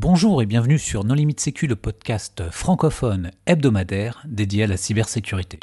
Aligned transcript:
Bonjour 0.00 0.40
et 0.42 0.46
bienvenue 0.46 0.78
sur 0.78 1.02
Non 1.02 1.14
Limite 1.14 1.40
Sécu, 1.40 1.66
le 1.66 1.74
podcast 1.74 2.48
francophone 2.52 3.32
hebdomadaire 3.46 4.22
dédié 4.28 4.62
à 4.62 4.66
la 4.68 4.76
cybersécurité. 4.76 5.58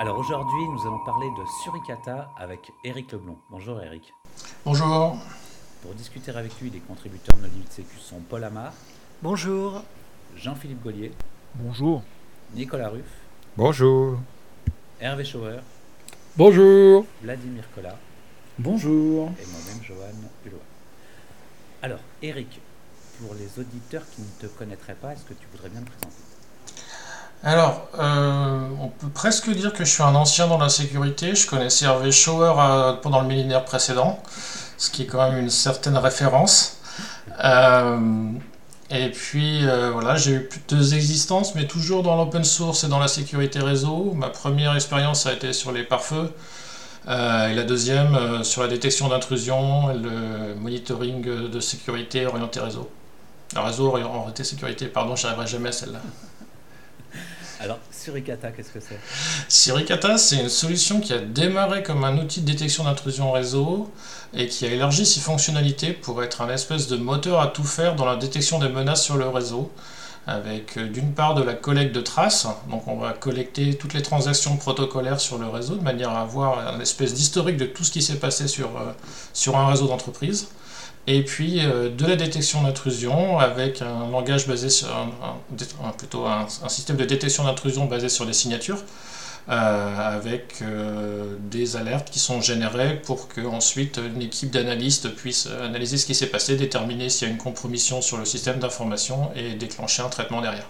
Alors 0.00 0.18
aujourd'hui, 0.18 0.68
nous 0.68 0.80
allons 0.88 0.98
parler 1.06 1.28
de 1.38 1.44
Suricata 1.62 2.32
avec 2.36 2.72
Eric 2.82 3.12
Leblon. 3.12 3.38
Bonjour 3.48 3.80
Eric. 3.80 4.12
Bonjour. 4.64 5.16
Pour 5.82 5.94
discuter 5.94 6.32
avec 6.32 6.60
lui, 6.60 6.70
les 6.70 6.80
contributeurs 6.80 7.36
de 7.36 7.42
Non 7.42 7.48
Limite 7.52 7.70
Sécu 7.70 7.96
sont 8.00 8.18
Paul 8.28 8.42
Amar. 8.42 8.72
Bonjour. 9.22 9.84
Jean-Philippe 10.34 10.82
Gollier. 10.82 11.12
Bonjour. 11.54 12.02
Nicolas 12.54 12.88
Ruff. 12.88 13.04
Bonjour. 13.56 14.18
Hervé 15.00 15.24
Schauer. 15.24 15.60
Bonjour. 16.36 17.06
Vladimir 17.22 17.64
Collat. 17.74 17.96
Bonjour. 18.58 19.30
Et 19.40 19.46
moi-même, 19.46 19.82
Johan 19.82 20.28
Hulot. 20.44 20.60
Alors, 21.82 22.00
Eric, 22.22 22.60
pour 23.20 23.34
les 23.34 23.60
auditeurs 23.60 24.02
qui 24.14 24.22
ne 24.22 24.48
te 24.48 24.52
connaîtraient 24.58 24.94
pas, 24.94 25.12
est-ce 25.12 25.22
que 25.22 25.34
tu 25.34 25.46
voudrais 25.52 25.68
bien 25.68 25.80
te 25.80 25.90
présenter? 25.90 26.16
Alors, 27.42 27.88
euh, 27.98 28.68
on 28.80 28.88
peut 28.88 29.08
presque 29.08 29.48
dire 29.50 29.72
que 29.72 29.84
je 29.84 29.90
suis 29.90 30.02
un 30.02 30.14
ancien 30.14 30.48
dans 30.48 30.58
la 30.58 30.68
sécurité. 30.68 31.34
Je 31.34 31.46
connaissais 31.46 31.84
Hervé 31.84 32.10
Schauer 32.10 32.54
euh, 32.58 32.92
pendant 32.94 33.22
le 33.22 33.28
millénaire 33.28 33.64
précédent, 33.64 34.20
ce 34.76 34.90
qui 34.90 35.02
est 35.02 35.06
quand 35.06 35.30
même 35.30 35.38
une 35.38 35.50
certaine 35.50 35.96
référence. 35.96 36.80
Euh, 37.44 38.32
et 38.90 39.10
puis 39.10 39.64
euh, 39.66 39.90
voilà, 39.92 40.16
j'ai 40.16 40.32
eu 40.32 40.48
deux 40.68 40.94
existences, 40.94 41.54
mais 41.54 41.66
toujours 41.66 42.02
dans 42.02 42.16
l'open 42.16 42.42
source 42.42 42.82
et 42.82 42.88
dans 42.88 42.98
la 42.98 43.06
sécurité 43.06 43.60
réseau. 43.60 44.12
Ma 44.16 44.28
première 44.28 44.74
expérience 44.74 45.26
a 45.26 45.32
été 45.32 45.52
sur 45.52 45.70
les 45.70 45.84
pare-feux, 45.84 46.32
euh, 47.08 47.48
et 47.48 47.54
la 47.54 47.62
deuxième 47.62 48.14
euh, 48.16 48.42
sur 48.42 48.62
la 48.62 48.68
détection 48.68 49.08
d'intrusion 49.08 49.92
et 49.92 49.96
le 49.96 50.54
monitoring 50.56 51.22
de 51.22 51.60
sécurité 51.60 52.26
orienté 52.26 52.58
réseau. 52.58 52.90
Le 53.54 53.60
réseau 53.60 53.86
orienté 53.86 54.42
sécurité, 54.42 54.86
pardon, 54.86 55.14
j'arriverai 55.14 55.46
jamais 55.46 55.68
à 55.68 55.72
celle-là. 55.72 56.00
Alors, 57.60 57.78
Suricata, 58.00 58.50
qu'est-ce 58.50 58.70
que 58.70 58.80
c'est? 58.80 58.98
Suricata, 59.48 60.16
c'est 60.16 60.36
une 60.36 60.48
solution 60.48 61.00
qui 61.00 61.12
a 61.12 61.18
démarré 61.18 61.82
comme 61.82 62.02
un 62.04 62.16
outil 62.16 62.40
de 62.40 62.46
détection 62.46 62.84
d'intrusion 62.84 63.30
réseau 63.30 63.90
et 64.32 64.48
qui 64.48 64.64
a 64.64 64.68
élargi 64.68 65.04
ses 65.04 65.20
fonctionnalités 65.20 65.92
pour 65.92 66.22
être 66.22 66.40
un 66.40 66.48
espèce 66.48 66.88
de 66.88 66.96
moteur 66.96 67.40
à 67.40 67.48
tout 67.48 67.64
faire 67.64 67.96
dans 67.96 68.06
la 68.06 68.16
détection 68.16 68.58
des 68.58 68.70
menaces 68.70 69.04
sur 69.04 69.18
le 69.18 69.28
réseau. 69.28 69.70
Avec 70.26 70.76
euh, 70.76 70.86
d'une 70.86 71.12
part 71.12 71.34
de 71.34 71.42
la 71.42 71.54
collecte 71.54 71.94
de 71.94 72.00
traces, 72.00 72.46
donc 72.70 72.86
on 72.86 72.96
va 72.96 73.12
collecter 73.12 73.74
toutes 73.74 73.94
les 73.94 74.02
transactions 74.02 74.56
protocolaires 74.56 75.18
sur 75.18 75.38
le 75.38 75.48
réseau 75.48 75.74
de 75.74 75.82
manière 75.82 76.10
à 76.10 76.20
avoir 76.20 76.74
une 76.74 76.80
espèce 76.80 77.14
d'historique 77.14 77.56
de 77.56 77.64
tout 77.64 77.84
ce 77.84 77.90
qui 77.90 78.02
s'est 78.02 78.18
passé 78.18 78.46
sur, 78.46 78.68
euh, 78.76 78.92
sur 79.32 79.56
un 79.56 79.66
réseau 79.66 79.88
d'entreprise 79.88 80.48
et 81.16 81.22
puis 81.22 81.60
euh, 81.60 81.90
de 81.90 82.06
la 82.06 82.16
détection 82.16 82.62
d'intrusion 82.62 83.38
avec 83.38 83.82
un 83.82 84.08
langage 84.10 84.46
basé 84.46 84.70
sur 84.70 84.88
un, 84.88 85.90
plutôt 85.90 86.26
un, 86.26 86.46
système 86.68 86.96
de 86.96 87.04
détection 87.04 87.44
d'intrusion 87.44 87.86
basé 87.86 88.08
sur 88.08 88.24
les 88.24 88.32
signatures 88.32 88.84
euh, 89.48 90.16
avec 90.16 90.56
euh, 90.62 91.34
des 91.50 91.76
alertes 91.76 92.10
qui 92.10 92.20
sont 92.20 92.40
générées 92.40 93.00
pour 93.04 93.26
que 93.28 93.40
ensuite 93.40 93.98
une 94.14 94.22
équipe 94.22 94.50
d'analystes 94.50 95.14
puisse 95.16 95.48
analyser 95.62 95.96
ce 95.96 96.06
qui 96.06 96.14
s'est 96.14 96.28
passé, 96.28 96.56
déterminer 96.56 97.08
s'il 97.08 97.26
y 97.26 97.30
a 97.30 97.34
une 97.34 97.40
compromission 97.40 98.02
sur 98.02 98.16
le 98.16 98.24
système 98.24 98.60
d'information 98.60 99.30
et 99.34 99.54
déclencher 99.54 100.02
un 100.02 100.08
traitement 100.08 100.40
derrière. 100.40 100.68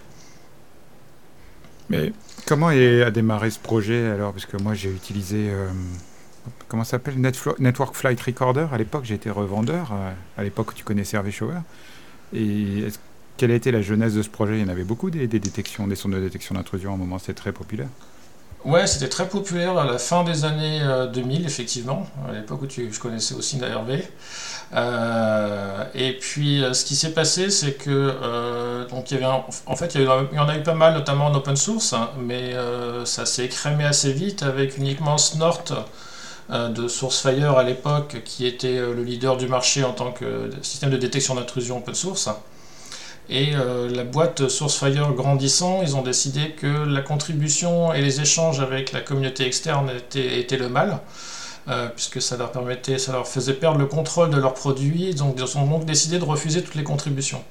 Mais 1.89 2.13
comment 2.47 2.69
a 2.69 3.11
démarré 3.11 3.51
ce 3.51 3.59
projet 3.59 4.07
alors? 4.07 4.31
Parce 4.31 4.45
que 4.45 4.57
moi 4.57 4.73
j'ai 4.73 4.89
utilisé 4.89 5.51
comment 6.71 6.85
ça 6.85 6.91
s'appelle 6.91 7.19
Network 7.59 7.95
Flight 7.95 8.21
Recorder. 8.21 8.67
À 8.71 8.77
l'époque, 8.77 9.03
j'étais 9.03 9.29
revendeur, 9.29 9.91
euh, 9.91 10.11
à 10.37 10.43
l'époque 10.43 10.73
tu 10.73 10.85
connaissais 10.85 11.17
Hervé 11.17 11.29
Schauer. 11.29 11.59
Et 12.33 12.85
quelle 13.35 13.51
a 13.51 13.55
été 13.55 13.71
la 13.71 13.81
jeunesse 13.81 14.13
de 14.13 14.21
ce 14.21 14.29
projet? 14.29 14.53
Il 14.57 14.61
y 14.61 14.63
en 14.63 14.69
avait 14.69 14.85
beaucoup 14.85 15.09
des, 15.09 15.27
détections, 15.27 15.85
des 15.85 15.97
sondes 15.97 16.13
de 16.13 16.21
détection 16.21 16.55
d'intrusion 16.55 16.91
à 16.91 16.93
un 16.93 16.97
moment, 16.97 17.19
c'était 17.19 17.33
très 17.33 17.51
populaire. 17.51 17.89
Ouais, 18.63 18.87
c'était 18.87 19.09
très 19.09 19.27
populaire 19.27 19.77
à 19.77 19.83
la 19.83 19.97
fin 19.97 20.23
des 20.23 20.45
années 20.45 20.79
2000, 21.13 21.41
euh, 21.41 21.45
effectivement, 21.45 22.07
à 22.29 22.31
l'époque 22.31 22.61
où 22.61 22.67
je 22.69 22.99
connaissais 23.01 23.35
aussi 23.35 23.59
Hervé. 23.61 24.07
Euh, 24.73 25.83
et 25.93 26.13
puis, 26.13 26.63
ce 26.71 26.85
qui 26.85 26.95
s'est 26.95 27.11
passé, 27.11 27.49
c'est 27.49 27.73
que, 27.73 28.87
donc, 28.87 29.11
il 29.11 29.19
y 29.19 29.23
avait 29.23 29.43
en 29.65 29.75
fait, 29.75 29.93
il 29.95 30.03
y, 30.03 30.07
en 30.07 30.47
a 30.47 30.57
eu 30.57 30.63
pas 30.63 30.75
mal, 30.75 30.93
notamment 30.93 31.25
en 31.25 31.35
open 31.35 31.57
source, 31.57 31.91
hein, 31.91 32.11
mais 32.17 32.53
ça 33.03 33.25
s'est 33.25 33.43
écrémé 33.43 33.83
assez 33.83 34.13
vite 34.13 34.43
avec 34.43 34.77
uniquement 34.77 35.17
Snort 35.17 35.65
de 36.51 36.87
SourceFire 36.87 37.57
à 37.57 37.63
l'époque, 37.63 38.21
qui 38.25 38.45
était 38.45 38.77
euh, 38.77 38.93
le 38.93 39.03
leader 39.03 39.37
du 39.37 39.47
marché 39.47 39.83
en 39.83 39.93
tant 39.93 40.11
que 40.11 40.49
système 40.61 40.89
de 40.89 40.97
détection 40.97 41.35
d'intrusion 41.35 41.77
open 41.77 41.95
source. 41.95 42.29
Et 43.29 43.55
euh, 43.55 43.89
la 43.89 44.03
boîte 44.03 44.49
SourceFire 44.49 45.13
grandissant, 45.13 45.81
ils 45.81 45.95
ont 45.95 46.01
décidé 46.01 46.51
que 46.51 46.67
la 46.67 47.01
contribution 47.01 47.93
et 47.93 48.01
les 48.01 48.19
échanges 48.19 48.59
avec 48.59 48.91
la 48.91 48.99
communauté 48.99 49.45
externe 49.45 49.89
étaient, 50.13 50.57
le 50.57 50.67
mal, 50.67 50.99
puisque 51.95 52.21
ça 52.21 52.35
leur 52.35 52.51
permettait, 52.51 52.97
ça 52.97 53.13
leur 53.13 53.27
faisait 53.27 53.53
perdre 53.53 53.79
le 53.79 53.85
contrôle 53.85 54.29
de 54.29 54.37
leurs 54.37 54.55
produits. 54.55 55.07
ils 55.09 55.23
ont 55.23 55.33
donc 55.33 55.85
décidé 55.85 56.19
de 56.19 56.25
refuser 56.25 56.61
toutes 56.63 56.75
les 56.75 56.83
contributions. 56.83 57.41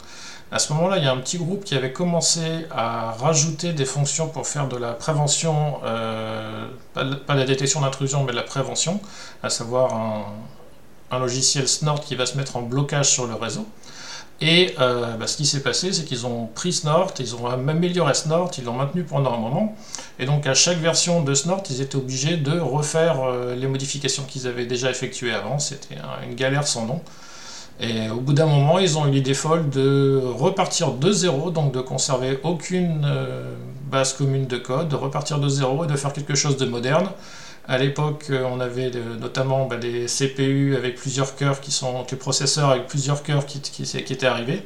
À 0.52 0.58
ce 0.58 0.72
moment-là, 0.72 0.98
il 0.98 1.04
y 1.04 1.06
a 1.06 1.12
un 1.12 1.18
petit 1.18 1.38
groupe 1.38 1.62
qui 1.62 1.76
avait 1.76 1.92
commencé 1.92 2.66
à 2.72 3.12
rajouter 3.12 3.72
des 3.72 3.84
fonctions 3.84 4.28
pour 4.28 4.48
faire 4.48 4.66
de 4.66 4.76
la 4.76 4.94
prévention, 4.94 5.78
euh, 5.84 6.66
pas, 6.92 7.04
la 7.34 7.44
détection 7.44 7.82
d'intrusion, 7.82 8.24
mais 8.24 8.32
de 8.32 8.36
la 8.36 8.42
prévention, 8.42 9.00
à 9.44 9.50
savoir 9.50 9.94
un, 11.12 11.18
logiciel 11.18 11.68
Snort 11.68 12.00
qui 12.00 12.16
va 12.16 12.26
se 12.26 12.36
mettre 12.36 12.56
en 12.56 12.62
blocage 12.62 13.08
sur 13.10 13.26
le 13.26 13.34
réseau. 13.34 13.66
Et 14.40 14.74
euh, 14.80 15.16
bah, 15.16 15.26
ce 15.26 15.36
qui 15.36 15.46
s'est 15.46 15.62
passé, 15.62 15.92
c'est 15.92 16.04
qu'ils 16.04 16.26
ont 16.26 16.46
pris 16.46 16.72
Snort, 16.72 17.12
ils 17.18 17.36
ont 17.36 17.46
amélioré 17.46 18.14
Snort, 18.14 18.50
ils 18.58 18.64
l'ont 18.64 18.72
maintenu 18.74 19.04
pendant 19.04 19.34
un 19.34 19.38
moment. 19.38 19.76
Et 20.18 20.24
donc 20.24 20.46
à 20.46 20.54
chaque 20.54 20.78
version 20.78 21.22
de 21.22 21.34
Snort, 21.34 21.62
ils 21.70 21.80
étaient 21.80 21.96
obligés 21.96 22.36
de 22.36 22.58
refaire 22.58 23.20
euh, 23.22 23.54
les 23.54 23.66
modifications 23.66 24.24
qu'ils 24.24 24.46
avaient 24.46 24.66
déjà 24.66 24.90
effectuées 24.90 25.32
avant. 25.32 25.58
C'était 25.58 25.96
une 26.24 26.34
galère 26.34 26.66
sans 26.66 26.86
nom. 26.86 27.02
Et 27.80 28.10
au 28.10 28.20
bout 28.20 28.34
d'un 28.34 28.46
moment, 28.46 28.78
ils 28.78 28.98
ont 28.98 29.06
eu 29.06 29.10
l'idée 29.10 29.32
folle 29.32 29.70
de 29.70 30.20
repartir 30.22 30.92
de 30.92 31.10
zéro, 31.12 31.50
donc 31.50 31.72
de 31.72 31.80
conserver 31.80 32.38
aucune 32.42 33.06
euh, 33.06 33.54
base 33.90 34.12
commune 34.12 34.46
de 34.46 34.58
code, 34.58 34.88
de 34.88 34.96
repartir 34.96 35.38
de 35.38 35.48
zéro 35.48 35.84
et 35.84 35.86
de 35.86 35.96
faire 35.96 36.12
quelque 36.12 36.34
chose 36.34 36.58
de 36.58 36.66
moderne. 36.66 37.08
À 37.66 37.78
l'époque, 37.78 38.26
euh, 38.28 38.44
on 38.52 38.60
avait 38.60 38.90
notamment 39.18 39.66
bah, 39.66 39.78
des 39.78 40.06
CPU 40.06 40.76
avec 40.76 40.96
plusieurs 40.96 41.36
cœurs 41.36 41.62
qui 41.62 41.70
sont, 41.70 42.04
des 42.04 42.16
processeurs 42.16 42.68
avec 42.68 42.86
plusieurs 42.86 43.22
cœurs 43.22 43.46
qui, 43.46 43.82
étaient 43.94 44.26
arrivés. 44.26 44.62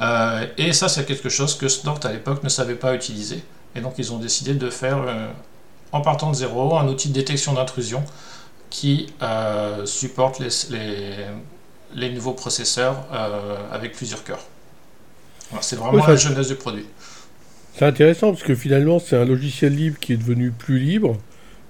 Euh, 0.00 0.46
et 0.56 0.72
ça, 0.72 0.88
c'est 0.88 1.04
quelque 1.04 1.28
chose 1.28 1.54
que 1.54 1.68
Snort 1.68 2.00
à 2.04 2.12
l'époque 2.12 2.42
ne 2.42 2.48
savait 2.48 2.76
pas 2.76 2.94
utiliser. 2.94 3.42
Et 3.74 3.82
donc, 3.82 3.94
ils 3.98 4.10
ont 4.10 4.18
décidé 4.18 4.54
de 4.54 4.70
faire, 4.70 5.04
en 5.92 6.00
partant 6.00 6.30
de 6.30 6.36
zéro, 6.36 6.78
un 6.78 6.88
outil 6.88 7.10
de 7.10 7.14
détection 7.14 7.52
d'intrusion 7.52 8.02
qui 8.70 9.12
supporte 9.84 10.40
les 10.40 10.48
nouveaux 11.96 12.32
processeurs 12.32 13.06
euh, 13.12 13.56
avec 13.72 13.92
plusieurs 13.92 14.24
cœurs. 14.24 14.44
C'est 15.60 15.76
vraiment 15.76 16.06
la 16.06 16.16
jeunesse 16.16 16.48
du 16.48 16.56
produit. 16.56 16.86
C'est 17.76 17.86
intéressant 17.86 18.32
parce 18.32 18.42
que 18.42 18.54
finalement 18.54 18.98
c'est 18.98 19.16
un 19.16 19.24
logiciel 19.24 19.74
libre 19.74 19.98
qui 19.98 20.12
est 20.12 20.16
devenu 20.16 20.50
plus 20.50 20.78
libre 20.78 21.16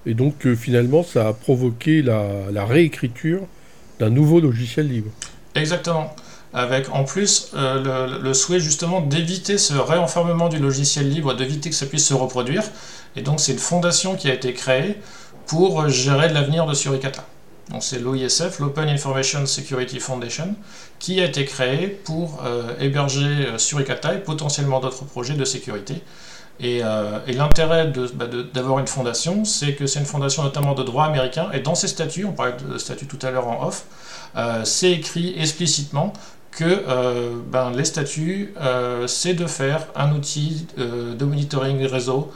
et 0.05 0.13
donc 0.13 0.45
euh, 0.45 0.55
finalement 0.55 1.03
ça 1.03 1.27
a 1.27 1.33
provoqué 1.33 2.01
la, 2.01 2.65
réécriture 2.65 3.41
d'un 3.99 4.09
nouveau 4.09 4.39
logiciel 4.39 4.87
libre. 4.87 5.11
Exactement. 5.55 6.13
Avec 6.51 6.89
en 6.89 7.03
plus 7.03 7.51
euh, 7.55 8.07
le, 8.07 8.23
le, 8.23 8.33
souhait 8.33 8.59
justement 8.59 9.01
d'éviter 9.01 9.57
ce 9.57 9.75
réenfermement 9.75 10.49
du 10.49 10.57
logiciel 10.57 11.07
libre, 11.07 11.35
d'éviter 11.35 11.69
que 11.69 11.75
ça 11.75 11.85
puisse 11.85 12.07
se 12.07 12.15
reproduire. 12.15 12.63
Et 13.15 13.21
donc 13.21 13.39
c'est 13.39 13.53
une 13.53 13.59
fondation 13.59 14.15
qui 14.15 14.29
a 14.29 14.33
été 14.33 14.53
créée 14.53 14.95
pour 15.45 15.87
gérer 15.89 16.29
l'avenir 16.29 16.65
de 16.65 16.73
Suricata 16.73 17.25
c'est 17.79 17.99
l'OISF, 17.99 18.59
l'Open 18.59 18.89
Information 18.89 19.45
Security 19.45 19.99
Foundation, 19.99 20.55
qui 20.97 21.21
a 21.21 21.25
été 21.25 21.45
créé 21.45 21.87
pour 21.87 22.41
euh, 22.43 22.73
héberger 22.79 23.21
euh, 23.25 23.57
Suricata 23.57 24.15
et 24.15 24.19
potentiellement 24.19 24.79
d'autres 24.79 25.05
projets 25.05 25.35
de 25.35 25.45
sécurité. 25.45 26.01
Et, 26.59 26.81
euh, 26.83 27.19
l'intérêt 27.27 27.91
bah, 28.15 28.25
d'avoir 28.53 28.79
une 28.79 28.87
fondation, 28.87 29.45
c'est 29.45 29.75
que 29.75 29.85
c'est 29.85 29.99
une 29.99 30.05
fondation 30.05 30.43
notamment 30.43 30.73
de 30.73 30.83
droit 30.83 31.05
américain, 31.05 31.49
et 31.53 31.59
dans 31.59 31.75
ses 31.75 31.87
statuts, 31.87 32.25
on 32.25 32.33
parlait 32.33 32.57
de 32.69 32.77
statuts 32.77 33.07
tout 33.07 33.23
à 33.25 33.31
l'heure 33.31 33.47
en 33.47 33.67
off, 33.67 33.85
c'est 34.65 34.91
écrit 34.91 35.39
explicitement 35.39 36.11
que 36.51 36.83
ben, 37.49 37.71
les 37.71 37.85
statuts, 37.85 38.53
c'est 39.07 39.33
de 39.33 39.47
faire 39.47 39.87
un 39.95 40.11
outil 40.13 40.67
de 40.77 41.25
monitoring 41.25 41.85
réseau 41.85 42.31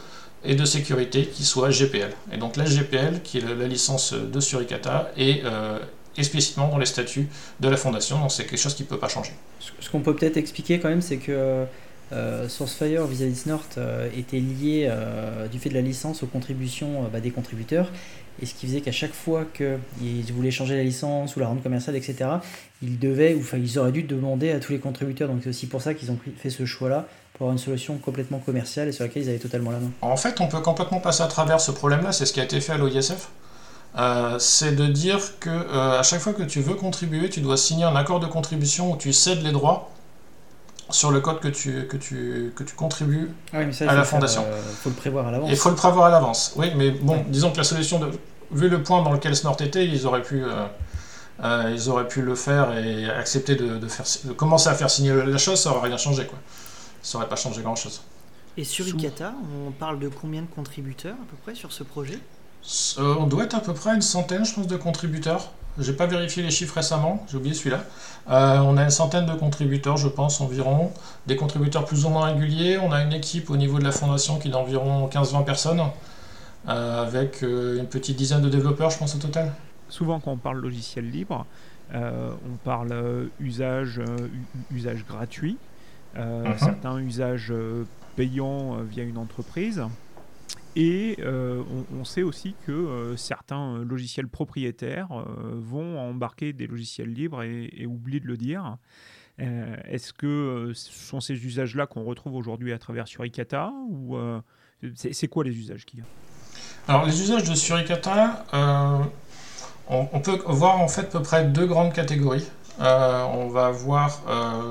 et 0.45 0.56
de 0.56 0.66
sécurité 0.66 1.25
qui 1.25 1.44
soit 1.44 1.69
GPL. 1.69 2.12
Et 2.31 2.38
donc 2.38 2.57
la 2.57 2.66
GPL, 2.66 3.22
qui 3.24 3.38
est 3.38 3.42
la 3.42 3.68
licence 3.68 4.13
de 4.13 4.40
Suricata, 4.40 5.12
est 5.18 5.42
euh, 5.45 5.80
explicitement 6.18 6.68
dans 6.68 6.78
les 6.78 6.86
statuts 6.86 7.28
de 7.60 7.69
la 7.69 7.78
fondation, 7.78 8.19
donc 8.19 8.31
c'est 8.31 8.45
quelque 8.45 8.60
chose 8.60 8.75
qui 8.75 8.84
ne 8.84 8.88
peut 8.88 9.00
pas 9.00 9.07
changer. 9.07 9.31
Ce 9.80 9.90
qu'on 9.90 10.01
peut 10.01 10.16
peut-être 10.16 10.38
expliquer 10.38 10.80
quand 10.80 10.90
même, 10.90 11.01
c'est 11.01 11.18
que 11.18 11.66
euh, 12.12 12.50
Sourcefire 12.50 13.07
vis-à-vis 13.07 13.36
Snort 13.36 13.63
euh, 13.78 14.10
était 14.16 14.40
lié 14.40 14.92
du 15.51 15.60
fait 15.60 15.69
de 15.69 15.75
la 15.75 15.81
licence 15.81 16.24
aux 16.24 16.28
contributions 16.28 17.10
bah, 17.12 17.19
des 17.19 17.31
contributeurs. 17.31 17.90
Et 18.42 18.48
ce 18.48 18.56
qui 18.56 18.66
faisait 18.66 18.81
qu'à 18.81 18.92
chaque 18.92 19.13
fois 19.13 19.45
qu'ils 19.45 20.34
voulaient 20.34 20.51
changer 20.51 20.75
la 20.75 20.84
licence 20.84 21.36
ou 21.36 21.40
la 21.40 21.48
rendre 21.48 21.62
commerciale, 21.62 21.95
etc., 21.95 22.30
ils 22.81 22.98
devaient, 22.98 23.36
ou 23.36 23.44
ils 23.56 23.78
auraient 23.78 23.92
dû 23.92 24.04
demander 24.04 24.50
à 24.50 24.60
tous 24.60 24.72
les 24.72 24.80
contributeurs. 24.80 25.30
Donc 25.30 25.42
c'est 25.44 25.50
aussi 25.50 25.68
pour 25.68 25.81
ça 25.81 25.94
qu'ils 25.94 26.12
ont 26.12 26.18
fait 26.38 26.50
ce 26.50 26.66
choix-là, 26.66 27.07
pour 27.33 27.45
avoir 27.45 27.53
une 27.53 27.63
solution 27.63 27.97
complètement 27.97 28.39
commerciale 28.39 28.88
et 28.88 28.91
sur 28.91 29.03
laquelle 29.03 29.24
ils 29.24 29.30
avaient 29.30 29.39
totalement 29.39 29.71
la 29.71 29.80
main. 29.80 29.91
En 30.01 30.18
fait, 30.18 30.39
on 30.41 30.47
peut 30.47 30.62
complètement 30.62 31.00
passer 31.00 31.24
à 31.24 31.27
travers 31.27 31.59
ce 31.59 31.71
problème-là, 31.71 32.12
c'est 32.12 32.25
ce 32.25 32.33
qui 32.33 32.39
a 32.39 32.44
été 32.44 32.59
fait 32.62 32.74
à 32.74 32.77
l'OISF. 32.77 33.30
c'est 34.39 34.75
de 34.75 34.85
dire 34.88 35.19
que 35.39 35.97
à 35.97 36.03
chaque 36.03 36.19
fois 36.19 36.33
que 36.33 36.44
tu 36.44 36.62
veux 36.62 36.75
contribuer, 36.75 37.30
tu 37.30 37.41
dois 37.41 37.57
signer 37.57 37.85
un 37.85 37.95
accord 37.95 38.19
de 38.19 38.27
contribution 38.27 38.91
où 38.91 38.97
tu 38.97 39.13
cèdes 39.13 39.44
les 39.44 39.51
droits 39.51 39.89
sur 40.89 41.12
le 41.12 41.21
code 41.21 41.39
que 41.39 41.47
tu, 41.47 41.88
que 41.88 41.97
tu, 41.97 42.53
que 42.56 42.63
tu 42.63 42.75
contribues 42.75 43.30
ah 43.51 43.59
oui, 43.59 43.65
mais 43.68 43.74
ça, 43.74 43.89
à 43.89 43.95
la 43.95 44.03
fondation. 44.03 44.45
Il 44.69 44.75
faut 44.75 44.89
le 44.89 44.95
prévoir 44.95 45.27
à 45.27 45.31
l'avance. 45.31 45.50
Il 45.50 45.57
faut 45.57 45.69
le 45.69 45.75
prévoir 45.75 46.06
à 46.06 46.09
l'avance, 46.09 46.53
oui, 46.56 46.71
mais 46.75 46.91
bon, 46.91 47.13
ouais. 47.13 47.25
disons 47.30 47.51
que 47.51 47.57
la 47.57 47.63
solution, 47.63 48.00
de, 48.00 48.12
vu 48.51 48.69
le 48.69 48.83
point 48.83 49.01
dans 49.01 49.12
lequel 49.12 49.35
Snort 49.35 49.57
était, 49.62 49.85
ils 49.85 50.06
auraient 50.06 50.21
pu, 50.21 50.44
euh, 50.44 50.65
euh, 51.44 51.71
ils 51.74 51.89
auraient 51.89 52.07
pu 52.07 52.21
le 52.21 52.35
faire 52.35 52.77
et 52.77 53.09
accepter 53.09 53.56
de, 53.56 53.77
de, 53.77 53.88
faire, 53.88 54.06
de 54.25 54.33
commencer 54.33 54.69
à 54.69 54.74
faire 54.74 54.89
signer 54.89 55.13
la 55.13 55.38
chose, 55.38 55.59
ça 55.59 55.71
aurait 55.71 55.88
rien 55.88 55.97
changé, 55.97 56.25
quoi. 56.25 56.38
Ça 57.04 57.20
aurait 57.20 57.30
pas 57.30 57.36
changé 57.36 57.62
grand-chose. 57.62 58.02
Et 58.58 58.64
sur 58.64 58.88
ICATA, 58.88 59.34
on 59.68 59.72
parle 59.72 60.00
de 60.00 60.08
combien 60.08 60.42
de 60.42 60.48
contributeurs 60.48 61.16
à 61.16 61.26
peu 61.30 61.38
près 61.44 61.54
sur 61.54 61.72
ce 61.72 61.84
projet? 61.84 62.18
Euh, 62.98 63.16
On 63.20 63.28
doit 63.28 63.44
être 63.44 63.56
à 63.56 63.60
peu 63.60 63.74
près 63.74 63.94
une 63.94 64.02
centaine, 64.02 64.46
je 64.46 64.54
pense, 64.56 64.68
de 64.68 64.78
contributeurs. 64.78 65.52
J'ai 65.80 65.94
pas 65.94 66.06
vérifié 66.06 66.44
les 66.44 66.52
chiffres 66.52 66.76
récemment, 66.76 67.26
j'ai 67.30 67.38
oublié 67.38 67.56
celui-là. 67.56 67.84
Euh, 68.30 68.60
on 68.60 68.78
a 68.78 68.84
une 68.84 68.92
centaine 68.92 69.26
de 69.26 69.34
contributeurs, 69.34 69.98
je 69.98 70.08
pense, 70.08 70.40
environ. 70.40 70.92
Des 71.26 71.36
contributeurs 71.36 71.86
plus 71.86 72.06
ou 72.06 72.10
moins 72.10 72.26
réguliers. 72.26 72.78
On 72.78 72.92
a 72.92 73.02
une 73.02 73.14
équipe 73.14 73.50
au 73.50 73.58
niveau 73.58 73.80
de 73.80 73.84
la 73.84 73.92
fondation 73.92 74.38
qui 74.38 74.50
est 74.50 74.52
d'environ 74.52 75.08
15-20 75.08 75.44
personnes, 75.46 75.82
euh, 76.70 77.04
avec 77.04 77.44
euh, 77.44 77.80
une 77.80 77.88
petite 77.88 78.16
dizaine 78.16 78.42
de 78.42 78.50
développeurs, 78.50 78.92
je 78.92 79.00
pense, 79.00 79.16
au 79.16 79.18
total. 79.18 79.52
Souvent, 79.90 80.20
quand 80.20 80.32
on 80.32 80.38
parle 80.38 80.60
logiciel 80.60 81.10
libre, 81.10 81.46
on 81.94 82.58
parle 82.64 83.30
usage, 83.40 84.02
usage 84.72 85.06
gratuit, 85.06 85.58
uh 86.15 86.19
-huh. 86.19 86.57
certains 86.57 87.00
usages 87.00 87.54
payants 88.15 88.77
via 88.83 89.04
une 89.04 89.18
entreprise. 89.18 89.83
Et 90.75 91.18
euh, 91.19 91.62
on, 91.92 92.00
on, 92.00 92.06
sait 92.06 92.24
aussi 92.24 92.56
que 92.65 92.71
euh, 92.71 93.15
certains 93.15 93.77
logiciels 93.83 94.27
propriétaires 94.27 95.10
euh, 95.12 95.24
vont 95.56 96.00
embarquer 96.00 96.51
des 96.51 96.65
logiciels 96.65 97.13
libres 97.13 97.44
et, 97.44 97.69
et 97.77 97.86
oublient 97.86 98.21
de 98.21 98.27
le 98.27 98.38
dire. 98.38 98.77
Est-ce 99.39 100.13
que 100.13 100.74
ce 100.75 100.92
sont 100.92 101.19
ces 101.19 101.33
usages-là 101.33 101.88
qu'on 101.88 102.04
retrouve 102.04 102.36
aujourd'hui 102.36 102.71
à 102.71 102.77
travers 102.77 103.07
Suricata 103.07 103.74
ou 103.89 104.16
c'est 104.94 105.27
quoi 105.27 105.44
les 105.44 105.57
usages 105.57 105.88
qu'il 105.88 106.00
y 106.00 106.01
a? 106.04 106.06
Alors 106.88 107.07
les 107.07 107.19
usages 107.19 107.50
de 107.50 107.56
Suricata, 107.56 108.45
on, 108.54 110.07
on, 110.13 110.19
peut 110.19 110.39
voir 110.45 110.80
en 110.80 110.88
fait 110.88 111.01
à 111.01 111.06
peu 111.06 111.24
près 111.24 111.45
deux 111.45 111.66
grandes 111.66 111.94
catégories. 111.94 112.48
on 112.80 113.48
va 113.48 113.71
voir 113.71 114.21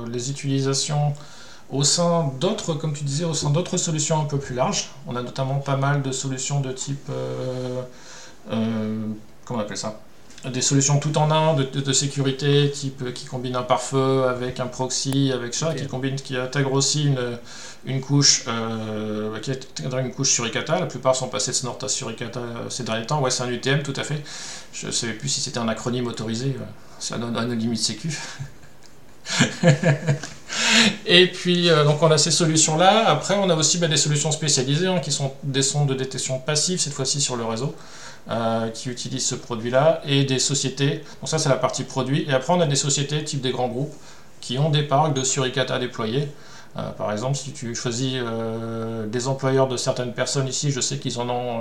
les 0.08 0.30
utilisations 0.30 1.12
au 1.72 1.84
sein 1.84 2.30
d'autres, 2.38 2.74
comme 2.74 2.92
tu 2.92 3.02
disais, 3.02 3.24
au 3.24 3.34
sein 3.34 3.50
d'autres 3.50 3.78
solutions 3.78 4.20
un 4.20 4.24
peu 4.24 4.38
plus 4.38 4.54
larges, 4.54 4.90
on 5.06 5.16
a 5.16 5.22
notamment 5.22 5.56
pas 5.56 5.76
mal 5.76 6.02
de 6.02 6.12
solutions 6.12 6.60
de 6.60 6.70
type, 6.70 7.08
euh, 7.10 7.82
euh, 8.50 9.06
comment 9.44 9.60
on 9.60 9.62
appelle 9.62 9.78
ça? 9.78 9.98
Des 10.44 10.60
solutions 10.60 10.98
tout 10.98 11.16
en 11.18 11.30
un 11.30 11.54
de, 11.54 11.62
de, 11.62 11.80
de, 11.80 11.92
sécurité, 11.92 12.70
type 12.72 13.14
qui 13.14 13.26
combine 13.26 13.54
un 13.54 13.62
pare-feu 13.62 14.24
avec 14.24 14.58
un 14.60 14.66
proxy, 14.66 15.30
avec 15.32 15.54
ça, 15.54 15.70
okay. 15.70 15.82
qui 15.82 15.86
combine, 15.86 16.16
qui 16.16 16.36
intègre 16.36 16.72
aussi 16.72 17.04
une, 17.04 17.38
une 17.86 18.00
couche, 18.00 18.44
euh, 18.48 19.38
qui 19.38 19.52
intègre 19.52 19.98
une 19.98 20.12
couche 20.12 20.32
sur 20.32 20.44
ICATA. 20.46 20.80
La 20.80 20.86
plupart 20.86 21.14
sont 21.14 21.28
passés 21.28 21.52
de 21.52 21.56
Snort 21.56 21.78
à 21.82 21.88
sur 21.88 22.10
ICATA 22.10 22.40
ces 22.70 22.82
derniers 22.82 23.06
temps. 23.06 23.20
Ouais, 23.20 23.30
c'est 23.30 23.44
un 23.44 23.50
UTM, 23.50 23.82
tout 23.82 23.94
à 23.96 24.02
fait. 24.02 24.20
Je 24.72 24.88
ne 24.88 24.90
savais 24.90 25.12
plus 25.12 25.28
si 25.28 25.40
c'était 25.40 25.58
un 25.58 25.68
acronyme 25.68 26.08
autorisé. 26.08 26.56
C'est 26.98 27.14
un, 27.14 27.22
un 27.22 27.54
limite 27.54 27.78
sécu. 27.78 28.10
Et 31.06 31.26
puis, 31.26 31.68
euh, 31.68 31.84
donc 31.84 32.02
on 32.02 32.10
a 32.10 32.18
ces 32.18 32.30
solutions-là. 32.30 33.08
Après, 33.08 33.34
on 33.34 33.48
a 33.50 33.54
aussi 33.54 33.78
bah, 33.78 33.88
des 33.88 33.96
solutions 33.96 34.30
spécialisées 34.32 34.86
hein, 34.86 35.00
qui 35.00 35.12
sont 35.12 35.32
des 35.42 35.62
sondes 35.62 35.88
de 35.88 35.94
détection 35.94 36.38
passive, 36.38 36.80
cette 36.80 36.92
fois-ci 36.92 37.20
sur 37.20 37.36
le 37.36 37.44
réseau, 37.44 37.74
euh, 38.30 38.68
qui 38.70 38.88
utilisent 38.88 39.26
ce 39.26 39.34
produit-là, 39.34 40.02
et 40.06 40.24
des 40.24 40.38
sociétés. 40.38 41.04
Donc 41.20 41.28
ça, 41.28 41.38
c'est 41.38 41.48
la 41.48 41.56
partie 41.56 41.84
produit. 41.84 42.24
Et 42.28 42.32
après, 42.32 42.52
on 42.52 42.60
a 42.60 42.66
des 42.66 42.76
sociétés 42.76 43.22
type 43.24 43.40
des 43.40 43.50
grands 43.50 43.68
groupes 43.68 43.94
qui 44.40 44.58
ont 44.58 44.70
des 44.70 44.82
parcs 44.82 45.14
de 45.14 45.24
suricata 45.24 45.78
déployés. 45.78 46.28
Euh, 46.76 46.90
par 46.92 47.12
exemple, 47.12 47.36
si 47.36 47.52
tu 47.52 47.74
choisis 47.74 48.14
des 49.08 49.28
employeurs 49.28 49.68
de 49.68 49.76
certaines 49.76 50.14
personnes 50.14 50.48
ici, 50.48 50.70
je 50.70 50.80
sais 50.80 50.98
qu'ils 50.98 51.18
en 51.18 51.28
ont 51.28 51.60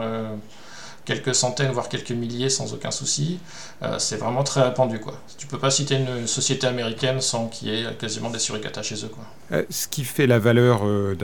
quelques 1.06 1.34
centaines, 1.34 1.72
voire 1.72 1.90
quelques 1.90 2.12
milliers 2.12 2.50
sans 2.50 2.74
aucun 2.74 2.92
souci. 2.92 3.40
Euh, 3.82 3.98
c'est 4.00 4.18
vraiment 4.18 4.44
très 4.44 4.62
répandu. 4.62 5.00
Quoi. 5.00 5.20
Tu 5.38 5.48
peux 5.48 5.58
pas 5.58 5.72
citer 5.72 5.96
une 5.96 6.28
société 6.28 6.68
américaine 6.68 7.22
sans 7.22 7.48
qu'il 7.48 7.70
y 7.70 7.82
ait 7.82 7.94
quasiment 7.96 8.30
des 8.30 8.40
suricata 8.40 8.84
chez 8.84 8.96
eux. 9.06 9.10
Quoi. 9.10 9.24
Euh, 9.52 9.64
ce 9.70 9.88
qui 9.88 10.04
fait 10.04 10.28
la 10.28 10.40
valeur 10.40 10.82
euh, 10.84 11.16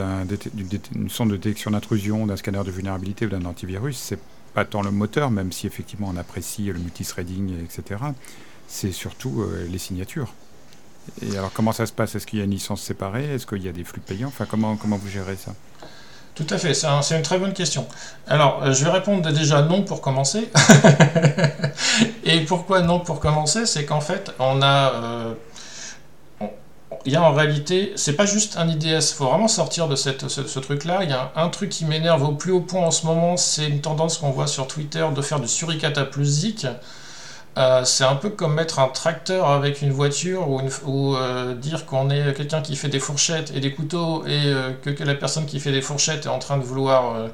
d'une 0.54 1.10
sonde 1.10 1.32
de 1.32 1.38
détection 1.38 1.72
d'intrusion, 1.72 2.26
d'un 2.26 2.38
scanner 2.38 2.64
de 2.64 2.72
vulnérabilité 2.72 3.26
ou 3.26 3.30
d'un 3.30 3.46
antivirus, 3.46 3.98
c'est 3.98 4.20
pas 4.54 4.66
tant 4.66 4.82
le 4.82 4.92
moteur, 4.92 5.30
même 5.30 5.52
si 5.52 5.68
effectivement 5.68 6.10
on 6.12 6.18
apprécie 6.18 6.66
le 6.66 6.80
multithreading, 6.80 7.64
etc. 7.64 8.02
C'est 8.68 8.92
surtout 8.92 9.46
les 9.70 9.78
signatures. 9.78 10.34
Et 11.22 11.38
alors 11.38 11.54
comment 11.54 11.72
ça 11.72 11.86
se 11.86 11.94
passe? 11.94 12.16
Est-ce 12.16 12.26
qu'il 12.26 12.40
y 12.40 12.42
a 12.42 12.46
une 12.46 12.52
licence 12.52 12.82
séparée? 12.82 13.26
Est-ce 13.36 13.46
qu'il 13.46 13.64
y 13.64 13.70
a 13.70 13.72
des 13.72 13.84
flux 13.84 14.02
payants? 14.02 14.30
Enfin 14.30 14.48
comment, 14.50 14.76
comment 14.76 14.98
vous 14.98 15.10
gérez 15.10 15.36
ça? 15.36 15.54
Tout 16.38 16.46
à 16.54 16.60
fait, 16.60 16.76
c'est 16.76 16.86
un, 16.86 17.02
une 17.02 17.24
très 17.24 17.40
bonne 17.40 17.54
question. 17.54 17.88
Alors, 18.28 18.62
euh, 18.64 18.72
je 18.72 18.86
vais 18.86 18.92
répondre 18.92 19.28
déjà 19.32 19.64
non 19.64 19.82
pour 19.82 20.02
commencer. 20.02 20.52
Et 22.26 22.42
pourquoi 22.42 22.82
non 22.82 23.00
pour 23.00 23.20
commencer? 23.20 23.66
C'est 23.66 23.86
qu'en 23.86 24.02
fait, 24.02 24.32
on 24.38 24.62
a... 24.62 24.94
Euh, 24.94 25.34
il 27.06 27.14
y 27.14 27.16
a 27.16 27.24
en 27.24 27.34
réalité, 27.34 27.94
c'est 27.96 28.14
pas 28.14 28.26
juste 28.26 28.58
un 28.58 28.68
IDS, 28.68 28.86
il 28.86 29.16
faut 29.16 29.26
vraiment 29.26 29.48
sortir 29.48 29.88
de 29.88 29.96
ce 29.96 30.60
truc-là. 30.60 31.00
Il 31.04 31.10
y 31.10 31.14
a 31.14 31.32
un, 31.36 31.46
un 31.46 31.50
truc 31.50 31.70
qui 31.70 31.86
m'énerve 31.86 32.24
au 32.24 32.34
plus 32.34 32.52
haut 32.52 32.62
point 32.62 32.86
en 32.86 32.92
ce 32.92 33.06
moment, 33.06 33.38
c'est 33.38 33.68
une 33.68 33.82
tendance 33.82 34.18
qu'on 34.18 34.32
voit 34.32 34.48
sur 34.48 34.68
Twitter 34.68 35.06
de 35.16 35.22
faire 35.22 35.40
du 35.40 35.48
suricata 35.48 36.04
plus 36.06 36.26
zik. 36.26 36.68
Euh, 37.58 37.84
c'est 37.86 38.04
un 38.04 38.16
peu 38.16 38.30
comme 38.30 38.54
mettre 38.54 38.78
un 38.78 38.88
tracteur 38.88 39.50
avec 39.50 39.82
une 39.82 39.92
voiture 39.92 40.48
ou, 40.50 40.60
une, 40.60 40.70
ou 40.86 41.16
euh, 41.16 41.56
dire 41.56 41.88
qu'on 41.88 42.12
est 42.12 42.34
quelqu'un 42.36 42.62
qui 42.62 42.76
fait 42.76 42.88
des 42.88 43.00
fourchettes 43.00 43.52
et 43.56 43.60
des 43.60 43.74
couteaux 43.74 44.24
et 44.28 44.44
euh, 44.46 44.74
que, 44.74 45.04
la 45.04 45.16
personne 45.16 45.48
qui 45.48 45.60
fait 45.60 45.72
des 45.72 45.82
fourchettes 45.82 46.28
est 46.28 46.30
en 46.30 46.38
train 46.38 46.58
de 46.58 46.64
vouloir 46.64 47.30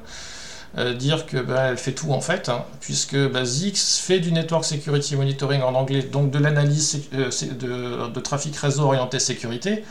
dire 0.96 1.26
que 1.26 1.36
bah, 1.36 1.66
elle 1.68 1.78
fait 1.78 1.92
tout 1.92 2.10
en 2.10 2.20
fait, 2.20 2.48
hein, 2.48 2.64
puisque 2.80 3.16
bah, 3.16 3.44
Zix 3.44 4.00
fait 4.00 4.18
du 4.18 4.32
Network 4.32 4.64
Security 4.64 5.14
Monitoring 5.14 5.62
en 5.62 5.74
anglais, 5.74 6.02
donc 6.02 6.30
de 6.30 6.38
l'analyse 6.38 7.08
de, 7.12 8.20
trafic 8.20 8.56
réseau 8.56 8.84
orienté 8.84 9.18
sécurité. 9.20 9.84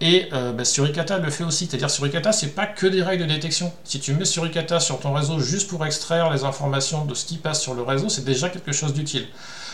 Et 0.00 0.28
bah, 0.30 0.64
Suricata 0.64 1.18
le 1.18 1.30
fait 1.30 1.44
aussi, 1.44 1.66
c'est-à-dire 1.66 1.90
Suricata, 1.90 2.32
c'est 2.32 2.54
pas 2.54 2.66
que 2.66 2.86
des 2.86 3.02
règles 3.02 3.26
de 3.26 3.32
détection. 3.32 3.72
Si 3.84 4.00
tu 4.00 4.14
mets 4.14 4.24
Suricata 4.24 4.80
sur 4.80 5.00
ton 5.00 5.12
réseau 5.12 5.38
juste 5.38 5.68
pour 5.68 5.84
extraire 5.84 6.30
les 6.32 6.44
informations 6.44 7.04
de 7.04 7.14
ce 7.14 7.26
qui 7.26 7.36
passe 7.36 7.60
sur 7.60 7.74
le 7.74 7.82
réseau, 7.82 8.08
c'est 8.08 8.24
déjà 8.24 8.48
quelque 8.48 8.72
chose 8.72 8.94
d'utile. 8.94 9.26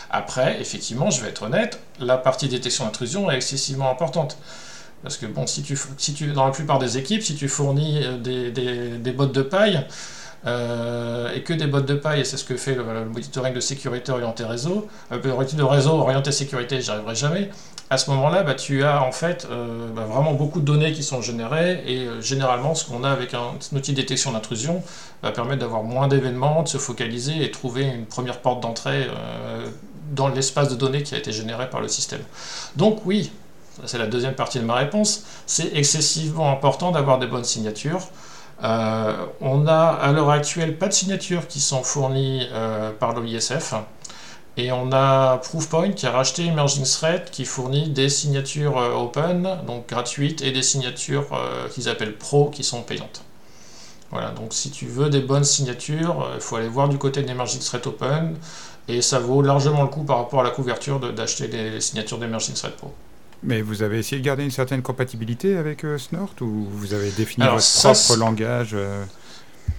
Après, 0.09 0.59
effectivement, 0.59 1.09
je 1.09 1.21
vais 1.21 1.29
être 1.29 1.43
honnête, 1.43 1.79
la 1.99 2.17
partie 2.17 2.47
détection 2.47 2.85
d'intrusion 2.85 3.29
est 3.29 3.35
excessivement 3.35 3.91
importante. 3.91 4.37
Parce 5.03 5.17
que 5.17 5.25
bon, 5.25 5.47
si 5.47 5.63
tu, 5.63 5.77
si 5.97 6.13
tu, 6.13 6.27
dans 6.27 6.45
la 6.45 6.51
plupart 6.51 6.79
des 6.79 6.97
équipes, 6.97 7.21
si 7.23 7.35
tu 7.35 7.47
fournis 7.47 8.01
des, 8.21 8.51
des, 8.51 8.97
des 8.97 9.11
bottes 9.11 9.33
de 9.33 9.41
paille, 9.41 9.85
euh, 10.45 11.33
et 11.33 11.43
que 11.43 11.53
des 11.53 11.67
bottes 11.67 11.85
de 11.85 11.95
paille, 11.95 12.21
et 12.21 12.23
c'est 12.23 12.37
ce 12.37 12.45
que 12.45 12.55
fait 12.55 12.75
le, 12.75 12.83
le, 12.83 13.05
monitoring 13.05 13.53
de 13.53 13.59
sécurité 13.59 14.11
orienté 14.11 14.43
réseau, 14.45 14.87
euh, 15.11 15.19
de 15.19 15.63
réseau 15.63 15.91
orienté 15.91 16.31
sécurité, 16.31 16.81
j'y 16.81 16.91
arriverai 16.91 17.15
jamais. 17.15 17.49
À 17.89 17.97
ce 17.97 18.09
moment-là, 18.11 18.43
bah, 18.43 18.53
tu 18.53 18.83
as 18.83 19.03
en 19.03 19.11
fait 19.11 19.47
euh, 19.51 19.89
bah, 19.93 20.03
vraiment 20.03 20.33
beaucoup 20.33 20.59
de 20.61 20.65
données 20.65 20.93
qui 20.93 21.03
sont 21.03 21.21
générées, 21.21 21.83
et 21.85 22.05
euh, 22.05 22.21
généralement, 22.21 22.73
ce 22.75 22.85
qu'on 22.85 23.03
a 23.03 23.09
avec 23.09 23.33
un, 23.33 23.39
un, 23.39 23.75
outil 23.75 23.91
de 23.91 23.97
détection 23.97 24.31
d'intrusion 24.31 24.81
va 25.23 25.31
permettre 25.31 25.59
d'avoir 25.59 25.83
moins 25.83 26.07
d'événements, 26.07 26.63
de 26.63 26.67
se 26.67 26.77
focaliser 26.77 27.43
et 27.43 27.51
trouver 27.51 27.83
une 27.83 28.05
première 28.05 28.39
porte 28.41 28.61
d'entrée 28.61 29.07
euh, 29.09 29.67
dans 30.11 30.27
l'espace 30.27 30.69
de 30.69 30.75
données 30.75 31.03
qui 31.03 31.15
a 31.15 31.17
été 31.17 31.31
généré 31.31 31.69
par 31.69 31.81
le 31.81 31.87
système. 31.87 32.21
Donc 32.75 33.05
oui, 33.05 33.31
c'est 33.85 33.97
la 33.97 34.07
deuxième 34.07 34.35
partie 34.35 34.59
de 34.59 34.65
ma 34.65 34.75
réponse, 34.75 35.23
c'est 35.45 35.75
excessivement 35.75 36.51
important 36.51 36.91
d'avoir 36.91 37.19
des 37.19 37.27
bonnes 37.27 37.43
signatures. 37.43 38.07
Euh, 38.63 39.25
on 39.39 39.67
a 39.67 39.87
à 39.87 40.11
l'heure 40.11 40.29
actuelle 40.31 40.77
pas 40.77 40.87
de 40.87 40.93
signatures 40.93 41.47
qui 41.47 41.61
sont 41.61 41.83
fournies 41.83 42.47
euh, 42.51 42.91
par 42.91 43.13
l'OISF. 43.13 43.73
Et 44.57 44.73
on 44.73 44.91
a 44.91 45.37
Proofpoint 45.37 45.91
qui 45.93 46.05
a 46.05 46.11
racheté 46.11 46.45
Emerging 46.45 46.83
Thread 46.83 47.29
qui 47.29 47.45
fournit 47.45 47.89
des 47.89 48.09
signatures 48.09 48.77
euh, 48.77 48.93
open, 48.93 49.59
donc 49.65 49.87
gratuites, 49.87 50.41
et 50.41 50.51
des 50.51 50.63
signatures 50.63 51.27
qu'ils 51.73 51.87
appellent 51.87 52.17
pro 52.17 52.49
qui 52.49 52.63
sont 52.63 52.81
payantes. 52.81 53.23
Voilà, 54.11 54.31
donc 54.31 54.53
si 54.53 54.71
tu 54.71 54.87
veux 54.87 55.09
des 55.09 55.21
bonnes 55.21 55.43
signatures, 55.43 56.27
il 56.33 56.41
faut 56.41 56.55
aller 56.55 56.67
voir 56.67 56.89
du 56.89 56.97
côté 56.97 57.21
d'Emerging 57.21 57.59
Thread 57.59 57.85
Open, 57.85 58.35
et 58.89 59.01
ça 59.01 59.19
vaut 59.19 59.41
largement 59.41 59.83
le 59.83 59.87
coup 59.87 60.03
par 60.03 60.17
rapport 60.17 60.41
à 60.41 60.43
la 60.43 60.49
couverture 60.49 60.99
d'acheter 61.13 61.47
des 61.47 61.79
signatures 61.79 62.17
d'Emerging 62.17 62.55
Thread 62.55 62.73
Pro. 62.73 62.93
Mais 63.43 63.61
vous 63.61 63.83
avez 63.83 63.99
essayé 63.99 64.19
de 64.19 64.25
garder 64.25 64.43
une 64.43 64.51
certaine 64.51 64.81
compatibilité 64.81 65.55
avec 65.55 65.85
euh, 65.85 65.97
Snort 65.97 66.33
ou 66.41 66.67
vous 66.71 66.93
avez 66.93 67.09
défini 67.11 67.43
Alors, 67.43 67.55
votre 67.55 67.65
ça, 67.65 67.93
propre 67.93 68.17
langage 68.19 68.71
euh, 68.73 69.03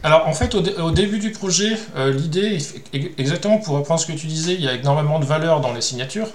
Alors 0.02 0.26
en 0.26 0.33
fait 0.33 0.55
au, 0.55 0.61
dé- 0.62 0.75
au 0.76 0.90
début 0.93 1.19
du 1.19 1.31
projet, 1.31 1.76
euh, 1.97 2.11
l'idée, 2.11 2.55
ex- 2.55 2.75
exactement 3.19 3.59
pour 3.59 3.75
reprendre 3.76 4.00
ce 4.00 4.07
que 4.07 4.12
tu 4.17 4.26
disais, 4.26 4.55
il 4.55 4.62
y 4.62 4.69
a 4.69 4.75
énormément 4.75 5.19
de 5.19 5.26
valeur 5.26 5.61
dans 5.61 5.75
les 5.75 5.83
signatures. 5.83 6.29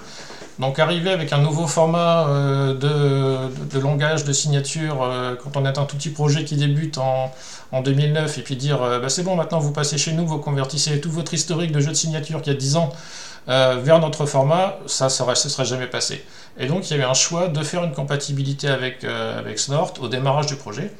Donc 0.60 0.80
arriver 0.80 1.12
avec 1.12 1.34
un 1.34 1.40
nouveau 1.40 1.68
format 1.68 2.30
euh, 2.30 2.74
de, 2.74 3.80
langage 3.80 4.24
de 4.24 4.32
signature 4.32 5.04
euh, 5.04 5.36
quand 5.36 5.58
on 5.58 5.66
est 5.66 5.78
un 5.78 5.84
tout 5.84 5.98
petit 5.98 6.12
projet 6.12 6.46
qui 6.46 6.56
débute 6.56 6.98
en, 6.98 7.34
en 7.74 7.82
2009 7.82 8.38
et 8.38 8.42
puis 8.42 8.56
dire 8.56 8.82
euh, 8.82 9.00
bah, 9.00 9.10
c'est 9.10 9.24
bon 9.24 9.36
maintenant 9.36 9.60
vous 9.60 9.74
passez 9.74 9.98
chez 9.98 10.14
nous, 10.14 10.26
vous 10.26 10.38
convertissez 10.38 11.02
tout 11.02 11.12
votre 11.12 11.34
historique 11.34 11.74
de 11.74 11.82
jeu 11.82 11.90
de 11.90 11.96
signature 11.96 12.42
qui 12.42 12.50
a 12.50 12.54
10 12.54 12.78
ans 12.78 12.90
vers 13.48 14.00
notre 14.00 14.26
format, 14.26 14.80
ça 14.88 15.06
ne 15.06 15.10
serait 15.36 15.66
jamais 15.66 15.86
passé. 15.86 16.26
Et 16.58 16.66
donc 16.66 16.90
il 16.90 16.94
y 16.94 16.96
avait 16.96 17.08
un 17.08 17.14
choix 17.14 17.48
de 17.48 17.62
faire 17.62 17.84
une 17.84 17.94
compatibilité 17.94 18.68
avec, 18.68 19.06
Snort 19.58 19.94
au 20.02 20.08
démarrage 20.08 20.48
du 20.48 20.56
projet. 20.56 20.92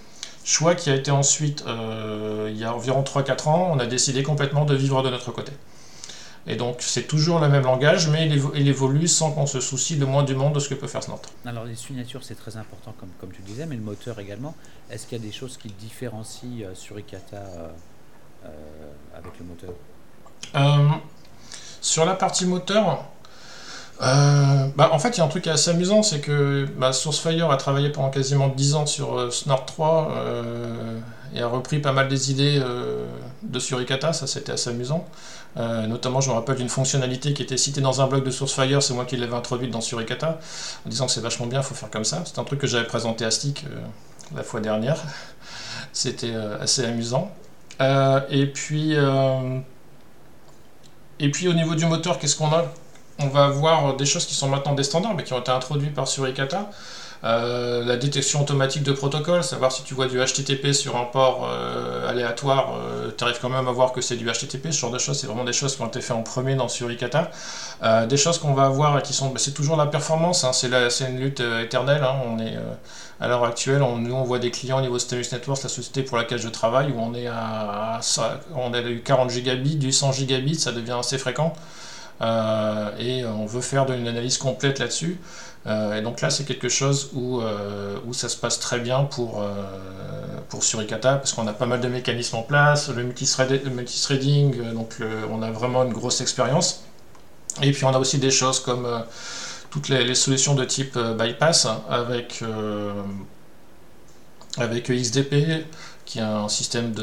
Choix 0.44 0.76
qui 0.76 0.92
a 0.92 0.96
été 0.96 1.10
ensuite, 1.10 1.64
il 1.68 2.56
y 2.56 2.64
a 2.64 2.72
environ 2.72 3.02
3-4 3.02 3.50
ans, 3.50 3.72
on 3.74 3.80
a 3.80 3.88
décidé 3.88 4.22
complètement 4.22 4.64
de 4.66 4.76
vivre 4.76 5.02
de 5.02 5.10
notre 5.10 5.32
côté. 5.32 5.54
Et 6.48 6.56
donc 6.56 6.78
c'est 6.82 7.08
toujours 7.08 7.40
le 7.40 7.50
même 7.50 7.64
langage, 7.64 8.08
mais 8.08 8.28
il, 8.28 8.38
évo- 8.40 8.52
il 8.56 8.68
évolue 8.68 9.08
sans 9.08 9.32
qu'on 9.32 9.48
se 9.48 9.60
soucie 9.60 9.96
le 9.96 10.06
moins 10.06 10.24
du 10.24 10.36
monde 10.36 10.54
de 10.54 10.60
ce 10.60 10.70
que 10.70 10.76
peut 10.76 10.88
faire 10.88 11.02
Snort. 11.02 11.22
Alors 11.46 11.66
les 11.66 11.76
signatures 11.76 12.24
c'est 12.24 12.36
très 12.36 12.56
important 12.58 12.94
comme, 13.00 13.10
comme 13.20 13.32
tu 13.32 13.42
le 13.42 13.48
disais, 13.48 13.66
mais 13.66 13.76
le 13.76 13.82
moteur 13.82 14.20
également. 14.20 14.56
Est-ce 14.92 15.08
qu'il 15.08 15.18
y 15.18 15.22
a 15.22 15.24
des 15.26 15.32
choses 15.32 15.58
qui 15.58 15.70
le 15.70 15.74
différencient 15.74 16.50
euh, 16.62 16.76
sur 16.76 17.00
Ikata 17.00 17.38
euh, 17.38 17.68
euh, 18.46 18.50
avec 19.18 19.32
le 19.40 19.46
moteur? 19.46 19.72
Sur 21.82 22.06
la 22.06 22.14
partie 22.14 22.46
moteur, 22.46 23.06
bah, 24.00 24.90
en 24.92 25.00
fait, 25.00 25.10
il 25.10 25.18
y 25.18 25.22
a 25.22 25.26
un 25.26 25.30
truc 25.30 25.48
assez 25.48 25.72
amusant, 25.72 26.04
c'est 26.04 26.20
que 26.20 26.68
bah, 26.78 26.94
Sourcefire 26.94 27.50
a 27.52 27.58
travaillé 27.58 27.90
pendant 27.90 28.10
quasiment 28.10 28.48
10 28.50 28.76
ans 28.76 28.86
sur 28.86 29.32
Snort 29.34 29.66
3 29.66 30.12
euh, 30.12 31.00
et 31.34 31.42
a 31.42 31.48
repris 31.48 31.80
pas 31.80 31.92
mal 31.92 32.08
des 32.08 32.32
idées 32.32 32.60
euh, 32.64 33.06
de 33.44 33.60
Suricata, 33.60 34.14
ça 34.14 34.28
c'était 34.28 34.52
assez 34.52 34.70
amusant. 34.70 35.06
Euh, 35.58 35.88
notamment, 35.88 36.22
je 36.22 36.30
me 36.30 36.36
rappelle 36.36 36.58
d'une 36.58 36.70
fonctionnalité 36.70 37.34
qui 37.34 37.42
était 37.42 37.58
citée 37.58 37.82
dans 37.82 38.02
un 38.02 38.08
blog 38.08 38.24
de 38.24 38.32
Sourcefire, 38.32 38.84
c'est 38.84 38.94
moi 38.94 39.06
qui 39.06 39.16
l'avais 39.18 39.36
introduite 39.36 39.72
dans 39.72 39.82
Suricata, 39.82 40.40
en 40.86 40.90
disant 40.90 41.06
que 41.06 41.12
c'est 41.12 41.22
vachement 41.22 41.46
bien, 41.48 41.62
il 41.62 41.64
faut 41.64 41.76
faire 41.76 41.90
comme 41.90 42.04
ça. 42.04 42.24
C'est 42.26 42.40
un 42.40 42.44
truc 42.44 42.60
que 42.60 42.68
j'avais 42.68 42.88
présenté 42.88 43.26
à 43.26 43.32
Stick 43.32 43.64
euh, 43.66 43.80
la 44.36 44.44
fois 44.44 44.60
dernière. 44.60 45.02
C'était 45.94 46.34
assez 46.60 46.84
amusant. 46.84 47.32
Et 48.30 48.48
puis. 48.48 48.96
et 51.20 51.32
puis 51.32 51.48
au 51.48 51.54
niveau 51.54 51.76
du 51.76 51.86
moteur, 51.86 52.20
qu'est-ce 52.20 52.36
qu'on 52.36 52.52
a? 52.52 52.66
On 53.20 53.28
va 53.28 53.46
avoir 53.46 53.96
des 53.96 54.06
choses 54.06 54.26
qui 54.26 54.34
sont 54.34 54.50
maintenant 54.50 54.74
des 54.74 54.84
standards, 54.84 55.16
mais 55.16 55.24
qui 55.24 55.32
ont 55.32 55.40
été 55.40 55.52
introduits 55.52 55.90
par 55.90 56.06
Suricata. 56.08 56.70
Euh, 57.26 57.84
la 57.84 57.98
détection 57.98 58.42
automatique 58.42 58.84
de 58.84 58.92
protocole, 58.92 59.44
savoir 59.44 59.72
si 59.72 59.84
tu 59.84 59.94
vois 59.96 60.08
du 60.08 60.18
HTTP 60.20 60.74
sur 60.74 60.96
un 60.96 61.06
port 61.06 61.50
euh, 61.50 62.08
aléatoire, 62.08 62.74
tu 63.18 63.24
arrives 63.24 63.40
quand 63.42 63.50
même 63.50 63.68
à 63.68 63.72
voir 63.72 63.92
que 63.92 64.02
c'est 64.02 64.16
du 64.16 64.26
HTTP. 64.26 64.72
Ce 64.72 64.80
genre 64.80 64.92
de 64.92 65.00
choses, 65.00 65.20
c'est 65.20 65.28
vraiment 65.28 65.44
des 65.44 65.54
choses 65.54 65.76
qui 65.76 65.82
ont 65.82 65.88
été 65.88 66.02
faites 66.02 66.16
en 66.16 66.22
premier 66.24 66.56
dans 66.56 66.68
Suricata. 66.68 67.32
Euh, 67.84 68.06
des 68.06 68.18
choses 68.18 68.38
qu'on 68.38 68.54
va 68.54 68.66
avoir 68.66 68.98
et 68.98 69.02
qui 69.02 69.14
sont, 69.14 69.30
bah, 69.30 69.36
c'est 69.38 69.54
toujours 69.54 69.76
la 69.76 69.86
performance, 69.86 70.44
hein, 70.44 70.54
c'est, 70.54 70.70
une 71.10 71.20
lutte 71.20 71.42
euh, 71.42 71.64
éternelle. 71.64 72.04
hein. 72.04 72.16
on 72.26 72.40
est 72.40 72.56
euh, 72.56 72.74
à 73.20 73.28
l'heure 73.28 73.44
actuelle, 73.44 73.82
on, 73.84 73.98
nous 73.98 74.14
on 74.14 74.24
voit 74.24 74.40
des 74.40 74.50
clients 74.52 74.78
au 74.80 74.82
niveau 74.82 74.98
Stemus 74.98 75.26
Networks, 75.32 75.64
la 75.64 75.70
société 75.70 76.02
pour 76.04 76.18
laquelle 76.18 76.40
je 76.40 76.48
travaille, 76.48 76.92
où 76.92 77.00
on 77.00 77.14
est 77.14 77.28
à, 77.28 78.00
on 78.56 78.74
a 78.74 78.82
eu 78.82 79.02
40 79.02 79.30
gigabits, 79.30 79.76
du 79.76 79.92
100 79.92 80.14
gigabits, 80.14 80.56
ça 80.56 80.72
devient 80.72 80.96
assez 81.00 81.18
fréquent. 81.18 81.54
Euh, 82.22 82.98
et 82.98 83.26
on 83.26 83.46
veut 83.46 83.62
faire 83.62 83.92
une 83.92 84.08
analyse 84.08 84.38
complète 84.38 84.80
là-dessus. 84.80 85.20
Euh, 85.68 85.98
et 85.98 86.02
donc 86.02 86.22
là, 86.22 86.30
c'est 86.30 86.46
quelque 86.46 86.70
chose 86.70 87.10
où, 87.14 87.42
euh, 87.42 87.98
où 88.06 88.14
ça 88.14 88.30
se 88.30 88.38
passe 88.38 88.60
très 88.60 88.80
bien 88.80 89.04
pour, 89.04 89.44
pour 90.50 90.64
Suricata, 90.64 91.16
parce 91.16 91.34
qu'on 91.34 91.48
a 91.48 91.54
pas 91.54 91.66
mal 91.66 91.82
de 91.82 91.88
mécanismes 91.88 92.38
en 92.38 92.44
place, 92.44 92.90
le 92.90 93.04
multithread- 93.04 93.64
le 93.64 93.72
multithreading, 93.72 94.74
donc 94.74 94.98
on 95.32 95.42
a 95.42 95.52
vraiment 95.52 95.84
une 95.84 95.94
grosse 95.94 96.22
expérience. 96.22 96.84
Et 97.62 97.72
puis 97.72 97.86
on 97.86 97.94
a 97.94 98.00
aussi 98.00 98.18
des 98.18 98.32
choses 98.32 98.60
comme 98.60 98.88
toutes 99.76 99.90
les, 99.90 100.16
solutions 100.16 100.56
de 100.56 100.64
type 100.64 100.98
bypass 100.98 101.68
avec, 101.90 102.40
euh, 102.44 102.94
avec 104.58 104.90
XDP, 104.90 105.66
qui 106.06 106.20
est 106.20 106.24
un 106.24 106.48
système 106.50 106.94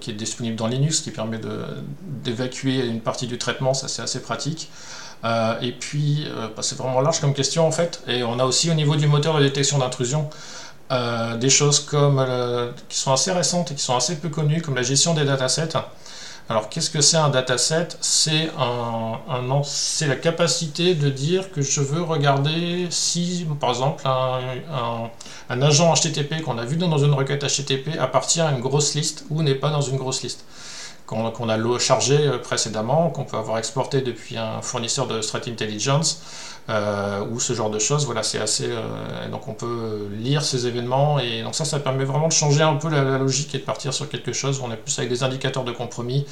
qui 0.00 0.10
est 0.10 0.14
disponible 0.14 0.56
dans 0.56 0.66
Linux, 0.66 1.00
qui 1.00 1.10
permet 1.10 1.40
d'évacuer 2.24 2.86
une 2.86 3.00
partie 3.00 3.26
du 3.26 3.38
traitement, 3.38 3.74
ça 3.74 3.88
c'est 3.88 4.02
assez 4.02 4.20
pratique. 4.20 4.70
Euh, 5.24 5.58
et 5.60 5.72
puis, 5.72 6.26
euh, 6.28 6.48
bah, 6.54 6.62
c'est 6.62 6.76
vraiment 6.78 7.00
large 7.00 7.20
comme 7.20 7.34
question 7.34 7.66
en 7.66 7.72
fait. 7.72 8.02
Et 8.06 8.22
on 8.22 8.38
a 8.38 8.44
aussi 8.44 8.70
au 8.70 8.74
niveau 8.74 8.96
du 8.96 9.06
moteur 9.06 9.36
de 9.38 9.42
détection 9.42 9.78
d'intrusion 9.78 10.30
euh, 10.92 11.36
des 11.36 11.50
choses 11.50 11.80
comme 11.80 12.24
qui 12.88 12.98
sont 12.98 13.12
assez 13.12 13.32
récentes 13.32 13.72
et 13.72 13.74
qui 13.74 13.82
sont 13.82 13.96
assez 13.96 14.16
peu 14.16 14.28
connues, 14.28 14.62
comme 14.62 14.74
la 14.76 14.82
gestion 14.82 15.14
des 15.14 15.24
datasets. 15.24 15.76
Alors, 16.50 16.68
qu'est-ce 16.68 16.90
que 16.90 17.00
c'est 17.00 17.16
un 17.16 17.28
dataset? 17.28 17.90
C'est 18.00 18.50
un, 18.58 19.20
la 20.08 20.16
capacité 20.16 20.96
de 20.96 21.08
dire 21.08 21.52
que 21.52 21.62
je 21.62 21.80
veux 21.80 22.02
regarder 22.02 22.88
si, 22.90 23.46
par 23.60 23.70
exemple, 23.70 24.02
un, 24.04 25.62
agent 25.62 25.94
HTTP 25.94 26.42
qu'on 26.42 26.58
a 26.58 26.64
vu 26.64 26.74
dans 26.76 26.98
une 26.98 27.14
requête 27.14 27.44
HTTP 27.44 27.96
appartient 28.00 28.40
à 28.40 28.50
une 28.50 28.58
grosse 28.58 28.96
liste 28.96 29.26
ou 29.30 29.44
n'est 29.44 29.54
pas 29.54 29.70
dans 29.70 29.80
une 29.80 29.96
grosse 29.96 30.24
liste. 30.24 30.44
Qu'on 31.06 31.48
a 31.48 31.78
chargé 31.78 32.18
euh, 32.18 32.38
précédemment, 32.38 33.10
qu'on 33.10 33.24
peut 33.24 33.36
avoir 33.36 33.58
exporté 33.58 34.00
depuis 34.00 34.36
un 34.36 34.60
fournisseur 34.60 35.06
de 35.06 35.20
Threat 35.20 35.46
Intelligence, 35.46 36.20
euh, 36.70 37.24
ou 37.30 37.38
ce 37.40 37.52
genre 37.52 37.68
de 37.70 37.78
choses. 37.78 38.06
Voilà, 38.06 38.22
c'est 38.22 38.38
assez. 38.38 38.66
euh, 38.68 39.28
donc 39.30 39.48
on 39.48 39.54
peut 39.54 40.08
lire 40.12 40.42
ces 40.42 40.66
événements, 40.66 41.18
et 41.18 41.42
donc 41.42 41.54
ça, 41.54 41.64
ça 41.64 41.78
permet 41.80 42.04
vraiment 42.04 42.28
de 42.28 42.32
changer 42.32 42.62
un 42.62 42.76
peu 42.76 42.88
la, 42.88 43.18
logique 43.18 43.54
et 43.54 43.58
de 43.58 43.64
partir 43.64 43.92
sur 43.92 44.08
quelque 44.08 44.32
chose 44.32 44.60
on 44.64 44.70
est 44.72 44.76
plus 44.76 44.98
avec 44.98 45.10
des 45.10 45.22
indicateurs 45.22 45.64
de 45.64 45.72
compromis 45.72 46.24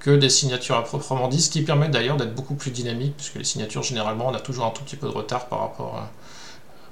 que 0.00 0.10
des 0.16 0.30
signatures 0.30 0.76
à 0.76 0.82
proprement 0.82 1.28
dit, 1.28 1.40
ce 1.40 1.50
qui 1.50 1.62
permet 1.62 1.88
d'ailleurs 1.88 2.16
d'être 2.16 2.34
beaucoup 2.34 2.54
plus 2.56 2.72
dynamique, 2.72 3.14
puisque 3.16 3.36
les 3.36 3.44
signatures, 3.44 3.84
généralement, 3.84 4.26
on 4.28 4.34
a 4.34 4.40
toujours 4.40 4.64
un 4.66 4.70
tout 4.70 4.82
petit 4.82 4.96
peu 4.96 5.06
de 5.06 5.12
retard 5.12 5.46
par 5.46 5.60
rapport 5.60 6.02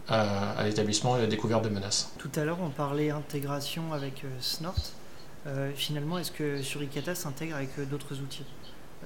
à, 0.09 0.59
à- 0.59 0.65
l'établissement 0.65 1.17
et 1.17 1.19
à 1.19 1.23
la 1.23 1.27
découverte 1.27 1.65
de 1.65 1.71
menaces. 1.71 2.13
Tout 2.19 2.31
à 2.37 2.45
l'heure, 2.45 2.59
on 2.63 2.71
parlait 2.71 3.11
intégration 3.11 3.93
avec 3.93 4.23
euh, 4.25 4.29
Snort. 4.41 4.75
Euh, 5.47 5.71
finalement, 5.75 6.19
est-ce 6.19 6.31
que 6.31 6.63
Suricata 6.63 7.15
s'intègre 7.15 7.57
avec 7.57 7.71
euh, 7.79 7.85
d'autres 7.85 8.15
outils? 8.21 8.45
Euh, 8.45 8.60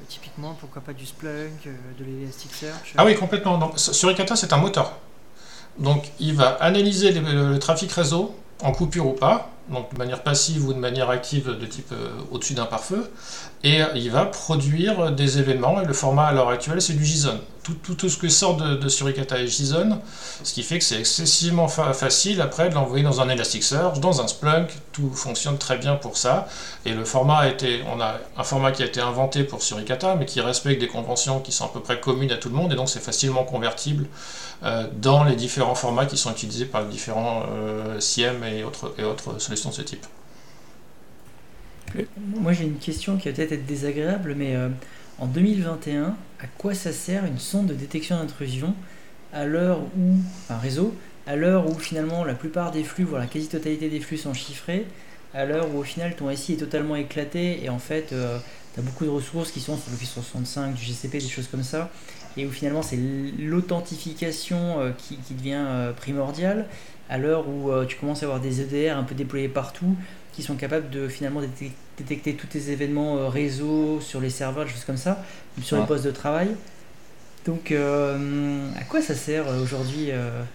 Typiquement, 0.09 0.55
pourquoi 0.61 0.83
pas 0.83 0.93
du 0.93 1.07
Splunk, 1.07 1.67
euh, 1.67 1.73
de 1.99 2.05
l'Elasticsearch 2.05 2.95
Ah 2.97 3.05
oui, 3.05 3.17
complètement. 3.17 3.59
Donc, 3.59 3.79
Suricata, 3.79 4.37
c'est 4.37 4.53
un 4.53 4.59
moteur. 4.59 4.99
Donc, 5.79 6.11
il 6.21 6.35
va 6.35 6.51
analyser 6.61 7.13
le 7.13 7.59
trafic 7.59 7.91
réseau, 7.93 8.35
en 8.63 8.73
coupure 8.73 9.07
ou 9.07 9.13
pas, 9.13 9.51
donc 9.69 9.93
de 9.93 9.99
manière 9.99 10.23
passive 10.23 10.67
ou 10.69 10.73
de 10.73 10.79
manière 10.79 11.11
active 11.11 11.59
de 11.59 11.67
type 11.67 11.93
euh, 11.93 12.11
au-dessus 12.31 12.55
d'un 12.55 12.67
pare-feu, 12.67 13.11
et 13.63 13.81
il 13.95 14.11
va 14.11 14.27
produire 14.27 15.11
des 15.11 15.39
événements, 15.39 15.81
et 15.81 15.87
le 15.87 15.95
format 15.95 16.27
à 16.27 16.33
l'heure 16.33 16.51
actuelle, 16.51 16.83
c'est 16.83 16.93
du 16.93 17.05
JSON. 17.05 17.41
Tout, 17.63 17.95
tout, 17.95 18.11
ce 18.11 18.19
que 18.19 18.29
sort 18.29 18.59
de, 18.59 18.89
Suricata 18.91 19.39
est 19.39 19.47
JSON, 19.47 19.99
ce 20.43 20.53
qui 20.53 20.63
fait 20.63 20.79
que 20.79 20.85
c'est 20.85 20.99
excessivement 21.01 21.67
fa- 21.67 21.95
facile 21.95 22.43
après 22.43 22.69
de 22.69 22.75
l'envoyer 22.75 23.03
dans 23.03 23.23
un 23.23 23.29
Elasticsearch, 23.31 24.01
dans 24.01 24.21
un 24.21 24.27
Splunk, 24.29 24.69
tout 24.93 25.11
fonctionne 25.15 25.57
très 25.57 25.79
bien 25.79 25.95
pour 25.95 26.19
ça. 26.19 26.47
Et 26.85 26.93
le 26.93 27.07
format 27.07 27.39
a 27.39 27.49
été, 27.49 27.81
on 27.91 28.03
a 28.03 28.17
un 28.37 28.45
format 28.45 28.71
qui 28.71 28.83
a 28.83 28.87
été 28.87 29.01
inventé 29.01 29.45
pour 29.45 29.63
Suricata, 29.63 30.15
mais 30.15 30.27
qui 30.27 30.43
respecte 30.43 30.79
des 30.79 30.89
conventions 30.89 31.41
qui 31.41 31.53
sont 31.53 31.65
à 31.65 31.69
peu 31.69 31.81
près 31.81 31.99
communes 31.99 32.33
à 32.33 32.37
tout 32.37 32.51
le 32.51 32.55
monde, 32.55 32.71
et 32.71 32.77
donc 32.77 32.91
c'est 32.91 33.01
facilement 33.01 33.45
convertible 33.45 34.09
euh, 34.63 34.87
dans 35.01 35.25
les 35.25 35.35
différents 35.35 35.75
formats 35.75 36.05
qui 36.05 36.19
sont 36.19 36.33
utilisés 36.33 36.67
par 36.67 36.83
les 36.83 36.89
différents 36.89 37.45
euh, 37.49 37.99
CIEM 37.99 38.45
et 38.45 38.63
autres, 38.63 38.93
et 38.99 39.05
autres 39.05 39.41
solutions 39.41 39.54
de 39.71 39.75
ce 39.75 39.83
type. 39.83 40.07
Moi 42.17 42.53
j'ai 42.53 42.65
une 42.65 42.79
question 42.79 43.17
qui 43.17 43.29
va 43.29 43.35
peut-être 43.35 43.53
être 43.53 43.67
désagréable, 43.67 44.35
mais 44.37 44.57
euh, 44.57 44.69
en 45.19 45.27
2021, 45.27 46.17
à 46.41 46.47
quoi 46.59 46.75
ça 46.75 46.93
sert 46.93 47.25
une 47.25 47.39
sonde 47.39 47.69
de 47.69 47.75
détection 47.75 48.17
d'intrusion 48.17 48.75
à 49.33 49.45
l'heure 49.45 49.81
où, 49.97 50.17
un 50.51 50.59
réseau, 50.59 50.95
à 51.27 51.37
l'heure 51.37 51.69
où 51.69 51.79
finalement 51.79 52.25
la 52.25 52.35
plupart 52.35 52.73
des 52.73 52.83
flux, 52.83 53.05
voire 53.05 53.21
la 53.21 53.27
quasi-totalité 53.27 53.89
des 53.89 54.01
flux 54.01 54.19
sont 54.19 54.35
chiffrés, 54.35 54.87
à 55.33 55.45
l'heure 55.45 55.73
où 55.75 55.79
au 55.79 55.83
final 55.83 56.15
ton 56.17 56.35
SI 56.35 56.55
est 56.55 56.57
totalement 56.57 56.97
éclaté 56.97 57.65
et 57.65 57.69
en 57.69 57.79
fait 57.79 58.13
tu 58.75 58.81
as 58.81 58.83
beaucoup 58.83 59.05
de 59.05 59.11
ressources 59.11 59.51
qui 59.53 59.61
sont 59.61 59.77
sur 59.79 59.91
l'Office 59.91 60.11
365, 60.11 60.75
du 60.75 60.83
GCP, 60.85 61.19
des 61.19 61.29
choses 61.29 61.47
comme 61.49 61.63
ça, 61.63 61.91
et 62.37 62.45
où 62.47 62.51
finalement 62.51 62.83
c'est 62.83 62.99
l'authentification 63.39 64.81
euh, 64.81 64.91
qui, 64.97 65.17
qui 65.19 65.35
devient 65.35 65.55
euh, 65.65 65.93
primordiale, 65.93 66.67
à 67.09 67.19
l'heure 67.19 67.49
où 67.49 67.71
euh, 67.71 67.85
tu 67.87 67.97
commences 67.97 68.23
à 68.23 68.27
avoir 68.27 68.41
des 68.41 68.61
EDR 68.61 68.97
un 68.97 69.05
peu 69.05 69.15
déployés 69.15 69.49
partout, 69.49 69.95
qui 70.33 70.43
sont 70.43 70.57
capables 70.57 70.91
de 70.91 71.07
finalement 71.09 71.41
détec- 71.41 71.71
détecter 71.99 72.35
tous 72.35 72.49
tes 72.49 72.71
événements 72.71 73.29
réseau 73.29 74.01
sur 74.01 74.21
les 74.21 74.31
serveurs, 74.31 74.65
des 74.65 74.71
choses 74.73 74.85
comme 74.85 74.97
ça, 74.97 75.23
sur 75.63 75.77
les 75.79 75.85
postes 75.87 76.05
de 76.05 76.11
travail. 76.11 76.49
Donc, 77.47 77.71
à 77.73 78.85
quoi 78.89 79.01
ça 79.01 79.15
sert 79.15 79.45
aujourd'hui 79.63 80.11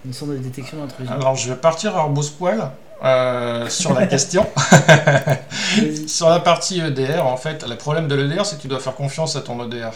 une 0.05 0.11
sonde 0.11 0.31
de 0.31 0.37
détection 0.37 0.79
d'intrusion 0.79 1.13
Alors 1.13 1.35
je 1.35 1.47
vais 1.49 1.55
partir 1.55 1.95
à 1.95 2.01
rebrousse-poil 2.03 2.71
euh, 3.03 3.69
sur 3.69 3.93
la 3.93 4.07
question. 4.13 4.45
Sur 6.07 6.29
la 6.29 6.39
partie 6.39 6.79
EDR, 6.81 7.25
en 7.25 7.37
fait, 7.37 7.65
le 7.67 7.75
problème 7.75 8.07
de 8.07 8.15
l'EDR, 8.15 8.45
c'est 8.45 8.57
que 8.57 8.61
tu 8.61 8.67
dois 8.67 8.79
faire 8.79 8.95
confiance 8.95 9.35
à 9.35 9.41
ton 9.41 9.63
EDR. 9.63 9.91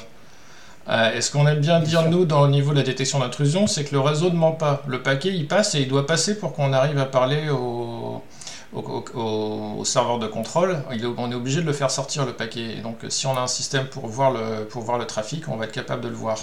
et 1.15 1.21
ce 1.21 1.31
qu'on 1.31 1.47
aime 1.47 1.59
bien 1.59 1.79
dire, 1.79 2.09
nous, 2.09 2.25
dans 2.25 2.43
le 2.43 2.51
niveau 2.51 2.71
de 2.71 2.77
la 2.77 2.83
détection 2.83 3.19
d'intrusion, 3.19 3.67
c'est 3.67 3.83
que 3.83 3.93
le 3.93 3.99
réseau 3.99 4.29
ne 4.29 4.35
ment 4.35 4.51
pas. 4.51 4.83
Le 4.87 5.01
paquet, 5.01 5.29
il 5.29 5.47
passe 5.47 5.73
et 5.75 5.81
il 5.81 5.87
doit 5.87 6.05
passer 6.05 6.37
pour 6.37 6.53
qu'on 6.53 6.71
arrive 6.71 6.99
à 6.99 7.05
parler 7.05 7.49
au, 7.49 8.21
au, 8.75 9.83
serveur 9.85 10.19
de 10.19 10.27
contrôle, 10.27 10.77
on 11.17 11.31
est 11.31 11.35
obligé 11.35 11.61
de 11.61 11.65
le 11.65 11.73
faire 11.73 11.91
sortir 11.91 12.25
le 12.25 12.33
paquet. 12.33 12.77
Et 12.77 12.81
donc 12.81 12.97
si 13.09 13.27
on 13.27 13.37
a 13.37 13.41
un 13.41 13.47
système 13.47 13.87
pour 13.87 14.07
voir, 14.07 14.31
le, 14.31 14.65
pour 14.65 14.83
voir 14.83 14.97
le 14.97 15.05
trafic, 15.05 15.47
on 15.47 15.57
va 15.57 15.65
être 15.65 15.71
capable 15.71 16.01
de 16.01 16.09
le 16.09 16.15
voir. 16.15 16.37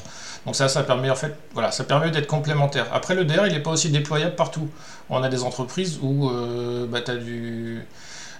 Donc 0.46 0.56
ça, 0.56 0.68
ça 0.68 0.82
permet 0.82 1.10
en 1.10 1.16
fait, 1.16 1.36
voilà, 1.52 1.70
ça 1.72 1.84
permet 1.84 2.10
d'être 2.10 2.26
complémentaire. 2.26 2.86
Après 2.92 3.14
le 3.14 3.24
DR, 3.24 3.46
il 3.46 3.52
n'est 3.52 3.62
pas 3.62 3.70
aussi 3.70 3.90
déployable 3.90 4.36
partout. 4.36 4.68
On 5.08 5.22
a 5.22 5.28
des 5.28 5.42
entreprises 5.42 5.98
où 6.02 6.30
euh, 6.30 6.86
bah, 6.86 7.00
tu 7.00 7.10
as 7.10 7.16
du 7.16 7.84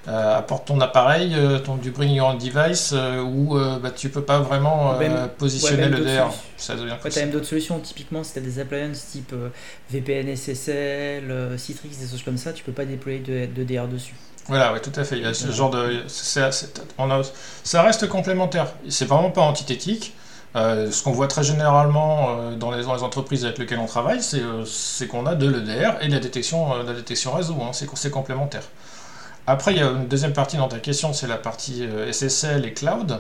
euh, 0.08 0.38
apporte 0.38 0.66
ton 0.66 0.80
appareil, 0.80 1.34
euh, 1.34 1.58
ton, 1.58 1.76
du 1.76 1.90
bring 1.90 2.10
your 2.10 2.28
own 2.28 2.38
device, 2.38 2.92
euh, 2.94 3.20
où 3.20 3.58
bah, 3.82 3.90
tu 3.90 4.08
peux 4.08 4.22
pas 4.22 4.38
vraiment 4.38 4.98
positionner 5.36 5.88
le 5.88 5.98
DR. 5.98 6.32
Ça 6.56 6.74
devient 6.74 6.94
ouais, 7.04 7.18
as 7.18 7.20
même 7.20 7.30
d'autres 7.30 7.46
solutions. 7.46 7.78
Typiquement, 7.80 8.24
si 8.24 8.32
tu 8.32 8.38
as 8.38 8.42
des 8.42 8.58
appliances 8.58 9.06
type 9.12 9.34
VPN 9.90 10.34
SSL, 10.34 11.58
Citrix, 11.58 11.90
des 12.00 12.08
choses 12.08 12.22
comme 12.22 12.38
ça, 12.38 12.52
tu 12.52 12.64
peux 12.64 12.72
pas 12.72 12.86
déployer 12.86 13.18
de, 13.18 13.46
de 13.46 13.64
DR 13.64 13.88
dessus. 13.88 14.14
Voilà, 14.48 14.72
oui, 14.72 14.80
tout 14.80 14.92
à 14.98 15.04
fait. 15.04 15.18
Il 15.18 15.22
y 15.22 15.26
a 15.26 15.34
ce 15.34 15.50
genre 15.52 15.70
de. 15.70 16.02
on 16.96 17.10
a, 17.10 17.20
ça 17.62 17.82
reste 17.82 18.08
complémentaire. 18.08 18.68
C'est 18.88 19.04
vraiment 19.04 19.30
pas 19.30 19.42
antithétique. 19.42 20.14
ce 20.54 21.02
qu'on 21.02 21.12
voit 21.12 21.28
très 21.28 21.42
généralement 21.42 22.52
dans, 22.56 22.70
les, 22.70 22.86
entreprises 22.86 23.44
avec 23.44 23.58
lesquelles 23.58 23.78
on 23.78 23.86
travaille, 23.86 24.22
c'est 24.22 25.06
qu'on 25.08 25.26
a 25.26 25.34
de 25.34 25.46
l'EDR 25.46 25.98
et 26.00 26.08
de 26.08 26.12
la 26.12 26.20
détection, 26.20 26.82
la 26.82 26.94
détection 26.94 27.32
réseau. 27.34 27.58
Hein, 27.60 27.72
c'est 27.72 28.10
complémentaire. 28.10 28.62
Après, 29.46 29.72
il 29.72 29.78
y 29.78 29.80
a 29.80 29.86
une 29.86 30.06
deuxième 30.06 30.32
partie 30.32 30.56
dans 30.56 30.68
ta 30.68 30.78
question, 30.78 31.12
c'est 31.12 31.26
la 31.26 31.36
partie 31.36 31.84
euh, 31.84 32.12
SSL 32.12 32.64
et 32.64 32.72
cloud. 32.72 33.18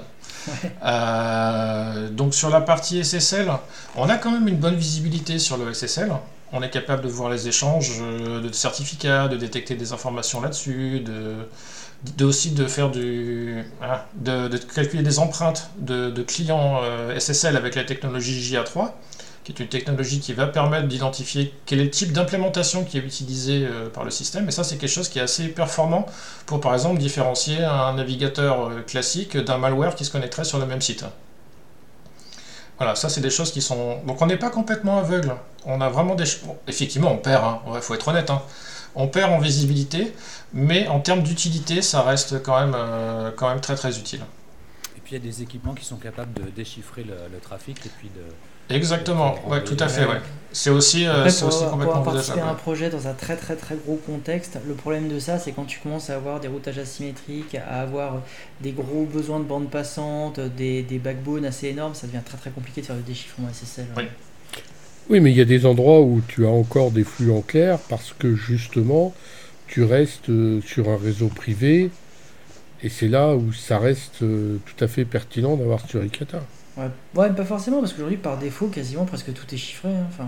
Euh, 0.82 2.08
donc 2.08 2.32
sur 2.32 2.48
la 2.48 2.62
partie 2.62 3.04
SSL, 3.04 3.52
on 3.94 4.08
a 4.08 4.16
quand 4.16 4.30
même 4.30 4.48
une 4.48 4.56
bonne 4.56 4.74
visibilité 4.74 5.38
sur 5.38 5.58
le 5.58 5.74
SSL. 5.74 6.10
On 6.52 6.62
est 6.62 6.70
capable 6.70 7.02
de 7.02 7.08
voir 7.08 7.28
les 7.28 7.46
échanges 7.46 7.98
euh, 8.00 8.40
de 8.40 8.50
certificats, 8.50 9.28
de 9.28 9.36
détecter 9.36 9.74
des 9.74 9.92
informations 9.92 10.40
là-dessus, 10.40 11.00
de, 11.00 12.24
aussi 12.24 12.52
de 12.52 12.66
faire 12.66 12.90
du, 12.90 13.66
de, 14.14 14.56
calculer 14.74 15.02
des 15.02 15.18
empreintes 15.18 15.70
de, 15.76 16.22
clients 16.22 16.80
SSL 17.18 17.58
avec 17.58 17.74
la 17.74 17.84
technologie 17.84 18.40
JA3 18.40 18.92
qui 19.44 19.52
est 19.52 19.60
une 19.60 19.68
technologie 19.68 20.20
qui 20.20 20.34
va 20.34 20.46
permettre 20.46 20.86
d'identifier 20.86 21.54
quel 21.64 21.80
est 21.80 21.84
le 21.84 21.90
type 21.90 22.12
d'implémentation 22.12 22.84
qui 22.84 22.98
est 22.98 23.00
utilisé 23.00 23.64
euh, 23.64 23.88
par 23.88 24.04
le 24.04 24.10
système. 24.10 24.46
Et 24.48 24.50
ça, 24.50 24.64
c'est 24.64 24.76
quelque 24.76 24.90
chose 24.90 25.08
qui 25.08 25.18
est 25.18 25.22
assez 25.22 25.48
performant 25.48 26.06
pour, 26.46 26.60
par 26.60 26.74
exemple, 26.74 26.98
différencier 26.98 27.64
un 27.64 27.94
navigateur 27.94 28.68
euh, 28.68 28.80
classique 28.82 29.36
d'un 29.36 29.56
malware 29.56 29.94
qui 29.94 30.04
se 30.04 30.10
connecterait 30.10 30.44
sur 30.44 30.58
le 30.58 30.66
même 30.66 30.82
site. 30.82 31.04
Voilà, 32.76 32.94
ça, 32.94 33.08
c'est 33.08 33.20
des 33.20 33.30
choses 33.30 33.50
qui 33.52 33.62
sont... 33.62 34.02
Donc, 34.06 34.20
on 34.20 34.26
n'est 34.26 34.38
pas 34.38 34.50
complètement 34.50 34.98
aveugle. 34.98 35.34
On 35.64 35.80
a 35.80 35.88
vraiment 35.88 36.14
des... 36.14 36.24
effectivement, 36.66 37.12
on 37.12 37.18
perd, 37.18 37.60
il 37.66 37.76
hein. 37.76 37.80
faut 37.80 37.94
être 37.94 38.08
honnête. 38.08 38.30
Hein. 38.30 38.42
On 38.94 39.06
perd 39.06 39.32
en 39.32 39.38
visibilité, 39.38 40.12
mais 40.52 40.86
en 40.88 41.00
termes 41.00 41.22
d'utilité, 41.22 41.80
ça 41.80 42.02
reste 42.02 42.42
quand 42.42 42.58
même, 42.58 42.74
euh, 42.76 43.30
quand 43.34 43.48
même 43.48 43.60
très, 43.60 43.74
très 43.74 43.98
utile. 43.98 44.20
Et 44.96 45.00
puis, 45.00 45.16
il 45.16 45.18
y 45.18 45.28
a 45.28 45.32
des 45.32 45.42
équipements 45.42 45.74
qui 45.74 45.84
sont 45.84 45.96
capables 45.96 46.32
de 46.34 46.50
déchiffrer 46.50 47.04
le, 47.04 47.14
le 47.32 47.38
trafic 47.38 47.84
et 47.86 47.90
puis 47.98 48.08
de 48.08 48.22
Exactement, 48.70 49.34
ouais, 49.48 49.62
tout 49.64 49.76
à 49.78 49.88
fait. 49.88 50.06
Ouais. 50.06 50.20
C'est 50.52 50.70
aussi, 50.70 51.06
euh, 51.06 51.24
aussi 51.26 51.40
complètement 51.70 52.02
pour 52.02 52.12
participer 52.12 52.40
à 52.40 52.48
un 52.48 52.54
projet 52.54 52.90
dans 52.90 53.06
un 53.06 53.12
très 53.12 53.36
très 53.36 53.54
très 53.54 53.76
gros 53.76 54.00
contexte, 54.04 54.58
le 54.66 54.74
problème 54.74 55.08
de 55.08 55.20
ça, 55.20 55.38
c'est 55.38 55.52
quand 55.52 55.64
tu 55.64 55.78
commences 55.78 56.10
à 56.10 56.16
avoir 56.16 56.40
des 56.40 56.48
routages 56.48 56.78
asymétriques, 56.78 57.54
à 57.54 57.82
avoir 57.82 58.22
des 58.60 58.72
gros 58.72 59.04
besoins 59.04 59.38
de 59.38 59.44
bande 59.44 59.70
passante, 59.70 60.40
des, 60.40 60.82
des 60.82 60.98
backbones 60.98 61.44
assez 61.44 61.68
énormes, 61.68 61.94
ça 61.94 62.08
devient 62.08 62.22
très 62.24 62.36
très 62.36 62.50
compliqué 62.50 62.80
de 62.80 62.86
faire 62.86 62.96
le 62.96 63.02
déchiffrement 63.02 63.48
SSL. 63.52 63.86
Oui. 63.96 64.04
oui, 65.08 65.20
mais 65.20 65.30
il 65.30 65.36
y 65.36 65.40
a 65.40 65.44
des 65.44 65.66
endroits 65.66 66.00
où 66.00 66.20
tu 66.26 66.44
as 66.46 66.50
encore 66.50 66.90
des 66.90 67.04
flux 67.04 67.30
en 67.30 67.42
clair 67.42 67.78
parce 67.88 68.12
que 68.18 68.34
justement, 68.34 69.14
tu 69.68 69.84
restes 69.84 70.30
euh, 70.30 70.60
sur 70.62 70.88
un 70.88 70.96
réseau 70.96 71.28
privé 71.28 71.90
et 72.82 72.88
c'est 72.88 73.08
là 73.08 73.36
où 73.36 73.52
ça 73.52 73.78
reste 73.78 74.22
euh, 74.22 74.56
tout 74.66 74.84
à 74.84 74.88
fait 74.88 75.04
pertinent 75.04 75.56
d'avoir 75.56 75.88
Suricata. 75.88 76.42
Ouais. 77.14 77.30
pas 77.30 77.44
forcément, 77.44 77.80
parce 77.80 77.92
qu'aujourd'hui, 77.92 78.16
par 78.16 78.38
défaut, 78.38 78.66
quasiment 78.66 79.04
presque 79.04 79.32
tout 79.32 79.54
est 79.54 79.58
chiffré. 79.58 79.88
Hein, 79.88 80.06
enfin... 80.08 80.26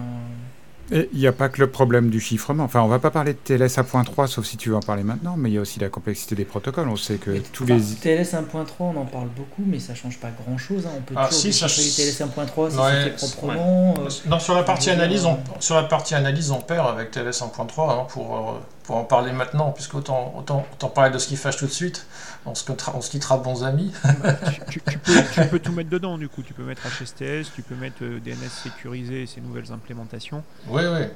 il 0.90 1.18
n'y 1.18 1.26
a 1.26 1.32
pas 1.32 1.48
que 1.48 1.60
le 1.60 1.70
problème 1.70 2.10
du 2.10 2.20
chiffrement. 2.20 2.64
Enfin, 2.64 2.80
on 2.82 2.88
va 2.88 2.98
pas 2.98 3.10
parler 3.10 3.32
de 3.32 3.38
TLS 3.38 3.78
1.3, 3.78 4.26
sauf 4.26 4.44
si 4.44 4.56
tu 4.56 4.70
veux 4.70 4.76
en 4.76 4.80
parler 4.80 5.02
maintenant, 5.02 5.36
mais 5.36 5.50
il 5.50 5.54
y 5.54 5.58
a 5.58 5.60
aussi 5.60 5.80
la 5.80 5.88
complexité 5.88 6.34
des 6.34 6.44
protocoles. 6.44 6.88
On 6.88 6.96
sait 6.96 7.16
que 7.16 7.38
tous 7.52 7.64
les. 7.64 7.80
TLS 7.80 8.34
1.3, 8.34 8.66
on 8.80 8.96
en 8.96 9.04
parle 9.04 9.28
beaucoup, 9.28 9.62
mais 9.66 9.78
ça 9.78 9.94
change 9.94 10.18
pas 10.18 10.30
grand 10.30 10.58
chose. 10.58 10.86
Hein. 10.86 10.92
On 10.98 11.02
peut 11.02 11.14
ah, 11.16 11.28
toujours 11.28 11.40
si, 11.40 11.52
ça... 11.52 11.66
TLS 11.66 12.20
1.3 12.20 12.70
si 12.70 12.76
c'est 12.76 13.10
fait 13.10 13.26
proprement. 13.26 13.94
Euh, 13.98 14.08
non, 14.26 14.38
sur 14.38 14.54
la 14.54 14.62
partie 14.62 14.90
analyse, 14.90 15.24
on... 15.24 15.38
sur 15.60 15.76
la 15.76 15.84
partie 15.84 16.14
analyse, 16.14 16.50
on 16.50 16.60
perd 16.60 16.88
avec 16.88 17.10
TLS 17.10 17.42
1.3 17.42 17.90
hein, 17.90 18.06
pour, 18.08 18.38
euh, 18.38 18.52
pour 18.84 18.96
en 18.96 19.04
parler 19.04 19.32
maintenant, 19.32 19.70
puisque 19.70 19.94
autant, 19.94 20.34
autant, 20.36 20.66
autant 20.72 20.88
parler 20.88 21.12
de 21.12 21.18
ce 21.18 21.28
qui 21.28 21.36
fâche 21.36 21.56
tout 21.56 21.66
de 21.66 21.70
suite 21.70 22.06
on 22.46 22.54
se, 22.54 22.64
on 22.94 23.00
se 23.00 23.10
quittera 23.10 23.36
bons 23.38 23.64
amis. 23.64 23.92
tu, 24.70 24.80
peux, 24.80 24.92
tu, 25.32 25.48
peux, 25.48 25.58
tout 25.58 25.72
mettre 25.72 25.90
dedans, 25.90 26.18
du 26.18 26.28
coup. 26.28 26.42
Tu 26.42 26.54
peux 26.54 26.64
mettre 26.64 26.82
HSTS, 26.82 27.52
tu 27.54 27.62
peux 27.62 27.74
mettre 27.74 28.02
euh, 28.02 28.20
DNS 28.20 28.48
sécurisé 28.62 29.22
et 29.22 29.26
ces 29.26 29.40
nouvelles 29.40 29.70
implémentations. 29.72 30.42
Oui, 30.68 30.82
oui. 30.92 31.06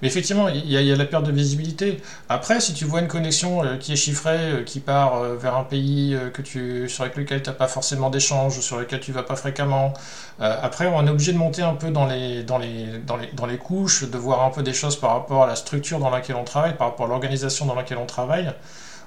Mais 0.00 0.08
effectivement, 0.08 0.48
il 0.48 0.70
y, 0.70 0.92
a 0.92 0.96
la 0.96 1.04
perte 1.04 1.24
de 1.24 1.32
visibilité. 1.32 2.00
Après, 2.28 2.60
si 2.60 2.74
tu 2.74 2.84
vois 2.84 3.00
une 3.00 3.08
connexion 3.08 3.64
euh, 3.64 3.76
qui 3.76 3.92
est 3.92 3.96
chiffrée, 3.96 4.52
euh, 4.52 4.62
qui 4.62 4.78
part 4.78 5.22
vers 5.34 5.56
un 5.56 5.64
pays 5.64 6.16
que 6.32 6.42
tu, 6.42 6.88
sur 6.88 7.04
lequel 7.04 7.42
tu 7.42 7.50
n'as 7.50 7.56
pas 7.56 7.66
forcément 7.66 8.08
d'échange, 8.08 8.60
sur 8.60 8.78
lequel 8.78 9.00
tu 9.00 9.10
vas 9.10 9.24
pas 9.24 9.36
fréquemment, 9.36 9.92
après, 10.38 10.86
on 10.86 11.06
est 11.06 11.10
obligé 11.10 11.32
de 11.32 11.38
monter 11.38 11.62
un 11.62 11.74
peu 11.74 11.90
dans 11.90 12.06
les, 12.06 12.44
dans, 12.44 12.58
les, 12.58 12.98
dans, 13.04 13.16
les, 13.16 13.28
dans 13.32 13.46
les 13.46 13.58
couches, 13.58 14.04
de 14.04 14.18
voir 14.18 14.44
un 14.44 14.50
peu 14.50 14.62
des 14.62 14.72
choses 14.72 14.98
par 14.98 15.12
rapport 15.12 15.42
à 15.42 15.46
la 15.46 15.56
structure 15.56 15.98
dans 15.98 16.10
laquelle 16.10 16.36
on 16.36 16.44
travaille, 16.44 16.76
par 16.76 16.88
rapport 16.88 17.06
à 17.06 17.08
l'organisation 17.08 17.66
dans 17.66 17.74
laquelle 17.74 17.98
on 17.98 18.06
travaille 18.06 18.52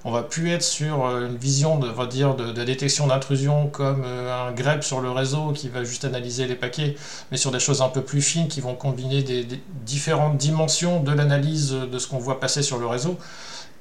on 0.07 0.11
va 0.11 0.23
plus 0.23 0.51
être 0.51 0.63
sur 0.63 1.05
euh, 1.05 1.27
une 1.27 1.35
vision 1.35 1.77
de, 1.77 1.89
va 1.89 2.05
dire, 2.05 2.33
de, 2.33 2.63
détection 2.63 3.07
d'intrusion 3.07 3.67
comme 3.67 4.03
euh, 4.05 4.47
un 4.47 4.53
grep 4.53 4.81
sur 4.81 5.01
le 5.01 5.11
réseau 5.11 5.51
qui 5.51 5.67
va 5.67 5.83
juste 5.83 6.05
analyser 6.05 6.47
les 6.47 6.55
paquets, 6.55 6.95
mais 7.29 7.35
sur 7.35 7.51
des 7.51 7.59
choses 7.59 7.81
un 7.81 7.89
peu 7.89 8.01
plus 8.01 8.21
fines 8.21 8.47
qui 8.47 8.61
vont 8.61 8.73
combiner 8.73 9.21
des, 9.21 9.45
différentes 9.85 10.37
dimensions 10.37 11.03
de 11.03 11.11
l'analyse 11.11 11.71
de 11.73 11.99
ce 11.99 12.07
qu'on 12.07 12.19
voit 12.19 12.39
passer 12.39 12.61
sur 12.61 12.79
le 12.79 12.87
réseau. 12.87 13.17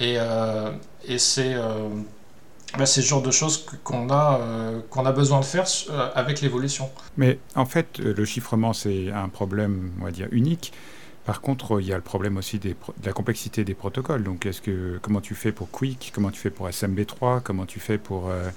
Et, 0.00 0.16
euh, 0.18 0.72
c'est 1.16 1.54
bah, 2.76 2.86
ce 2.86 3.00
genre 3.00 3.22
de 3.22 3.30
choses 3.30 3.64
qu'on 3.84 4.10
a, 4.10 4.40
qu'on 4.90 5.06
a 5.06 5.12
besoin 5.12 5.38
de 5.38 5.44
faire 5.44 5.66
avec 6.16 6.40
l'évolution. 6.40 6.90
Mais 7.16 7.38
en 7.54 7.66
fait, 7.66 8.00
le 8.00 8.24
chiffrement, 8.24 8.72
c'est 8.72 9.12
un 9.12 9.28
problème, 9.28 9.92
on 10.00 10.04
va 10.04 10.10
dire, 10.10 10.26
unique. 10.32 10.72
Par 11.26 11.40
contre, 11.40 11.80
il 11.80 11.88
y 11.88 11.92
a 11.92 11.96
le 11.96 12.02
problème 12.02 12.36
aussi 12.36 12.60
de 12.60 12.76
la 13.04 13.12
complexité 13.12 13.64
des 13.64 13.74
protocoles. 13.74 14.22
Donc, 14.22 14.48
que 14.62 14.98
comment 15.02 15.20
tu 15.20 15.34
fais 15.34 15.50
pour 15.50 15.68
Quick, 15.72 16.12
comment 16.14 16.30
tu 16.30 16.38
fais 16.38 16.50
pour 16.50 16.68
SMB3, 16.68 17.40
comment 17.42 17.66
tu 17.66 17.80
fais 17.80 17.98
pour, 17.98 18.30
euh, 18.30 18.48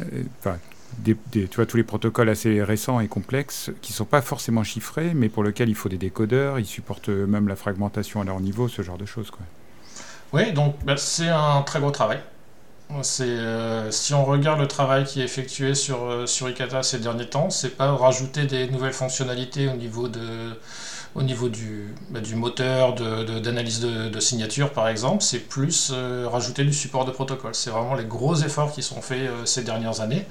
euh, 0.00 0.22
tu 1.04 1.46
vois, 1.56 1.66
tous 1.66 1.76
les 1.76 1.84
protocoles 1.84 2.30
assez 2.30 2.62
récents 2.62 3.00
et 3.00 3.08
complexes 3.08 3.70
qui 3.82 3.92
sont 3.92 4.06
pas 4.06 4.22
forcément 4.22 4.64
chiffrés, 4.64 5.12
mais 5.14 5.28
pour 5.28 5.44
lesquels 5.44 5.68
il 5.68 5.74
faut 5.74 5.90
des 5.90 5.98
décodeurs, 5.98 6.58
ils 6.58 6.64
supportent 6.64 7.10
même 7.10 7.48
la 7.48 7.56
fragmentation 7.56 8.22
à 8.22 8.24
leur 8.24 8.40
niveau, 8.40 8.66
ce 8.66 8.80
genre 8.80 8.98
de 8.98 9.06
choses, 9.06 9.30
quoi. 9.30 9.44
Oui, 10.32 10.52
donc 10.52 10.74
bah, 10.84 10.96
c'est 10.96 11.28
un 11.28 11.60
très 11.62 11.80
gros 11.80 11.90
travail. 11.90 12.20
Euh, 13.20 13.90
si 13.90 14.14
on 14.14 14.24
regarde 14.24 14.60
le 14.60 14.68
travail 14.68 15.04
qui 15.04 15.20
est 15.20 15.24
effectué 15.24 15.74
sur 15.74 16.26
sur 16.28 16.48
Ikata 16.48 16.82
ces 16.82 16.98
derniers 17.00 17.28
temps, 17.28 17.50
c'est 17.50 17.76
pas 17.76 17.90
rajouter 17.92 18.46
des 18.46 18.68
nouvelles 18.68 18.92
fonctionnalités 18.92 19.68
au 19.68 19.74
niveau 19.74 20.08
de 20.08 20.54
au 21.16 21.22
niveau 21.22 21.48
du, 21.48 21.94
bah, 22.10 22.20
moteur 22.34 22.94
d'analyse 22.94 23.80
de, 23.80 24.08
de, 24.08 24.20
signature, 24.20 24.70
par 24.70 24.88
exemple, 24.88 25.22
c'est 25.22 25.38
plus 25.38 25.90
euh, 25.92 26.28
rajouter 26.30 26.64
du 26.64 26.74
support 26.74 27.04
de 27.04 27.10
protocole. 27.10 27.54
C'est 27.54 27.70
vraiment 27.70 27.94
les 27.94 28.04
gros 28.04 28.36
efforts 28.36 28.72
qui 28.72 28.82
sont 28.82 29.00
faits 29.00 29.22
euh, 29.22 29.46
ces 29.46 29.62
dernières 29.62 30.00
années, 30.02 30.26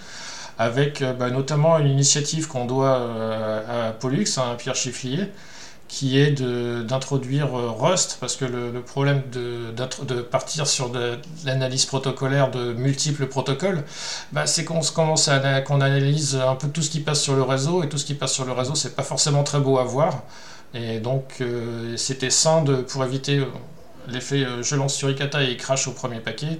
avec 0.60 1.02
euh, 1.02 1.14
bah, 1.14 1.32
notamment 1.32 1.80
une 1.80 1.88
initiative 1.88 2.48
qu'on 2.48 2.66
doit 2.66 3.02
à 3.68 3.92
Pollux, 3.94 4.26
à 4.38 4.42
hein, 4.42 4.56
Pierre 4.58 4.76
Chifflier, 4.76 5.32
qui 5.88 6.20
est 6.20 6.42
d'introduire 6.84 7.54
Rust, 7.54 8.18
parce 8.20 8.36
que 8.36 8.46
le, 8.46 8.82
problème 8.82 9.22
de, 9.32 10.22
partir 10.22 10.68
sur 10.68 10.92
l'analyse 11.46 11.86
protocolaire 11.86 12.50
de 12.52 12.74
multiples 12.74 13.28
protocoles, 13.28 13.84
bah, 14.32 14.46
c'est 14.46 14.66
qu'on 14.66 14.82
commence 14.82 15.28
à 15.30 15.62
qu'on 15.62 15.82
analyse 15.82 16.36
un 16.36 16.56
peu 16.56 16.68
tout 16.68 16.82
ce 16.82 16.90
qui 16.90 17.00
passe 17.00 17.22
sur 17.22 17.36
le 17.36 17.44
réseau, 17.44 17.84
et 17.84 17.90
tout 17.90 17.98
ce 17.98 18.06
qui 18.06 18.16
passe 18.16 18.34
sur 18.34 18.46
le 18.46 18.52
réseau, 18.52 18.76
c'est 18.76 18.96
pas 18.96 19.04
forcément 19.04 19.44
très 19.44 19.60
beau 19.60 19.78
à 19.78 19.84
voir. 19.84 20.24
Et 20.76 21.00
donc 21.00 21.38
euh, 21.40 21.96
c'était 21.96 22.30
sain 22.30 22.62
de, 22.62 22.76
pour 22.76 23.04
éviter 23.06 23.40
euh, 23.40 23.46
l'effet 24.10 24.44
euh, 24.44 24.62
je 24.62 24.76
lance 24.76 24.94
sur 24.94 25.10
Ikata 25.10 25.42
et 25.42 25.52
il 25.52 25.58
crache 25.58 25.88
au 25.88 25.92
premier 25.92 26.20
paquet, 26.20 26.60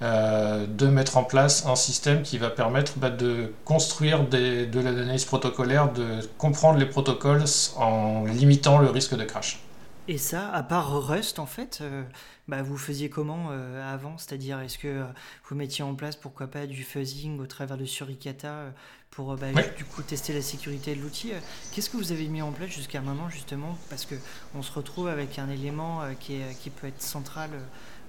de 0.00 0.86
mettre 0.88 1.16
en 1.16 1.22
place 1.22 1.64
un 1.64 1.76
système 1.76 2.22
qui 2.22 2.36
va 2.36 2.50
permettre 2.50 2.94
bah, 2.96 3.08
de 3.08 3.52
construire 3.64 4.24
de 4.24 4.80
l'analyse 4.80 5.24
protocolaire, 5.24 5.92
de 5.92 6.04
comprendre 6.38 6.80
les 6.80 6.86
protocoles 6.86 7.44
en 7.76 8.24
limitant 8.24 8.78
le 8.78 8.90
risque 8.90 9.16
de 9.16 9.22
crash. 9.22 9.60
Et 10.08 10.18
ça, 10.18 10.50
à 10.50 10.64
part 10.64 11.06
Rust, 11.06 11.38
en 11.38 11.46
fait, 11.46 11.78
euh, 11.80 12.02
bah, 12.48 12.62
vous 12.62 12.76
faisiez 12.76 13.08
comment 13.08 13.50
euh, 13.50 13.94
avant? 13.94 14.18
C'est-à-dire, 14.18 14.58
est-ce 14.58 14.76
que 14.76 14.88
euh, 14.88 15.04
vous 15.48 15.54
mettiez 15.54 15.84
en 15.84 15.94
place, 15.94 16.16
pourquoi 16.16 16.48
pas, 16.48 16.66
du 16.66 16.82
fuzzing 16.82 17.38
au 17.38 17.46
travers 17.46 17.76
de 17.76 17.84
Suricata 17.84 18.72
pour 19.12 19.36
bah, 19.36 19.52
du 19.76 19.84
coup 19.84 20.02
tester 20.02 20.32
la 20.32 20.42
sécurité 20.42 20.96
de 20.96 21.00
l'outil? 21.00 21.32
Qu'est-ce 21.70 21.88
que 21.88 21.96
vous 21.96 22.10
avez 22.10 22.26
mis 22.26 22.42
en 22.42 22.50
place 22.50 22.70
jusqu'à 22.70 23.00
maintenant, 23.00 23.28
justement? 23.28 23.78
Parce 23.90 24.04
que 24.04 24.16
on 24.56 24.62
se 24.62 24.72
retrouve 24.72 25.06
avec 25.06 25.38
un 25.38 25.48
élément 25.48 26.00
qui, 26.18 26.34
est, 26.34 26.58
qui 26.58 26.70
peut 26.70 26.88
être 26.88 27.00
central 27.00 27.50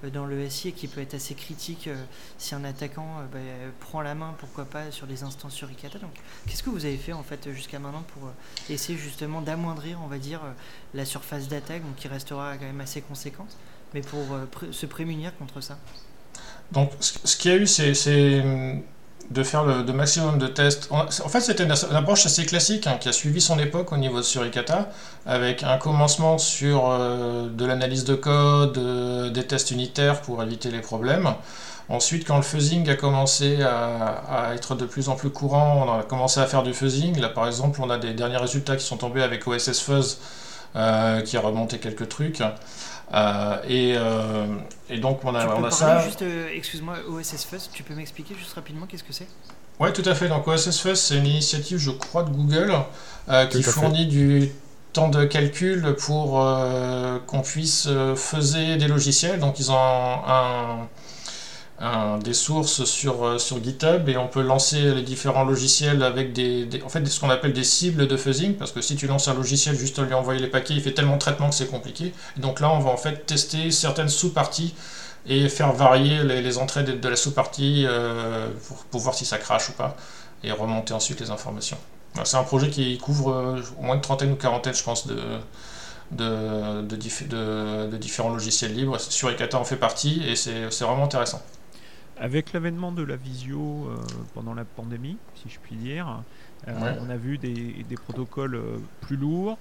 dans 0.10 0.26
le 0.26 0.50
SI 0.50 0.70
et 0.70 0.72
qui 0.72 0.88
peut 0.88 1.02
être 1.02 1.14
assez 1.14 1.36
critique 1.36 1.88
euh, 1.88 2.04
si 2.38 2.56
un 2.56 2.64
attaquant 2.64 3.20
euh, 3.20 3.26
bah, 3.32 3.40
prend 3.80 4.02
la 4.02 4.16
main, 4.16 4.36
pourquoi 4.40 4.66
pas, 4.66 4.92
sur 4.92 5.08
des 5.08 5.24
instances 5.24 5.54
sur 5.54 5.70
Ikata. 5.72 6.00
Donc, 6.00 6.14
qu'est-ce 6.48 6.64
que 6.64 6.70
vous 6.70 6.86
avez 6.86 6.98
fait 6.98 7.14
en 7.14 7.24
fait 7.24 7.52
jusqu'à 7.52 7.80
maintenant 7.80 8.04
pour 8.14 8.30
essayer 8.70 8.98
justement 8.98 9.42
d'amoindrir, 9.42 10.00
on 10.04 10.08
va 10.08 10.18
dire, 10.18 10.42
la 10.94 11.06
surface 11.06 11.48
d'attaque, 11.48 11.84
donc 11.84 11.96
qui 11.96 12.08
restera 12.08 12.58
quand 12.58 12.66
même 12.66 12.82
assez 12.82 13.02
conséquente, 13.02 13.58
mais 13.94 14.02
pour 14.02 14.24
se 14.72 14.86
prémunir 14.86 15.36
contre 15.38 15.62
ça? 15.62 15.78
Donc, 16.72 16.92
ce 17.00 17.38
qu'il 17.38 17.52
y 17.52 17.54
a 17.54 17.58
eu, 17.58 17.68
c'est 17.68 17.94
de 19.34 19.44
faire 19.44 19.64
le 19.64 19.94
maximum 19.94 20.38
de 20.38 20.48
tests. 20.48 20.90
En 20.92 21.08
fait, 21.08 21.42
c'était 21.42 21.64
une, 21.64 21.74
approche 21.96 22.26
assez 22.26 22.46
classique 22.46 22.86
hein, 22.88 22.98
qui 23.00 23.10
a 23.10 23.12
suivi 23.12 23.42
son 23.42 23.58
époque 23.58 23.92
au 23.92 23.98
niveau 23.98 24.18
de 24.18 24.24
Suricata, 24.24 24.90
avec 25.26 25.64
un 25.64 25.78
commencement 25.78 26.38
sur 26.38 26.90
euh, 26.90 27.48
de 27.50 27.66
l'analyse 27.66 28.04
de 28.04 28.16
code, 28.16 28.78
euh, 28.78 29.30
des 29.32 29.46
tests 29.46 29.72
unitaires 29.72 30.22
pour 30.22 30.44
éviter 30.44 30.70
les 30.70 30.82
problèmes. 30.82 31.34
Ensuite, 31.90 32.26
quand 32.26 32.38
le 32.38 32.44
fuzzing 32.44 32.88
a 32.90 32.96
commencé 32.96 33.62
à, 33.62 34.52
être 34.54 34.76
de 34.76 34.86
plus 34.86 35.10
en 35.10 35.16
plus 35.16 35.32
courant, 35.32 35.86
on 35.86 36.00
a 36.00 36.04
commencé 36.04 36.40
à 36.40 36.46
faire 36.46 36.64
du 36.64 36.74
fuzzing. 36.74 37.20
Là, 37.20 37.30
par 37.30 37.48
exemple, 37.48 37.82
on 37.84 37.90
a 37.90 37.98
des 37.98 38.14
derniers 38.14 38.38
résultats 38.38 38.76
qui 38.78 38.86
sont 38.86 38.98
tombés 38.98 39.22
avec 39.22 39.48
OSS 39.48 39.82
Fuzz, 39.82 40.20
euh, 40.76 41.22
qui 41.22 41.36
a 41.38 41.42
remonté 41.42 41.80
quelques 41.80 42.08
trucs. 42.08 42.42
Euh, 43.14 43.58
euh, 43.70 44.46
et, 44.90 44.98
donc 44.98 45.20
on 45.24 45.36
a, 45.36 45.48
on 45.56 45.64
a 45.64 45.72
ça. 45.72 46.00
Juste, 46.00 46.24
euh, 46.24 46.50
excuse-moi, 46.56 46.96
OSS 47.08 47.46
Fuzz, 47.46 47.70
tu 47.72 47.84
peux 47.84 47.94
m'expliquer 47.94 48.36
juste 48.36 48.54
rapidement 48.54 48.88
qu'est-ce 48.88 49.04
que 49.04 49.14
c'est? 49.14 49.28
Oui, 49.80 49.94
tout 49.94 50.04
à 50.06 50.16
fait. 50.16 50.28
Donc 50.28 50.48
OSS 50.48 50.80
Fuzz, 50.80 51.00
c'est 51.00 51.18
une 51.18 51.28
initiative, 51.28 51.78
je 51.78 51.92
crois, 51.92 52.24
de 52.24 52.30
Google 52.30 52.74
qui 53.50 53.64
fournit 53.64 54.08
du 54.08 54.52
temps 54.94 55.10
de 55.10 55.26
calcul 55.26 55.96
pour 56.00 56.44
qu'on 57.28 57.42
puisse 57.42 57.88
faiser 58.16 58.78
des 58.78 58.88
logiciels. 58.88 59.40
Donc 59.40 59.60
ils 59.60 59.72
ont 59.72 59.76
un 59.78 60.88
des 62.24 62.34
sources 62.34 62.86
sur, 62.86 63.26
euh, 63.26 63.38
sur 63.38 63.62
GitHub 63.62 64.08
et 64.08 64.16
on 64.16 64.28
peut 64.28 64.42
lancer 64.42 64.94
les 64.94 65.02
différents 65.02 65.44
logiciels 65.44 66.04
avec 66.04 66.32
des, 66.32 66.68
en 66.86 66.90
fait, 66.90 67.06
ce 67.06 67.20
qu'on 67.20 67.30
appelle 67.30 67.54
des 67.54 67.64
cibles 67.64 68.08
de 68.08 68.16
fuzzing 68.16 68.56
parce 68.56 68.72
que 68.72 68.82
si 68.82 68.96
tu 68.96 69.08
lances 69.08 69.28
un 69.28 69.34
logiciel 69.34 69.76
juste 69.76 70.00
en 70.00 70.04
lui 70.04 70.14
envoyer 70.14 70.40
les 70.40 70.48
paquets, 70.48 70.76
il 70.76 70.82
fait 70.82 70.94
tellement 70.94 71.16
de 71.16 71.20
traitement 71.20 71.50
que 71.50 71.56
c'est 71.56 71.70
compliqué. 71.70 72.14
donc 72.38 72.60
là, 72.60 72.72
on 72.72 72.80
va 72.80 72.92
en 72.92 72.98
fait 72.98 73.26
tester 73.26 73.72
certaines 73.72 74.10
sous-parties 74.10 74.74
et 75.26 75.50
faire 75.50 75.74
varier 75.74 76.24
les, 76.24 76.58
entrées 76.58 76.84
de, 76.84 77.10
la 77.10 77.16
sous-partie 77.16 77.86
euh, 77.88 78.50
pour, 78.92 79.02
voir 79.02 79.16
si 79.16 79.26
ça 79.26 79.38
crache 79.38 79.70
ou 79.70 79.74
pas 79.74 79.96
et 80.44 80.52
remonter 80.52 80.94
ensuite 80.94 81.20
les 81.22 81.32
informations. 81.32 81.78
C'est 82.26 82.38
un 82.38 82.44
projet 82.44 82.70
qui 82.70 82.98
couvre 82.98 83.32
euh, 83.32 83.62
au 83.80 83.84
moins 83.84 83.96
une 83.96 84.02
trentaine 84.02 84.32
ou 84.32 84.36
quarantaine, 84.36 84.76
je 84.76 84.84
pense, 84.84 85.08
de, 85.08 85.18
de, 86.12 87.98
différents 87.98 88.30
logiciels 88.30 88.74
libres. 88.74 89.00
Sur 89.00 89.32
Ekata 89.32 89.58
en 89.58 89.64
fait 89.66 89.78
partie 89.78 90.22
et 90.28 90.36
c'est 90.36 90.68
vraiment 90.82 91.06
intéressant. 91.06 91.42
Avec 92.18 92.54
l'avènement 92.54 92.92
de 92.92 93.02
la 93.02 93.16
visio 93.16 93.88
euh, 93.88 93.98
pendant 94.36 94.54
la 94.54 94.66
pandémie, 94.66 95.18
si 95.36 95.50
je 95.50 95.60
puis 95.60 95.76
dire, 95.76 96.22
euh, 96.68 96.96
on 97.02 97.10
a 97.10 97.18
vu 97.18 97.40
des, 97.40 97.84
protocoles 98.06 98.56
euh, 98.56 98.78
plus 99.02 99.18
lourds, 99.18 99.58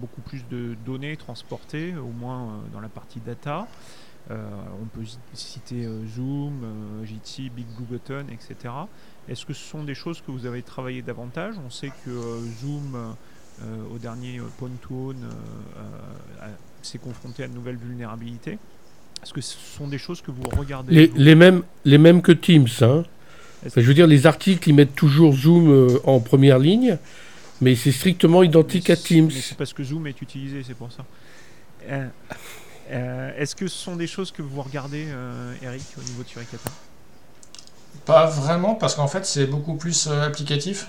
beaucoup 0.00 0.20
plus 0.20 0.46
de 0.48 0.76
données 0.86 1.16
transportées, 1.16 1.96
au 1.96 2.12
moins 2.12 2.60
dans 2.72 2.80
la 2.80 2.88
partie 2.88 3.20
data. 3.20 3.66
on 4.30 4.86
peut 4.94 5.04
citer 5.34 5.88
Zoom, 6.14 6.62
JT, 7.04 7.50
Big 7.50 7.66
Blue 7.76 7.86
Button, 7.90 8.26
etc. 8.30 8.72
Est-ce 9.28 9.44
que 9.44 9.52
ce 9.52 9.64
sont 9.64 9.82
des 9.82 9.94
choses 9.94 10.20
que 10.20 10.30
vous 10.30 10.46
avez 10.46 10.62
travaillé 10.62 11.02
davantage? 11.02 11.56
On 11.64 11.70
sait 11.70 11.92
que 12.04 12.40
Zoom, 12.60 13.16
au 13.92 13.98
dernier 13.98 14.40
Pontoon, 14.58 15.16
s'est 16.82 16.98
confronté 16.98 17.42
à 17.42 17.48
de 17.48 17.52
nouvelles 17.52 17.76
vulnérabilités. 17.76 18.58
Est-ce 19.26 19.34
que 19.34 19.40
ce 19.40 19.56
sont 19.76 19.88
des 19.88 19.98
choses 19.98 20.22
que 20.22 20.30
vous 20.30 20.44
regardez 20.56 20.94
les, 20.94 21.12
les, 21.16 21.34
mêmes, 21.34 21.64
les 21.84 21.98
mêmes 21.98 22.22
que 22.22 22.30
Teams. 22.30 22.68
Hein. 22.82 23.02
je 23.64 23.80
veux 23.80 23.92
dire, 23.92 24.06
les 24.06 24.24
articles, 24.24 24.68
ils 24.68 24.72
mettent 24.72 24.94
toujours 24.94 25.34
Zoom 25.34 25.68
euh, 25.68 25.98
en 26.04 26.20
première 26.20 26.60
ligne, 26.60 26.96
mais 27.60 27.74
c'est 27.74 27.90
strictement 27.90 28.44
identique 28.44 28.88
à 28.88 28.94
Teams. 28.94 29.28
C'est 29.32 29.58
parce 29.58 29.72
que 29.72 29.82
Zoom 29.82 30.06
est 30.06 30.22
utilisé, 30.22 30.62
c'est 30.64 30.76
pour 30.76 30.92
ça. 30.92 31.04
Euh, 31.90 32.06
euh, 32.92 33.32
est-ce 33.36 33.56
que 33.56 33.66
ce 33.66 33.76
sont 33.76 33.96
des 33.96 34.06
choses 34.06 34.30
que 34.30 34.42
vous 34.42 34.62
regardez, 34.62 35.08
Eric, 35.60 35.82
au 35.98 36.02
niveau 36.02 36.22
de 36.22 36.28
Suricata 36.28 36.70
Pas 38.04 38.26
vraiment, 38.26 38.76
parce 38.76 38.94
qu'en 38.94 39.08
fait, 39.08 39.26
c'est 39.26 39.46
beaucoup 39.46 39.74
plus 39.74 40.06
applicatif. 40.06 40.86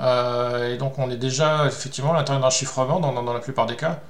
et 0.00 0.76
donc, 0.76 0.98
on 0.98 1.08
est 1.08 1.16
déjà 1.16 1.68
effectivement 1.68 2.14
à 2.14 2.16
l'intérieur 2.16 2.42
d'un 2.42 2.50
chiffrement 2.50 2.98
dans, 2.98 3.12
dans 3.12 3.32
la 3.32 3.38
plupart 3.38 3.66
des 3.66 3.76
cas. 3.76 4.00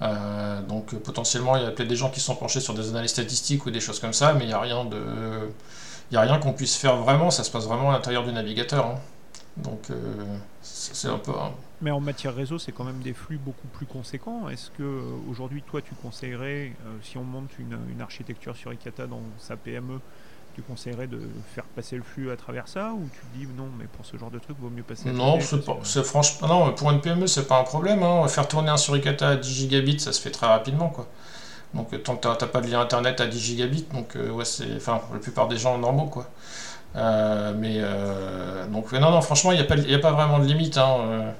Euh, 0.00 0.62
donc 0.62 0.94
potentiellement 0.96 1.56
il 1.56 1.64
y 1.64 1.66
a 1.66 1.72
peut-être 1.72 1.88
des 1.88 1.96
gens 1.96 2.10
qui 2.10 2.20
sont 2.20 2.36
penchés 2.36 2.60
sur 2.60 2.72
des 2.72 2.88
analyses 2.90 3.10
statistiques 3.10 3.66
ou 3.66 3.70
des 3.70 3.80
choses 3.80 3.98
comme 3.98 4.12
ça, 4.12 4.32
mais 4.32 4.44
il 4.44 4.48
n'y 4.48 4.52
a 4.52 4.60
rien 4.60 4.84
de, 4.84 5.02
il 6.10 6.16
a 6.16 6.20
rien 6.20 6.38
qu'on 6.38 6.52
puisse 6.52 6.76
faire 6.76 6.96
vraiment. 6.96 7.30
Ça 7.30 7.44
se 7.44 7.50
passe 7.50 7.66
vraiment 7.66 7.90
à 7.90 7.94
l'intérieur 7.94 8.24
du 8.24 8.32
navigateur. 8.32 8.86
Hein. 8.86 8.98
Donc 9.56 9.90
euh, 9.90 9.96
c'est 10.62 11.08
un 11.08 11.18
peu. 11.18 11.32
Mais 11.80 11.90
en 11.90 12.00
matière 12.00 12.34
réseau, 12.34 12.58
c'est 12.58 12.72
quand 12.72 12.84
même 12.84 13.00
des 13.00 13.12
flux 13.12 13.38
beaucoup 13.38 13.66
plus 13.68 13.86
conséquents. 13.86 14.48
Est-ce 14.48 14.70
que 14.70 14.82
euh, 14.82 15.02
aujourd'hui, 15.28 15.62
toi, 15.62 15.82
tu 15.82 15.94
conseillerais, 15.94 16.72
si 17.02 17.18
on 17.18 17.24
monte 17.24 17.50
une, 17.58 17.78
une, 17.90 18.00
architecture 18.00 18.56
sur 18.56 18.72
ICATA 18.72 19.06
dans 19.06 19.22
sa 19.38 19.56
PME, 19.56 20.00
tu 20.58 20.62
conseillerais 20.62 21.06
de 21.06 21.20
faire 21.54 21.62
passer 21.76 21.94
le 21.94 22.02
flux 22.02 22.32
à 22.32 22.36
travers 22.36 22.66
ça 22.66 22.90
ou 22.92 23.08
tu 23.14 23.20
te 23.20 23.38
dis 23.38 23.52
non 23.56 23.68
mais 23.78 23.84
pour 23.84 24.04
ce 24.04 24.16
genre 24.16 24.32
de 24.32 24.40
truc 24.40 24.56
vaut 24.60 24.70
mieux 24.70 24.82
passer 24.82 25.08
à 25.08 25.12
Non, 25.12 25.38
c'est 25.84 26.04
franchement 26.04 26.48
non, 26.48 26.72
pour 26.72 26.90
une 26.90 27.00
PME 27.00 27.28
c'est 27.28 27.46
pas 27.46 27.60
un 27.60 27.62
problème 27.62 28.02
hein. 28.02 28.26
faire 28.26 28.48
tourner 28.48 28.68
un 28.68 28.76
suricata 28.76 29.28
à 29.28 29.36
10 29.36 29.48
gigabits, 29.48 30.00
ça 30.00 30.12
se 30.12 30.20
fait 30.20 30.32
très 30.32 30.48
rapidement 30.48 30.88
quoi. 30.88 31.06
Donc 31.74 31.90
tant 32.02 32.16
que 32.16 32.22
tu 32.22 32.28
n'as 32.28 32.50
pas 32.50 32.60
de 32.60 32.66
lien 32.66 32.80
internet 32.80 33.20
à 33.20 33.28
10 33.28 33.38
gigabits, 33.38 33.86
donc 33.94 34.16
euh, 34.16 34.30
ouais 34.30 34.44
c'est 34.44 34.66
enfin 34.76 34.98
pour 34.98 35.14
la 35.14 35.20
plupart 35.20 35.46
des 35.46 35.58
gens 35.58 35.78
normaux 35.78 36.06
quoi. 36.06 36.28
Euh, 36.96 37.54
mais 37.56 37.76
euh, 37.76 38.66
donc 38.66 38.90
non 38.92 39.12
non 39.12 39.20
franchement 39.20 39.52
il 39.52 39.58
n'y 39.58 39.62
a 39.62 39.64
pas 39.64 39.76
a 39.76 39.98
pas 40.00 40.12
vraiment 40.12 40.40
de 40.40 40.46
limite 40.46 40.76
hein, 40.76 41.34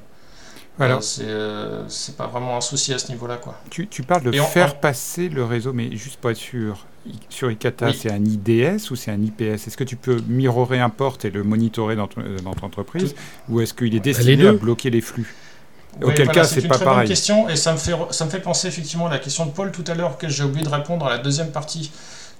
voilà. 0.76 1.00
c'est 1.00 2.16
pas 2.16 2.28
vraiment 2.28 2.56
un 2.56 2.60
souci 2.60 2.94
à 2.94 2.98
ce 2.98 3.10
niveau-là. 3.10 3.38
quoi. 3.38 3.56
Tu, 3.68 3.88
tu 3.88 4.04
parles 4.04 4.22
de 4.22 4.30
faire 4.30 4.78
passer 4.78 5.28
le 5.28 5.44
réseau, 5.44 5.72
mais 5.72 5.96
juste 5.96 6.20
pour 6.20 6.30
être 6.30 6.36
sûr, 6.36 6.86
sur 7.28 7.50
ICATA, 7.50 7.92
c'est 7.92 8.10
un 8.10 8.24
IDS 8.24 8.90
ou 8.90 8.96
c'est 8.96 9.10
un 9.10 9.20
IPS 9.20 9.66
Est-ce 9.66 9.76
que 9.76 9.84
tu 9.84 9.96
peux 9.96 10.20
mirorer 10.28 10.80
un 10.80 10.90
port 10.90 11.18
et 11.24 11.30
le 11.30 11.42
monitorer 11.44 11.96
dans 11.96 12.06
ton, 12.06 12.22
dans 12.44 12.54
ton 12.54 12.66
entreprise 12.66 13.14
Ou 13.48 13.60
est-ce 13.60 13.74
qu'il 13.74 13.94
est 13.94 14.00
destiné 14.00 14.46
à 14.46 14.52
bloquer 14.52 14.90
les 14.90 15.00
flux? 15.00 15.34
Auquel 16.02 16.28
cas, 16.28 16.44
c'est 16.44 16.66
pas 16.68 16.76
très 16.76 16.84
pareil. 16.84 17.00
Bonne 17.00 17.08
question 17.08 17.48
et 17.48 17.56
ça 17.56 17.72
me 17.72 17.78
fait 17.78 17.92
ça 18.10 18.24
me 18.24 18.30
fait 18.30 18.40
penser 18.40 18.68
effectivement 18.68 19.06
à 19.06 19.10
la 19.10 19.18
question 19.18 19.46
de 19.46 19.50
Paul 19.50 19.72
tout 19.72 19.84
à 19.86 19.94
l'heure 19.94 20.18
que 20.18 20.28
j'ai 20.28 20.44
oublié 20.44 20.64
de 20.64 20.70
répondre 20.70 21.06
à 21.06 21.10
la 21.10 21.18
deuxième 21.18 21.50
partie. 21.50 21.90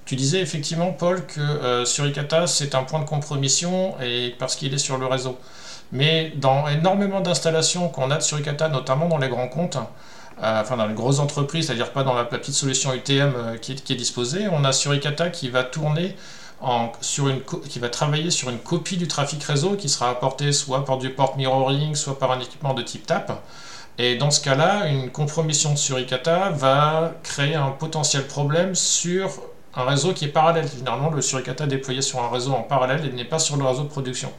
Tu 0.04 0.16
disais 0.16 0.40
effectivement 0.40 0.92
Paul 0.92 1.26
que 1.26 1.40
euh, 1.40 1.84
sur 1.84 2.06
ICATA 2.06 2.46
c'est 2.46 2.74
un 2.74 2.82
point 2.84 3.00
de 3.00 3.04
compromission 3.04 3.94
et 4.00 4.34
parce 4.38 4.54
qu'il 4.54 4.72
est 4.74 4.78
sur 4.78 4.98
le 4.98 5.06
réseau. 5.06 5.38
Mais 5.92 6.32
dans 6.36 6.68
énormément 6.68 7.20
d'installations 7.20 7.88
qu'on 7.88 8.10
a 8.10 8.18
de 8.18 8.22
Suricata, 8.22 8.68
notamment 8.68 9.08
dans 9.08 9.18
les 9.18 9.28
grands 9.28 9.48
comptes, 9.48 9.76
euh, 9.76 9.80
enfin 10.42 10.76
dans 10.76 10.86
les 10.86 10.94
grosses 10.94 11.18
entreprises, 11.18 11.66
c'est-à-dire 11.66 11.92
pas 11.92 12.04
dans 12.04 12.14
la, 12.14 12.24
petite 12.24 12.54
solution 12.54 12.92
UTM 12.94 13.32
euh, 13.36 13.56
qui, 13.56 13.72
est, 13.72 13.96
disposée, 13.96 14.48
on 14.50 14.64
a 14.64 14.72
Suricata 14.72 15.30
qui 15.30 15.48
va 15.48 15.64
tourner 15.64 16.16
sur 17.00 17.28
une 17.28 17.40
qui 17.42 17.78
va 17.78 17.88
travailler 17.88 18.32
sur 18.32 18.50
une 18.50 18.58
copie 18.58 18.96
du 18.96 19.06
trafic 19.06 19.42
réseau 19.44 19.76
qui 19.76 19.88
sera 19.88 20.10
apporté 20.10 20.50
soit 20.52 20.84
par 20.84 20.98
du 20.98 21.10
port 21.10 21.36
mirroring, 21.36 21.94
soit 21.94 22.18
par 22.18 22.32
un 22.32 22.40
équipement 22.40 22.74
de 22.74 22.82
type 22.82 23.06
TAP. 23.06 23.30
Et 23.98 24.16
dans 24.16 24.30
ce 24.30 24.40
cas-là, 24.40 24.88
une 24.88 25.10
compromission 25.10 25.72
de 25.72 25.78
Suricata 25.78 26.50
va 26.50 27.14
créer 27.22 27.54
un 27.54 27.70
potentiel 27.70 28.26
problème 28.26 28.74
sur 28.74 29.30
un 29.74 29.84
réseau 29.84 30.12
qui 30.12 30.24
est 30.24 30.28
parallèle. 30.28 30.68
Généralement, 30.68 31.10
le 31.10 31.22
Suricata 31.22 31.64
est 31.64 31.68
déployé 31.68 32.02
sur 32.02 32.20
un 32.22 32.28
réseau 32.28 32.52
en 32.52 32.62
parallèle 32.62 33.04
et 33.06 33.12
n'est 33.12 33.24
pas 33.24 33.38
sur 33.38 33.56
le 33.56 33.64
réseau 33.64 33.82
de 33.82 33.88
production 33.88 34.32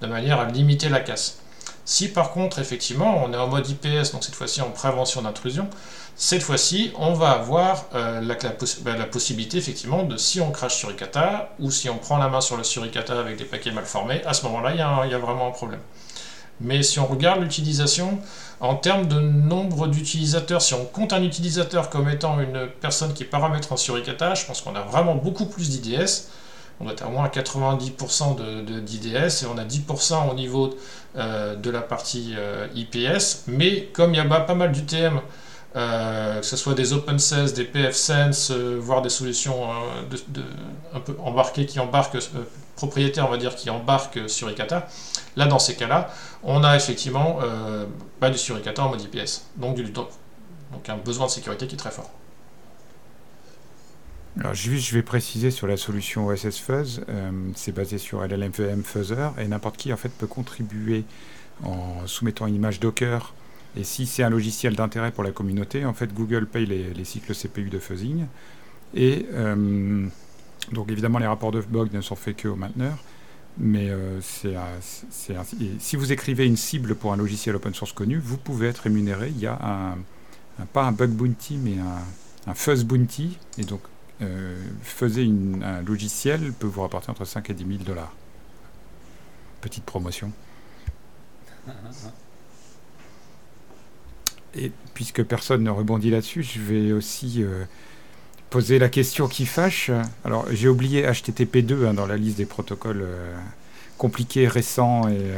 de 0.00 0.06
manière 0.06 0.40
à 0.40 0.46
limiter 0.46 0.88
la 0.88 1.00
casse. 1.00 1.41
Si 1.84 2.08
par 2.08 2.30
contre, 2.30 2.58
effectivement, 2.60 3.22
on 3.24 3.32
est 3.32 3.36
en 3.36 3.48
mode 3.48 3.68
IPS, 3.68 4.12
donc 4.12 4.22
cette 4.22 4.34
fois-ci 4.34 4.62
en 4.62 4.70
prévention 4.70 5.22
d'intrusion, 5.22 5.68
cette 6.14 6.42
fois-ci, 6.42 6.92
on 6.98 7.14
va 7.14 7.30
avoir 7.30 7.86
euh, 7.94 8.20
ben, 8.82 8.96
la, 8.96 9.06
possibilité, 9.06 9.56
effectivement, 9.56 10.04
de 10.04 10.16
si 10.16 10.40
on 10.40 10.50
crache 10.50 10.76
sur 10.76 10.90
Ikata, 10.90 11.50
ou 11.58 11.70
si 11.70 11.88
on 11.88 11.96
prend 11.96 12.18
la 12.18 12.28
main 12.28 12.40
sur 12.40 12.56
le 12.56 12.64
suricata 12.64 13.18
avec 13.18 13.36
des 13.36 13.44
paquets 13.44 13.72
mal 13.72 13.84
formés, 13.84 14.22
à 14.24 14.34
ce 14.34 14.44
moment-là, 14.44 14.72
il 14.72 15.10
y, 15.10 15.14
a 15.14 15.18
vraiment 15.18 15.48
un 15.48 15.52
problème. 15.52 15.80
Mais 16.60 16.82
si 16.82 17.00
on 17.00 17.06
regarde 17.06 17.40
l'utilisation, 17.40 18.18
en 18.60 18.76
termes 18.76 19.08
de 19.08 19.18
nombre 19.18 19.88
d'utilisateurs, 19.88 20.62
si 20.62 20.74
on 20.74 20.84
compte 20.84 21.12
un 21.12 21.22
utilisateur 21.22 21.90
comme 21.90 22.08
étant 22.08 22.38
une 22.38 22.68
personne 22.80 23.14
qui 23.14 23.24
paramètre 23.24 23.72
un 23.72 23.76
suricata, 23.76 24.34
je 24.34 24.44
pense 24.44 24.60
qu'on 24.60 24.76
a 24.76 24.82
vraiment 24.82 25.16
beaucoup 25.16 25.46
plus 25.46 25.70
d'IDS 25.70 26.28
on 26.82 26.86
doit 26.86 26.94
être 26.94 27.06
à 27.06 27.08
moins 27.08 27.28
90% 27.28 28.64
d'IDS 28.82 29.44
et 29.44 29.46
on 29.46 29.56
a 29.56 29.64
10% 29.64 30.30
au 30.30 30.34
niveau 30.34 30.76
euh, 31.16 31.54
de 31.54 31.70
la 31.70 31.80
partie 31.80 32.34
euh, 32.36 32.66
IPS. 32.74 33.44
Mais 33.46 33.84
comme 33.92 34.14
il 34.14 34.16
y 34.16 34.20
a 34.20 34.40
pas 34.40 34.54
mal 34.54 34.72
d'UTM 34.72 35.20
que 35.74 36.42
ce 36.42 36.56
soit 36.56 36.74
des 36.74 36.92
OpenSense, 36.92 37.54
des 37.54 37.64
PFSense, 37.64 38.50
voire 38.50 39.00
des 39.00 39.08
solutions 39.08 39.56
de, 40.10 40.42
un 40.92 41.00
peu 41.00 41.16
embarquées 41.24 41.64
qui 41.64 41.80
embarquent, 41.80 42.18
propriétaires 42.76 43.26
on 43.26 43.30
va 43.30 43.38
dire, 43.38 43.56
qui 43.56 43.70
embarquent 43.70 44.28
sur 44.28 44.50
Ikata. 44.50 44.86
Là, 45.36 45.46
dans 45.46 45.58
ces 45.58 45.74
cas-là, 45.74 46.10
on 46.42 46.62
a 46.62 46.76
effectivement 46.76 47.38
bah, 48.20 48.28
du 48.28 48.36
suricata 48.36 48.84
en 48.84 48.90
mode 48.90 49.00
IPS, 49.00 49.46
donc, 49.56 49.76
du, 49.76 49.84
donc 49.84 50.10
un 50.88 50.98
besoin 50.98 51.24
de 51.24 51.30
sécurité 51.30 51.66
qui 51.66 51.74
est 51.76 51.78
très 51.78 51.90
fort. 51.90 52.10
Alors, 54.40 54.54
je 54.54 54.94
vais 54.94 55.02
préciser 55.02 55.50
sur 55.50 55.66
la 55.66 55.76
solution 55.76 56.26
OSS 56.26 56.58
Fuzz, 56.58 57.04
euh, 57.08 57.30
c'est 57.54 57.72
basé 57.72 57.98
sur 57.98 58.26
LLMVM 58.26 58.82
Fuzzer 58.82 59.28
et 59.38 59.46
n'importe 59.46 59.76
qui 59.76 59.92
en 59.92 59.98
fait 59.98 60.08
peut 60.08 60.26
contribuer 60.26 61.04
en 61.64 62.06
soumettant 62.06 62.46
une 62.46 62.54
image 62.54 62.80
Docker. 62.80 63.34
Et 63.76 63.84
si 63.84 64.06
c'est 64.06 64.22
un 64.22 64.30
logiciel 64.30 64.74
d'intérêt 64.74 65.12
pour 65.12 65.22
la 65.22 65.32
communauté, 65.32 65.84
en 65.84 65.92
fait 65.92 66.14
Google 66.14 66.46
paye 66.46 66.64
les, 66.66 67.04
cycles 67.04 67.34
CPU 67.34 67.68
de 67.68 67.78
fuzzing. 67.78 68.24
Et 68.94 69.26
euh, 69.32 70.06
donc 70.72 70.90
évidemment 70.90 71.18
les 71.18 71.26
rapports 71.26 71.52
de 71.52 71.60
bug 71.60 71.92
ne 71.92 72.00
sont 72.00 72.16
faits 72.16 72.42
qu'aux 72.42 72.56
mainteneurs. 72.56 72.98
Mais 73.58 73.90
euh, 73.90 74.18
c'est 74.22 74.54
si 75.78 75.96
vous 75.96 76.10
écrivez 76.10 76.46
une 76.46 76.56
cible 76.56 76.94
pour 76.94 77.12
un 77.12 77.18
logiciel 77.18 77.54
open 77.56 77.74
source 77.74 77.92
connu, 77.92 78.18
vous 78.18 78.38
pouvez 78.38 78.68
être 78.68 78.78
rémunéré. 78.78 79.28
Il 79.28 79.40
y 79.40 79.46
a 79.46 79.58
un, 79.62 80.64
pas 80.72 80.84
un 80.84 80.92
bug 80.92 81.10
bounty, 81.10 81.58
mais 81.58 81.74
un, 81.78 82.50
un 82.50 82.54
fuzz 82.54 82.84
bounty. 82.84 83.38
Et 83.58 83.64
donc 83.64 83.82
euh, 84.22 84.54
faisait 84.82 85.26
un 85.62 85.82
logiciel 85.82 86.52
peut 86.52 86.66
vous 86.66 86.82
rapporter 86.82 87.10
entre 87.10 87.24
5 87.24 87.50
et 87.50 87.54
10 87.54 87.66
000 87.66 87.78
dollars. 87.84 88.12
Petite 89.60 89.84
promotion. 89.84 90.32
Et 94.54 94.70
puisque 94.94 95.22
personne 95.22 95.62
ne 95.62 95.70
rebondit 95.70 96.10
là-dessus, 96.10 96.42
je 96.42 96.60
vais 96.60 96.92
aussi 96.92 97.42
euh, 97.42 97.64
poser 98.50 98.78
la 98.78 98.88
question 98.88 99.28
qui 99.28 99.46
fâche. 99.46 99.90
Alors, 100.24 100.46
j'ai 100.52 100.68
oublié 100.68 101.06
HTTP2 101.06 101.86
hein, 101.86 101.94
dans 101.94 102.06
la 102.06 102.16
liste 102.16 102.36
des 102.36 102.46
protocoles 102.46 103.02
euh, 103.02 103.34
compliqués, 103.98 104.46
récents, 104.46 105.08
et, 105.08 105.32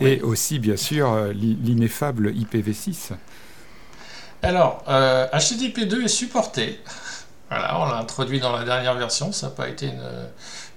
et, 0.00 0.20
aussi, 0.22 0.58
bien 0.58 0.76
sûr, 0.76 1.32
l'ineffable 1.32 2.32
IPv6. 2.32 3.12
Alors, 4.42 4.84
HTTP2 4.88 6.04
est 6.04 6.08
supporté. 6.08 6.80
Voilà, 7.48 7.80
on 7.80 7.84
l'a 7.84 7.98
introduit 7.98 8.40
dans 8.40 8.50
la 8.50 8.64
dernière 8.64 8.94
version, 8.94 9.30
ça 9.30 9.46
n'a 9.46 9.52
pas 9.52 9.68
été 9.68 9.92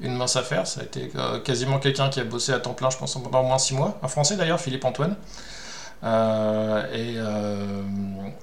une, 0.02 0.16
mince 0.16 0.36
affaire, 0.36 0.68
ça 0.68 0.82
a 0.82 0.84
été 0.84 1.12
euh, 1.16 1.40
quasiment 1.40 1.80
quelqu'un 1.80 2.10
qui 2.10 2.20
a 2.20 2.24
bossé 2.24 2.52
à 2.54 2.60
temps 2.60 2.76
plein, 2.76 2.92
je 2.92 2.98
pense, 2.98 3.16
pendant 3.16 3.42
au 3.42 3.48
moins 3.48 3.58
6 3.58 3.74
mois. 3.74 3.98
Un 4.04 4.08
Français 4.08 4.36
d'ailleurs, 4.36 4.60
Philippe 4.60 4.86
Antoine. 4.86 5.16
Euh, 6.04 6.86
euh, 6.94 7.82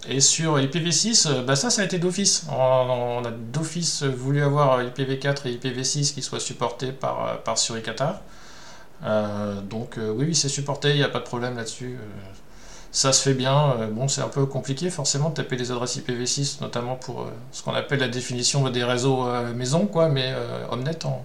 et, 0.09 0.21
sur 0.21 0.59
IPv6, 0.59 1.45
bah 1.45 1.55
ça, 1.55 1.71
ça 1.71 1.83
a 1.83 1.85
été 1.85 1.99
d'office. 2.01 2.47
On, 2.51 3.25
a 3.25 3.31
d'office 3.31 4.03
voulu 4.03 4.43
avoir 4.43 4.83
IPv4 4.83 5.47
et 5.47 5.57
IPv6 5.57 6.13
qui 6.13 6.23
soient 6.23 6.41
supportés 6.41 6.91
par, 6.91 7.39
Suricata. 7.57 8.23
donc 9.63 9.99
oui, 9.99 10.27
oui, 10.29 10.35
c'est 10.35 10.49
supporté, 10.49 10.91
il 10.91 10.97
n'y 10.97 11.05
a 11.05 11.09
pas 11.09 11.21
de 11.21 11.25
problème 11.25 11.57
là-dessus 11.57 11.97
ça 12.97 13.13
se 13.13 13.29
fait 13.29 13.35
bien. 13.35 13.73
Euh, 13.73 13.91
bon, 13.91 14.09
c'est 14.09 14.23
un 14.23 14.29
peu 14.29 14.47
compliqué 14.47 14.89
forcément 14.89 15.29
de 15.29 15.35
taper 15.35 15.57
les 15.57 15.71
adresses 15.71 15.99
IPv6, 15.99 16.63
notamment 16.63 16.97
pour 16.97 17.23
euh, 17.25 17.31
ce 17.53 17.63
qu'on 17.63 17.75
appelle 17.75 18.01
la 18.01 18.09
définition 18.09 18.71
des 18.71 18.85
réseaux 18.85 19.27
euh, 19.27 19.53
maison, 19.53 19.87
quoi, 19.87 20.09
mais 20.09 20.35
Omnet 20.71 21.05
en, 21.05 21.23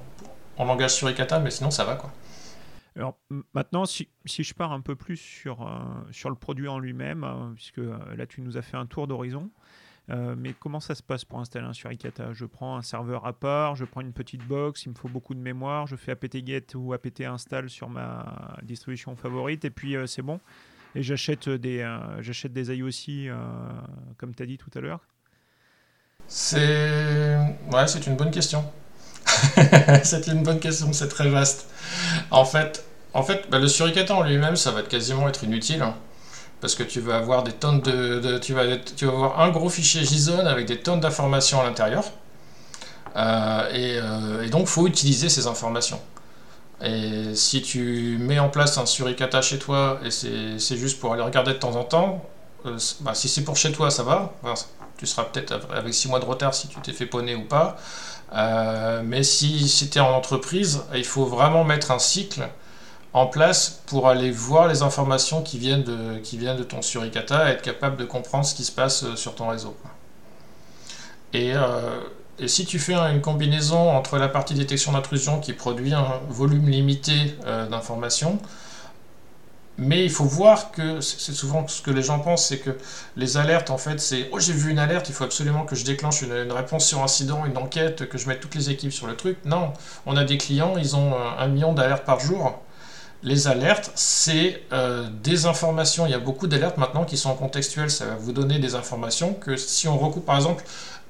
en, 0.57 0.65
langage 0.65 0.95
suricata, 0.95 1.39
mais 1.39 1.49
sinon 1.49 1.71
ça 1.71 1.85
va, 1.85 1.95
quoi. 1.95 2.11
Alors 2.97 3.17
maintenant, 3.53 3.85
si, 3.85 4.09
je 4.25 4.53
pars 4.53 4.73
un 4.73 4.81
peu 4.81 4.97
plus 4.97 5.15
sur, 5.15 5.65
sur 6.11 6.29
le 6.29 6.35
produit 6.35 6.67
en 6.67 6.77
lui-même, 6.77 7.25
puisque 7.55 7.77
là 7.77 8.25
tu 8.27 8.41
nous 8.41 8.57
as 8.57 8.61
fait 8.61 8.75
un 8.75 8.85
tour 8.85 9.07
d'horizon, 9.07 9.49
mais 10.09 10.53
comment 10.59 10.81
ça 10.81 10.93
se 10.93 11.01
passe 11.01 11.23
pour 11.23 11.39
installer 11.39 11.65
un 11.65 11.71
suricata 11.71 12.33
Je 12.33 12.43
prends 12.43 12.75
un 12.75 12.81
serveur 12.81 13.25
à 13.25 13.31
part, 13.31 13.77
je 13.77 13.85
prends 13.85 14.01
une 14.01 14.11
petite 14.11 14.45
box, 14.45 14.85
il 14.87 14.89
me 14.89 14.95
faut 14.95 15.07
beaucoup 15.07 15.33
de 15.33 15.39
mémoire, 15.39 15.87
je 15.87 15.95
fais 15.95 16.11
apt-get 16.11 16.75
ou 16.75 16.91
apt-install 16.91 17.69
sur 17.69 17.89
ma 17.89 18.57
distribution 18.61 19.15
favorite, 19.15 19.63
et 19.63 19.69
puis 19.69 19.95
c'est 20.05 20.21
bon? 20.21 20.41
Et 20.95 21.03
j'achète 21.03 21.49
des, 21.49 21.79
euh, 21.79 22.21
j'achète 22.21 22.53
des 22.53 22.75
IOC, 22.75 23.29
euh, 23.29 23.35
comme 24.17 24.35
tu 24.35 24.43
as 24.43 24.45
dit 24.45 24.57
tout 24.57 24.69
à 24.75 24.81
l'heure 24.81 24.99
C'est 26.27 27.37
ouais, 27.71 27.87
c'est 27.87 28.07
une 28.07 28.15
bonne 28.15 28.31
question. 28.31 28.65
c'est 30.03 30.27
une 30.27 30.43
bonne 30.43 30.59
question, 30.59 30.91
c'est 30.93 31.07
très 31.07 31.29
vaste. 31.29 31.67
En 32.29 32.45
fait, 32.45 32.85
en 33.13 33.23
fait 33.23 33.49
bah, 33.49 33.59
le 33.59 33.67
suricata 33.67 34.15
en 34.15 34.23
lui-même, 34.23 34.55
ça 34.55 34.71
va 34.71 34.81
quasiment 34.81 35.29
être 35.29 35.43
inutile. 35.43 35.81
Hein, 35.81 35.95
parce 36.59 36.75
que 36.75 36.83
tu 36.83 36.99
vas 36.99 37.17
avoir 37.17 37.43
des 37.43 37.53
tonnes 37.53 37.81
de, 37.81 38.37
tu, 38.37 38.53
vas, 38.53 38.77
tu 38.77 39.05
vas 39.05 39.11
avoir 39.11 39.39
un 39.39 39.49
gros 39.49 39.69
fichier 39.69 40.03
JSON 40.03 40.45
avec 40.45 40.67
des 40.67 40.77
tonnes 40.77 40.99
d'informations 40.99 41.59
à 41.59 41.63
l'intérieur. 41.63 42.03
Euh, 43.15 44.41
et, 44.41 44.45
et, 44.45 44.49
donc, 44.49 44.67
faut 44.67 44.87
utiliser 44.87 45.27
ces 45.27 45.47
informations. 45.47 45.99
Et 46.83 47.35
si 47.35 47.61
tu 47.61 48.17
mets 48.19 48.39
en 48.39 48.49
place 48.49 48.77
un 48.77 48.85
suricata 48.85 49.41
chez 49.41 49.59
toi 49.59 49.99
et 50.03 50.09
c'est 50.09 50.77
juste 50.77 50.99
pour 50.99 51.13
aller 51.13 51.21
regarder 51.21 51.53
de 51.53 51.57
temps 51.57 51.75
en 51.75 51.83
temps, 51.83 52.25
euh, 52.65 52.77
bah, 53.01 53.13
si 53.13 53.29
c'est 53.29 53.43
pour 53.43 53.57
chez 53.57 53.71
toi, 53.71 53.91
ça 53.91 54.03
va. 54.03 54.33
tu 54.97 55.05
seras 55.05 55.25
peut-être 55.25 55.59
avec 55.73 55.93
6 55.93 56.07
mois 56.09 56.19
de 56.19 56.25
retard 56.25 56.53
si 56.53 56.67
tu 56.67 56.79
t'es 56.81 56.93
fait 56.93 57.05
poney 57.05 57.35
ou 57.35 57.45
pas. 57.45 57.77
Euh, 58.33 59.01
mais 59.03 59.23
si 59.23 59.67
c'était 59.69 59.99
en 59.99 60.11
entreprise, 60.11 60.83
il 60.95 61.05
faut 61.05 61.25
vraiment 61.25 61.63
mettre 61.63 61.91
un 61.91 61.99
cycle 61.99 62.47
en 63.13 63.27
place 63.27 63.81
pour 63.87 64.07
aller 64.07 64.31
voir 64.31 64.67
les 64.67 64.83
informations 64.83 65.41
qui 65.43 65.57
viennent 65.57 65.83
de, 65.83 66.17
qui 66.19 66.37
viennent 66.37 66.57
de 66.57 66.63
ton 66.63 66.81
suricata 66.81 67.49
et 67.49 67.53
être 67.53 67.61
capable 67.61 67.97
de 67.97 68.05
comprendre 68.05 68.45
ce 68.45 68.55
qui 68.55 68.63
se 68.63 68.71
passe 68.71 69.03
euh, 69.03 69.15
sur 69.15 69.35
ton 69.35 69.49
réseau. 69.49 69.75
Et 71.33 71.53
et 72.41 72.47
si 72.47 72.65
tu 72.65 72.79
fais 72.79 72.95
une 72.95 73.21
combinaison 73.21 73.91
entre 73.91 74.17
la 74.17 74.27
partie 74.27 74.55
détection 74.55 74.93
d'intrusion 74.93 75.39
qui 75.39 75.53
produit 75.53 75.93
un 75.93 76.19
volume 76.27 76.67
limité 76.67 77.13
euh, 77.45 77.67
d'informations, 77.67 78.39
mais 79.77 80.03
il 80.03 80.09
faut 80.09 80.25
voir 80.25 80.71
que 80.71 81.01
c'est 81.01 81.33
souvent 81.33 81.67
ce 81.67 81.81
que 81.81 81.91
les 81.91 82.01
gens 82.01 82.19
pensent, 82.19 82.47
c'est 82.47 82.57
que 82.57 82.71
les 83.15 83.37
alertes, 83.37 83.69
en 83.69 83.77
fait, 83.77 83.99
c'est 83.99 84.27
oh 84.31 84.39
j'ai 84.39 84.53
vu 84.53 84.71
une 84.71 84.79
alerte, 84.79 85.07
il 85.09 85.13
faut 85.13 85.23
absolument 85.23 85.65
que 85.65 85.75
je 85.75 85.85
déclenche 85.85 86.23
une, 86.23 86.51
réponse 86.51 86.85
sur 86.85 87.01
incident, 87.03 87.45
une 87.45 87.57
enquête, 87.57 88.09
que 88.09 88.17
je 88.17 88.27
mette 88.27 88.39
toutes 88.39 88.55
les 88.55 88.71
équipes 88.71 88.91
sur 88.91 89.07
le 89.07 89.15
truc. 89.15 89.37
Non, 89.45 89.73
on 90.07 90.17
a 90.17 90.23
des 90.23 90.37
clients, 90.37 90.77
ils 90.77 90.95
ont 90.95 91.13
un 91.15 91.47
million 91.47 91.73
d'alertes 91.73 92.05
par 92.05 92.19
jour. 92.19 92.59
Les 93.23 93.47
alertes, 93.47 93.91
c'est 93.93 94.63
euh, 94.73 95.07
des 95.23 95.45
informations. 95.45 96.07
Il 96.07 96.11
y 96.11 96.15
a 96.15 96.19
beaucoup 96.19 96.47
d'alertes 96.47 96.77
maintenant 96.77 97.05
qui 97.05 97.17
sont 97.17 97.35
contextuelles. 97.35 97.91
Ça 97.91 98.05
va 98.05 98.15
vous 98.15 98.31
donner 98.31 98.57
des 98.57 98.73
informations 98.73 99.35
que 99.35 99.57
si 99.57 99.87
on 99.87 99.97
recoupe, 99.97 100.25
par 100.25 100.37
exemple, 100.37 100.63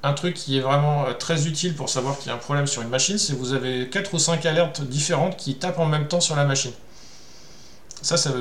un 0.04 0.14
truc 0.14 0.34
qui 0.34 0.58
est 0.58 0.62
vraiment 0.62 1.06
euh, 1.06 1.14
très 1.14 1.48
utile 1.48 1.76
pour 1.76 1.90
savoir 1.90 2.18
qu'il 2.18 2.28
y 2.28 2.32
a 2.32 2.36
un 2.36 2.40
problème 2.40 2.68
sur 2.68 2.82
une 2.82 2.90
machine, 2.90 3.18
c'est 3.18 3.34
que 3.34 3.38
vous 3.38 3.54
avez 3.54 3.90
4 3.90 4.14
ou 4.14 4.20
5 4.20 4.46
alertes 4.46 4.82
différentes 4.82 5.38
qui 5.38 5.56
tapent 5.56 5.80
en 5.80 5.86
même 5.86 6.08
temps 6.08 6.22
sur 6.22 6.36
la 6.36 6.46
machine. 6.46 6.74
Ça, 8.02 8.18
ça, 8.18 8.32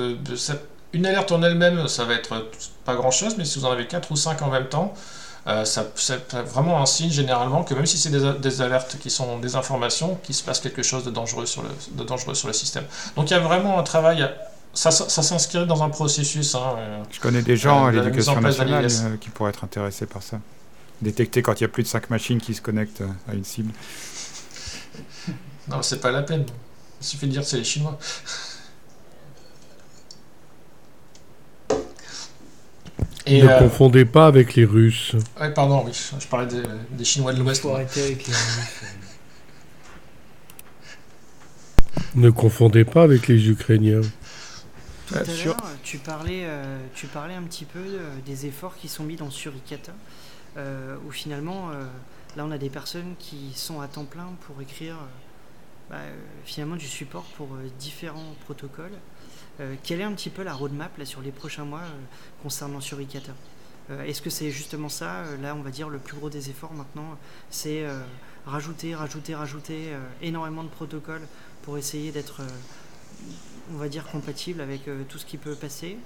une 0.93 1.05
alerte 1.05 1.31
en 1.31 1.43
elle-même, 1.43 1.87
ça 1.87 2.05
va 2.05 2.15
être 2.15 2.49
pas 2.83 2.95
grand-chose, 2.95 3.35
mais 3.37 3.45
si 3.45 3.59
vous 3.59 3.65
en 3.65 3.71
avez 3.71 3.85
4 3.85 4.11
ou 4.11 4.15
5 4.15 4.41
en 4.41 4.49
même 4.49 4.67
temps, 4.67 4.93
euh, 5.47 5.65
ça, 5.65 5.85
c'est 5.95 6.33
vraiment 6.33 6.81
un 6.81 6.85
signe 6.85 7.09
généralement 7.09 7.63
que 7.63 7.73
même 7.73 7.85
si 7.85 7.97
c'est 7.97 8.11
des, 8.11 8.61
alertes 8.61 8.97
qui 8.99 9.09
sont 9.09 9.39
des 9.39 9.55
informations, 9.55 10.19
qu'il 10.23 10.35
se 10.35 10.43
passe 10.43 10.59
quelque 10.59 10.83
chose 10.83 11.03
de 11.03 11.11
dangereux 11.11 11.45
sur 11.45 11.63
le, 11.63 11.69
de 11.93 12.03
dangereux 12.03 12.35
sur 12.35 12.47
le 12.47 12.53
système. 12.53 12.85
Donc 13.15 13.29
il 13.29 13.33
y 13.33 13.37
a 13.37 13.39
vraiment 13.39 13.79
un 13.79 13.83
travail 13.83 14.29
ça, 14.73 14.91
ça, 14.91 15.21
s'inscrit 15.21 15.65
dans 15.65 15.83
un 15.83 15.89
processus. 15.89 16.55
Hein, 16.55 16.75
euh, 16.77 17.03
Je 17.11 17.19
connais 17.19 17.41
des 17.41 17.57
gens 17.57 17.85
à 17.87 17.91
l'éducation 17.91 18.39
nationale 18.39 18.87
qui 19.19 19.29
pourraient 19.29 19.49
être 19.49 19.63
intéressés 19.63 20.05
par 20.05 20.23
ça 20.23 20.37
détecter 21.01 21.41
quand 21.41 21.59
il 21.59 21.63
y 21.63 21.65
a 21.65 21.69
plus 21.69 21.83
de 21.83 21.87
5 21.87 22.09
machines 22.09 22.39
qui 22.39 22.53
se 22.53 22.61
connectent 22.61 23.03
à 23.27 23.33
une 23.33 23.43
cible. 23.43 23.73
Non, 25.67 25.81
c'est 25.81 26.01
pas 26.01 26.11
la 26.11 26.23
peine. 26.23 26.45
Il 26.99 27.05
suffit 27.05 27.27
de 27.27 27.31
dire 27.31 27.41
que 27.41 27.47
c'est 27.47 27.57
les 27.57 27.63
Chinois. 27.63 27.97
Et 33.25 33.41
ne 33.41 33.47
euh, 33.47 33.59
confondez 33.59 34.05
pas 34.05 34.27
avec 34.27 34.55
les 34.55 34.65
Russes. 34.65 35.15
Ouais, 35.39 35.53
pardon, 35.53 35.83
oui, 35.85 35.91
je 36.19 36.27
parlais 36.27 36.47
des, 36.91 37.05
Chinois 37.05 37.33
de 37.33 37.39
l'Ouest. 37.39 37.63
les 37.95 38.17
Ne 42.15 42.29
confondez 42.29 42.83
pas 42.83 43.03
avec 43.03 43.27
les 43.27 43.49
Ukrainiens. 43.49 44.01
Tout 45.07 45.15
à 45.15 45.23
l'heure, 45.45 45.57
tu 45.83 45.97
parlais, 45.97 46.41
euh, 46.43 46.79
tu 46.95 47.07
parlais 47.07 47.35
un 47.35 47.43
petit 47.43 47.65
peu 47.65 47.79
euh, 47.79 48.09
des 48.25 48.47
efforts 48.47 48.75
qui 48.75 48.87
sont 48.87 49.03
mis 49.03 49.15
dans 49.15 49.29
Suricata. 49.29 49.93
Euh, 50.57 50.97
où 51.07 51.11
finalement, 51.11 51.69
euh, 51.69 51.85
là, 52.35 52.45
on 52.45 52.51
a 52.51 52.57
des 52.57 52.69
personnes 52.69 53.15
qui 53.19 53.53
sont 53.55 53.79
à 53.79 53.87
temps 53.87 54.03
plein 54.03 54.27
pour 54.41 54.61
écrire 54.61 54.95
euh, 54.95 55.89
bah, 55.89 55.97
finalement 56.45 56.75
du 56.75 56.87
support 56.87 57.23
pour 57.37 57.49
différents 57.79 58.35
protocoles. 58.45 58.97
quelle 59.83 60.01
est 60.01 60.05
un 60.05 60.13
petit 60.13 60.29
peu 60.29 60.43
la 60.43 60.53
roadmap 60.53 60.97
là, 60.97 61.05
sur 61.05 61.21
les 61.21 61.31
prochains 61.31 61.65
mois 61.65 61.83
concernant 62.41 62.81
Suricata? 62.81 63.33
Est-ce 63.89 64.21
que 64.21 64.29
c'est 64.29 64.51
justement 64.51 64.87
ça 64.87 65.23
Là, 65.41 65.53
on 65.53 65.61
va 65.61 65.69
dire 65.69 65.89
le 65.89 65.99
plus 65.99 66.15
gros 66.15 66.29
des 66.29 66.49
efforts 66.49 66.73
maintenant, 66.73 67.17
c'est 67.49 67.85
rajouter, 68.45 68.95
rajouter, 68.95 69.35
rajouter 69.35 69.93
énormément 70.21 70.63
de 70.63 70.69
protocoles 70.69 71.27
pour 71.61 71.77
essayer 71.77 72.11
d'être 72.11 72.41
on 73.73 73.77
va 73.77 73.89
dire, 73.89 74.07
compatible 74.07 74.61
avec 74.61 74.89
tout 75.09 75.17
ce 75.17 75.25
qui 75.25 75.37
peut 75.37 75.55
passer? 75.55 75.97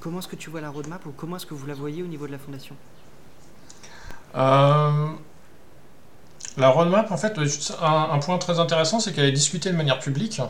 comment 0.00 0.20
est-ce 0.20 0.28
que 0.28 0.36
tu 0.36 0.48
vois 0.48 0.62
la 0.62 0.70
roadmap 0.70 1.04
ou 1.04 1.12
comment 1.12 1.36
est-ce 1.36 1.46
que 1.46 1.54
vous 1.54 1.66
la 1.66 1.74
voyez 1.74 2.02
au 2.02 2.06
niveau 2.06 2.26
de 2.26 2.32
la 2.32 2.38
fondation? 2.38 2.76
La 4.36 5.18
roadmap, 6.68 7.10
en 7.10 7.16
fait, 7.16 7.38
un, 7.82 8.18
point 8.18 8.38
très 8.38 8.60
intéressant, 8.60 9.00
c'est 9.00 9.12
qu'elle 9.12 9.26
est 9.26 9.32
discutée 9.32 9.70
de 9.70 9.76
manière 9.76 9.98
publique. 9.98 10.40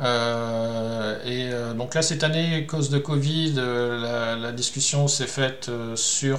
et 0.00 1.50
donc 1.76 1.94
là, 1.94 2.02
cette 2.02 2.24
année, 2.24 2.66
cause 2.66 2.90
de 2.90 2.98
Covid, 2.98 3.54
la, 3.54 4.52
discussion 4.52 5.08
s'est 5.08 5.26
faite 5.26 5.70
sur 5.94 6.38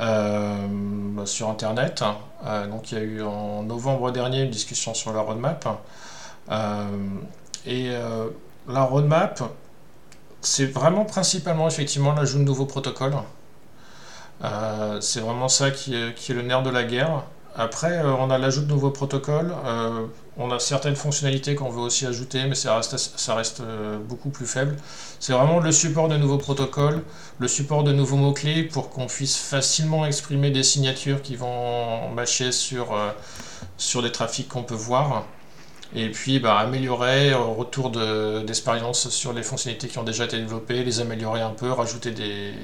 euh, 0.00 0.66
bah, 1.14 1.26
sur 1.26 1.50
Internet. 1.50 2.02
Euh, 2.46 2.66
donc 2.68 2.90
il 2.90 2.98
y 2.98 3.00
a 3.00 3.04
eu 3.04 3.22
en 3.22 3.62
novembre 3.64 4.10
dernier 4.12 4.42
une 4.42 4.50
discussion 4.50 4.94
sur 4.94 5.12
la 5.12 5.20
roadmap. 5.20 5.68
Euh, 6.50 6.86
et 7.66 7.90
la 8.68 8.82
roadmap, 8.84 9.42
c'est 10.40 10.66
vraiment 10.66 11.04
principalement 11.04 11.68
effectivement 11.68 12.14
l'ajout 12.14 12.38
de 12.38 12.44
nouveaux 12.44 12.66
protocoles. 12.66 13.14
C'est 15.00 15.20
vraiment 15.20 15.48
ça 15.48 15.70
qui 15.70 15.94
est, 15.94 16.28
le 16.30 16.42
nerf 16.42 16.62
de 16.62 16.70
la 16.70 16.84
guerre. 16.84 17.24
Après, 17.56 18.00
on 18.02 18.30
a 18.30 18.38
l'ajout 18.38 18.62
de 18.62 18.68
nouveaux 18.68 18.90
protocoles. 18.90 19.52
On 20.42 20.50
a 20.50 20.58
certaines 20.58 20.96
fonctionnalités 20.96 21.54
qu'on 21.54 21.68
veut 21.68 21.82
aussi 21.82 22.06
ajouter, 22.06 22.46
mais 22.46 22.54
ça 22.54 22.74
reste, 22.78 23.60
euh, 23.60 23.98
beaucoup 23.98 24.30
plus 24.30 24.46
faible. 24.46 24.74
C'est 25.18 25.34
vraiment 25.34 25.60
le 25.60 25.70
support 25.70 26.08
de 26.08 26.16
nouveaux 26.16 26.38
protocoles, 26.38 27.02
le 27.38 27.46
support 27.46 27.84
de 27.84 27.92
nouveaux 27.92 28.16
mots-clés 28.16 28.62
pour 28.62 28.88
qu'on 28.88 29.06
puisse 29.06 29.36
facilement 29.36 30.06
exprimer 30.06 30.50
des 30.50 30.62
signatures 30.62 31.20
qui 31.20 31.36
vont 31.36 32.08
matcher 32.14 32.52
sur, 32.52 32.94
euh, 32.94 33.10
des 34.02 34.12
trafics 34.12 34.48
qu'on 34.48 34.62
peut 34.62 34.74
voir. 34.74 35.26
Et 35.94 36.08
puis 36.08 36.38
bah, 36.38 36.56
améliorer 36.58 37.34
retour 37.34 37.90
d'expérience 37.90 39.10
sur 39.10 39.34
les 39.34 39.42
fonctionnalités 39.42 39.88
qui 39.88 39.98
ont 39.98 40.04
déjà 40.04 40.24
été 40.24 40.38
développées, 40.38 40.84
les 40.84 41.00
améliorer 41.00 41.42
un 41.42 41.50
peu, 41.50 41.70
rajouter 41.70 42.12
des... 42.12 42.54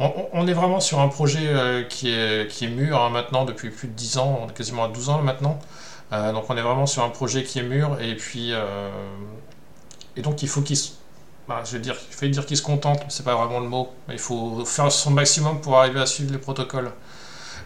On, 0.00 0.46
est 0.46 0.52
vraiment 0.52 0.78
sur 0.78 1.00
un 1.00 1.08
projet 1.08 1.48
euh, 1.48 1.82
qui, 1.82 2.08
est, 2.08 2.68
mûr 2.68 3.02
hein, 3.02 3.10
maintenant 3.10 3.44
depuis 3.44 3.70
plus 3.70 3.88
de 3.88 3.94
10 3.94 4.18
ans, 4.18 4.46
quasiment 4.54 4.84
à 4.84 4.88
12 4.88 5.08
ans 5.08 5.22
maintenant. 5.22 5.58
Euh, 6.12 6.32
donc 6.32 6.44
on 6.48 6.56
est 6.56 6.62
vraiment 6.62 6.86
sur 6.86 7.02
un 7.02 7.08
projet 7.08 7.42
qui 7.42 7.58
est 7.58 7.64
mûr 7.64 8.00
et 8.00 8.14
puis 8.14 8.52
euh, 8.52 8.88
et 10.16 10.22
donc 10.22 10.42
il 10.42 10.48
faut 10.48 10.62
qu'il 10.62 10.76
se 10.76 10.92
bah, 11.48 11.62
je 11.64 11.72
vais 11.72 11.80
dire, 11.80 11.96
il 12.10 12.14
faut 12.14 12.26
dire 12.26 12.46
qu'il 12.46 12.56
se 12.56 12.62
contente, 12.62 13.00
c'est 13.08 13.24
pas 13.24 13.34
vraiment 13.34 13.58
le 13.58 13.68
mot, 13.68 13.90
il 14.10 14.18
faut 14.18 14.64
faire 14.64 14.92
son 14.92 15.10
maximum 15.10 15.60
pour 15.60 15.78
arriver 15.78 16.00
à 16.00 16.06
suivre 16.06 16.30
les 16.30 16.38
protocoles. 16.38 16.92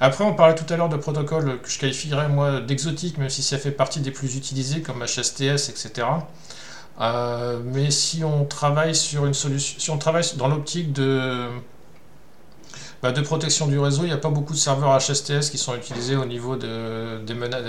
Après, 0.00 0.24
on 0.24 0.34
parlait 0.34 0.54
tout 0.54 0.72
à 0.72 0.76
l'heure 0.76 0.88
de 0.88 0.96
protocoles 0.96 1.60
que 1.60 1.68
je 1.68 1.80
qualifierais 1.80 2.28
moi 2.28 2.60
d'exotiques, 2.60 3.18
même 3.18 3.28
si 3.28 3.42
ça 3.42 3.58
fait 3.58 3.72
partie 3.72 4.00
des 4.00 4.12
plus 4.12 4.36
utilisés 4.36 4.82
comme 4.82 5.04
HSTS, 5.04 5.68
etc. 5.68 6.06
Mais 7.64 7.90
si 7.90 8.22
on 8.22 8.44
travaille 8.44 8.94
sur 8.94 9.26
une 9.26 9.34
solution, 9.34 9.80
si 9.80 9.90
on 9.90 9.98
travaille 9.98 10.24
dans 10.36 10.48
l'optique 10.48 10.92
de 10.92 11.48
bah, 13.02 13.10
de 13.10 13.20
protection 13.20 13.66
du 13.66 13.78
réseau, 13.80 14.02
il 14.04 14.06
n'y 14.06 14.12
a 14.12 14.18
pas 14.18 14.30
beaucoup 14.30 14.52
de 14.52 14.58
serveurs 14.58 14.96
HSTS 14.96 15.50
qui 15.50 15.58
sont 15.58 15.74
utilisés 15.74 16.14
au 16.14 16.24
niveau 16.24 16.54
de, 16.54 17.18
des 17.24 17.34
menaces, 17.34 17.64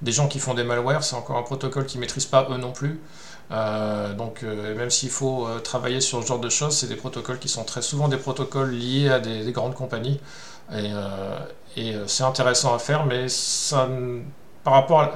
des, 0.00 0.12
gens 0.12 0.26
qui 0.26 0.38
font 0.38 0.54
des 0.54 0.64
malwares. 0.64 1.04
C'est 1.04 1.16
encore 1.16 1.36
un 1.36 1.42
protocole 1.42 1.84
qu'ils 1.84 2.00
ne 2.00 2.06
maîtrisent 2.06 2.24
pas 2.24 2.48
eux 2.50 2.56
non 2.56 2.72
plus. 2.72 2.98
Euh, 3.50 4.14
donc 4.14 4.42
euh, 4.42 4.74
même 4.74 4.88
s'il 4.88 5.10
faut 5.10 5.46
euh, 5.46 5.58
travailler 5.58 6.00
sur 6.00 6.22
ce 6.22 6.26
genre 6.26 6.38
de 6.38 6.48
choses, 6.48 6.74
c'est 6.78 6.86
des 6.86 6.96
protocoles 6.96 7.38
qui 7.38 7.48
sont 7.48 7.64
très 7.64 7.82
souvent 7.82 8.08
des 8.08 8.16
protocoles 8.16 8.70
liés 8.70 9.10
à 9.10 9.20
des, 9.20 9.52
grandes 9.52 9.74
compagnies. 9.74 10.18
Et, 11.76 11.92
c'est 12.06 12.22
intéressant 12.22 12.74
à 12.74 12.78
faire, 12.78 13.04
mais 13.04 13.26
par 14.62 14.72
rapport 14.72 15.00
à 15.00 15.12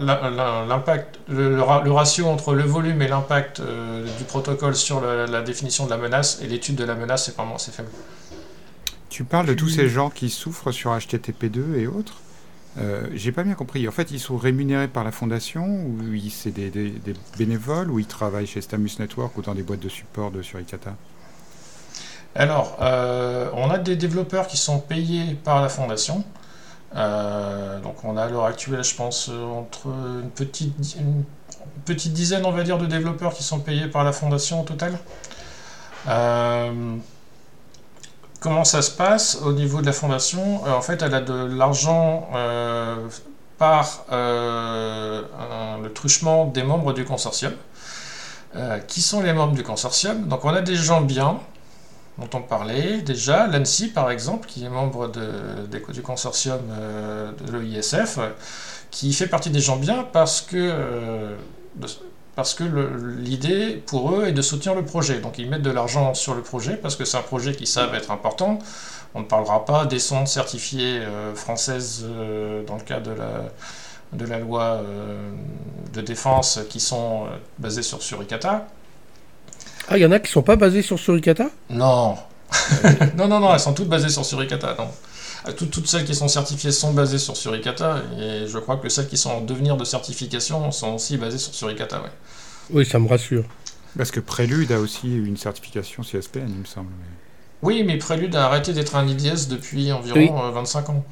l'impact, 0.66 1.20
le, 1.28 1.62
ratio 1.62 2.26
entre 2.26 2.52
le 2.52 2.64
volume 2.64 3.00
et 3.00 3.08
l'impact 3.08 3.62
du 3.62 4.24
protocole 4.24 4.74
sur 4.74 5.00
la, 5.00 5.26
la, 5.26 5.40
définition 5.40 5.86
de 5.86 5.90
la 5.90 5.96
menace 5.96 6.40
et 6.42 6.48
l'étude 6.48 6.74
de 6.74 6.84
la 6.84 6.96
menace, 6.96 7.26
c'est 7.26 7.36
vraiment 7.36 7.54
assez 7.54 7.70
faible. 7.70 7.90
Tu 9.08 9.24
parles 9.24 9.46
de 9.46 9.54
tous 9.54 9.68
ces 9.68 9.88
gens 9.88 10.10
qui 10.10 10.28
souffrent 10.28 10.70
sur 10.70 10.94
HTTP2 10.94 11.76
et 11.76 11.86
autres. 11.86 12.20
Euh, 12.78 13.06
J'ai 13.14 13.32
pas 13.32 13.42
bien 13.42 13.54
compris. 13.54 13.88
En 13.88 13.90
fait, 13.92 14.10
ils 14.10 14.20
sont 14.20 14.36
rémunérés 14.36 14.88
par 14.88 15.02
la 15.02 15.12
fondation 15.12 15.64
ou 15.66 15.98
c'est 16.30 16.50
des, 16.50 16.94
bénévoles 17.38 17.90
ou 17.90 17.98
ils 17.98 18.06
travaillent 18.06 18.46
chez 18.46 18.60
Stamus 18.60 18.90
Network 18.98 19.36
ou 19.38 19.42
dans 19.42 19.54
des 19.54 19.62
boîtes 19.62 19.80
de 19.80 19.88
support 19.88 20.30
de 20.30 20.42
Suricata 20.42 20.94
Alors, 22.34 22.76
euh, 22.82 23.48
on 23.54 23.70
a 23.70 23.78
des 23.78 23.96
développeurs 23.96 24.46
qui 24.46 24.58
sont 24.58 24.78
payés 24.78 25.34
par 25.42 25.62
la 25.62 25.68
fondation. 25.68 26.24
Euh, 26.94 27.80
donc, 27.80 28.04
on 28.04 28.16
a 28.16 28.24
à 28.24 28.28
l'heure 28.28 28.44
actuelle, 28.44 28.84
je 28.84 28.94
pense, 28.94 29.30
entre 29.30 29.88
une 30.22 30.30
petite, 30.30 30.96
une 31.00 31.24
petite 31.86 32.12
dizaine, 32.12 32.44
on 32.44 32.52
va 32.52 32.62
dire, 32.62 32.78
de 32.78 32.86
développeurs 32.86 33.32
qui 33.32 33.42
sont 33.42 33.60
payés 33.60 33.88
par 33.88 34.04
la 34.04 34.12
fondation 34.12 34.60
au 34.60 34.64
total. 34.64 34.98
Comment 38.40 38.64
ça 38.64 38.82
se 38.82 38.92
passe 38.92 39.40
au 39.42 39.52
niveau 39.52 39.80
de 39.80 39.86
la 39.86 39.92
fondation? 39.92 40.64
Euh, 40.66 40.70
En 40.72 40.80
fait, 40.80 41.02
elle 41.02 41.14
a 41.14 41.20
de 41.20 41.34
l'argent 41.56 42.28
euh, 42.34 43.08
par 43.58 44.04
euh, 44.12 45.22
le 45.82 45.92
truchement 45.92 46.46
des 46.46 46.62
membres 46.62 46.92
du 46.92 47.04
consortium. 47.04 47.52
qui 48.86 49.02
sont 49.02 49.20
les 49.22 49.32
membres 49.32 49.54
du 49.54 49.64
consortium? 49.64 50.28
Donc 50.28 50.44
on 50.44 50.50
a 50.50 50.60
des 50.60 50.76
gens 50.76 51.00
bien, 51.00 51.40
dont 52.18 52.30
on 52.34 52.40
parlait. 52.40 53.02
Déjà, 53.02 53.48
l'ANSI 53.48 53.88
par 53.88 54.10
exemple, 54.10 54.46
qui 54.48 54.64
est 54.64 54.68
membre 54.68 55.10
du 55.92 56.02
consortium 56.02 56.60
de 57.38 57.52
l'OISF, 57.52 58.20
qui 58.92 59.12
fait 59.12 59.26
partie 59.26 59.50
des 59.50 59.60
gens 59.60 59.76
bien 59.76 60.06
parce 60.12 60.40
que 60.40 61.36
parce 62.38 62.54
que 62.54 62.62
l'idée 63.18 63.82
pour 63.84 64.14
eux 64.14 64.28
est 64.28 64.32
de 64.32 64.42
soutenir 64.42 64.76
le 64.76 64.84
projet. 64.84 65.18
Donc 65.18 65.38
ils 65.38 65.50
mettent 65.50 65.62
de 65.62 65.72
l'argent 65.72 66.14
sur 66.14 66.36
le 66.36 66.40
projet 66.40 66.76
parce 66.76 66.94
que 66.94 67.04
c'est 67.04 67.16
un 67.16 67.22
projet 67.22 67.52
qui 67.52 67.66
savent 67.66 67.96
être 67.96 68.12
important. 68.12 68.60
On 69.16 69.22
ne 69.22 69.24
parlera 69.24 69.64
pas 69.64 69.86
des 69.86 69.98
sondes 69.98 70.28
certifiées 70.28 71.00
euh, 71.00 71.34
françaises 71.34 72.06
euh, 72.08 72.62
dans 72.64 72.76
le 72.76 72.82
cadre 72.82 73.10
de 73.10 73.16
la, 73.18 73.42
de 74.12 74.24
la 74.24 74.38
loi 74.38 74.62
euh, 74.62 75.32
de 75.92 76.00
défense 76.00 76.60
qui 76.70 76.78
sont 76.78 77.26
basées 77.58 77.82
sur 77.82 78.00
Suricata. 78.04 78.68
Ah, 79.88 79.98
il 79.98 80.02
y 80.02 80.06
en 80.06 80.12
a 80.12 80.20
qui 80.20 80.28
ne 80.28 80.34
sont 80.34 80.42
pas 80.42 80.54
basées 80.54 80.82
sur 80.82 81.00
Suricata? 81.00 81.50
Non. 81.70 82.18
non, 83.16 83.26
non, 83.26 83.40
non, 83.40 83.52
elles 83.52 83.58
sont 83.58 83.74
toutes 83.74 83.88
basées 83.88 84.10
sur 84.10 84.24
Suricata. 84.24 84.76
Non. 84.78 84.90
Toutes, 85.56 85.70
toutes, 85.70 85.86
celles 85.86 86.04
qui 86.04 86.14
sont 86.14 86.28
certifiées 86.28 86.72
sont 86.72 86.92
basées 86.92 87.18
sur 87.18 87.36
Suricata, 87.36 88.02
et 88.18 88.46
je 88.46 88.58
crois 88.58 88.76
que 88.76 88.88
celles 88.88 89.08
qui 89.08 89.16
sont 89.16 89.30
en 89.30 89.40
devenir 89.40 89.76
de 89.76 89.84
certification 89.84 90.70
sont 90.72 90.94
aussi 90.94 91.16
basées 91.16 91.38
sur 91.38 91.54
Suricata. 91.54 92.02
Ouais. 92.02 92.10
Oui, 92.70 92.84
ça 92.84 92.98
me 92.98 93.08
rassure. 93.08 93.44
Parce 93.96 94.10
que 94.10 94.20
Prélude 94.20 94.72
a 94.72 94.78
aussi 94.78 95.08
une 95.08 95.36
certification 95.36 96.02
CSPN, 96.02 96.48
il 96.48 96.60
me 96.60 96.64
semble. 96.64 96.90
Oui, 97.62 97.82
mais 97.84 97.96
Prélude 97.96 98.36
a 98.36 98.46
arrêté 98.46 98.72
d'être 98.72 98.94
un 98.96 99.06
IDS 99.06 99.48
depuis 99.48 99.90
environ 99.92 100.50
25 100.50 100.88
euh, 100.88 100.92
ans. 100.92 101.04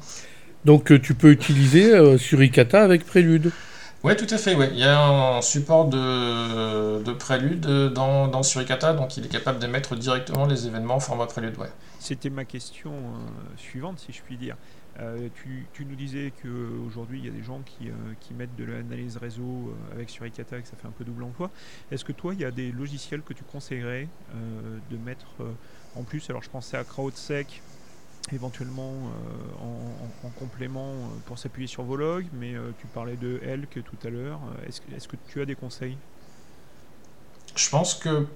Donc 0.65 0.91
euh, 0.91 0.99
tu 0.99 1.13
peux 1.13 1.31
utiliser 1.31 1.93
euh, 1.93 2.17
Suricata 2.17 2.83
avec 2.83 3.05
Prélude 3.05 3.51
oui, 4.07 4.15
tout 4.15 4.33
à 4.33 4.37
fait. 4.37 4.55
Ouais. 4.55 4.69
Il 4.71 4.79
y 4.79 4.83
a 4.83 4.99
un 5.37 5.41
support 5.41 5.85
de, 5.85 7.03
de 7.03 7.11
Prélude 7.13 7.61
dans, 7.93 8.27
dans, 8.27 8.43
Suricata, 8.43 8.93
donc 8.93 9.17
il 9.17 9.25
est 9.25 9.29
capable 9.29 9.59
d'émettre 9.59 9.95
directement 9.95 10.45
les 10.45 10.67
événements 10.67 10.95
en 10.95 10.99
format 10.99 11.27
Prélude. 11.27 11.57
Ouais. 11.57 11.69
C'était 11.99 12.29
ma 12.29 12.45
question 12.45 12.93
suivante, 13.57 13.99
si 13.99 14.13
je 14.13 14.21
puis 14.21 14.37
dire. 14.37 14.55
Euh, 14.99 15.29
tu, 15.73 15.85
nous 15.85 15.95
disais 15.95 16.33
qu'aujourd'hui, 16.41 17.19
il 17.19 17.25
y 17.25 17.29
a 17.29 17.31
des 17.31 17.43
gens 17.43 17.61
qui, 17.61 17.89
euh, 17.89 17.93
qui 18.19 18.33
mettent 18.33 18.55
de 18.55 18.63
l'analyse 18.63 19.17
réseau 19.17 19.43
euh, 19.43 19.93
avec 19.93 20.09
Suricata 20.09 20.57
et 20.57 20.61
que 20.61 20.67
ça 20.67 20.75
fait 20.75 20.87
un 20.87 20.91
peu 20.91 21.03
double 21.03 21.23
emploi. 21.23 21.51
Est-ce 21.91 22.03
que 22.03 22.11
toi, 22.11 22.33
il 22.33 22.39
y 22.39 22.45
a 22.45 22.51
des 22.51 22.71
logiciels 22.71 23.21
que 23.21 23.33
tu 23.33 23.43
conseillerais 23.43 24.07
de 24.89 24.97
mettre 24.97 25.27
en 25.95 26.03
plus? 26.03 26.29
Alors, 26.29 26.41
je 26.41 26.49
pensais 26.49 26.77
à 26.77 26.83
CrowdSec, 26.83 27.61
éventuellement 28.35 28.93
en, 29.61 30.29
complément 30.39 30.93
pour 31.25 31.39
s'appuyer 31.39 31.67
sur 31.67 31.83
vos 31.83 31.95
logs, 31.95 32.27
mais 32.33 32.53
tu 32.79 32.87
parlais 32.87 33.15
de 33.15 33.39
Elk 33.43 33.81
tout 33.83 34.07
à 34.07 34.09
l'heure. 34.09 34.39
Est-ce 34.67 34.81
est 34.93 35.07
que 35.07 35.15
tu 35.27 35.41
as 35.41 35.45
des 35.45 35.55
conseils? 35.55 35.97
Je 37.55 37.69
pense 37.69 37.95
que 37.95 38.27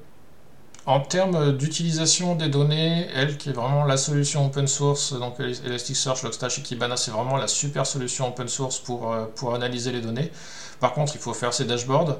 en 0.86 1.00
termes 1.00 1.56
d'utilisation 1.56 2.36
des 2.36 2.50
données, 2.50 3.08
elle 3.14 3.38
qui 3.38 3.50
est 3.50 3.54
vraiment 3.54 3.86
la 3.86 3.98
solution 3.98 4.48
open 4.48 4.68
source, 4.68 5.14
donc 5.14 5.40
Elasticsearch, 5.40 6.24
Logstash 6.24 6.58
et 6.60 6.62
Kibana, 6.64 6.98
c'est 6.98 7.12
vraiment 7.12 7.38
la 7.38 7.48
super 7.48 7.86
solution 7.86 8.28
open 8.30 8.48
source 8.48 8.80
pour, 8.80 9.12
euh, 9.12 9.26
pour 9.36 9.54
analyser 9.54 9.92
les 9.92 10.02
données. 10.02 10.32
Par 10.80 10.94
contre, 10.94 11.16
il 11.16 11.22
faut 11.22 11.36
faire 11.36 11.54
ses 11.54 11.66
dashboards. 11.66 12.18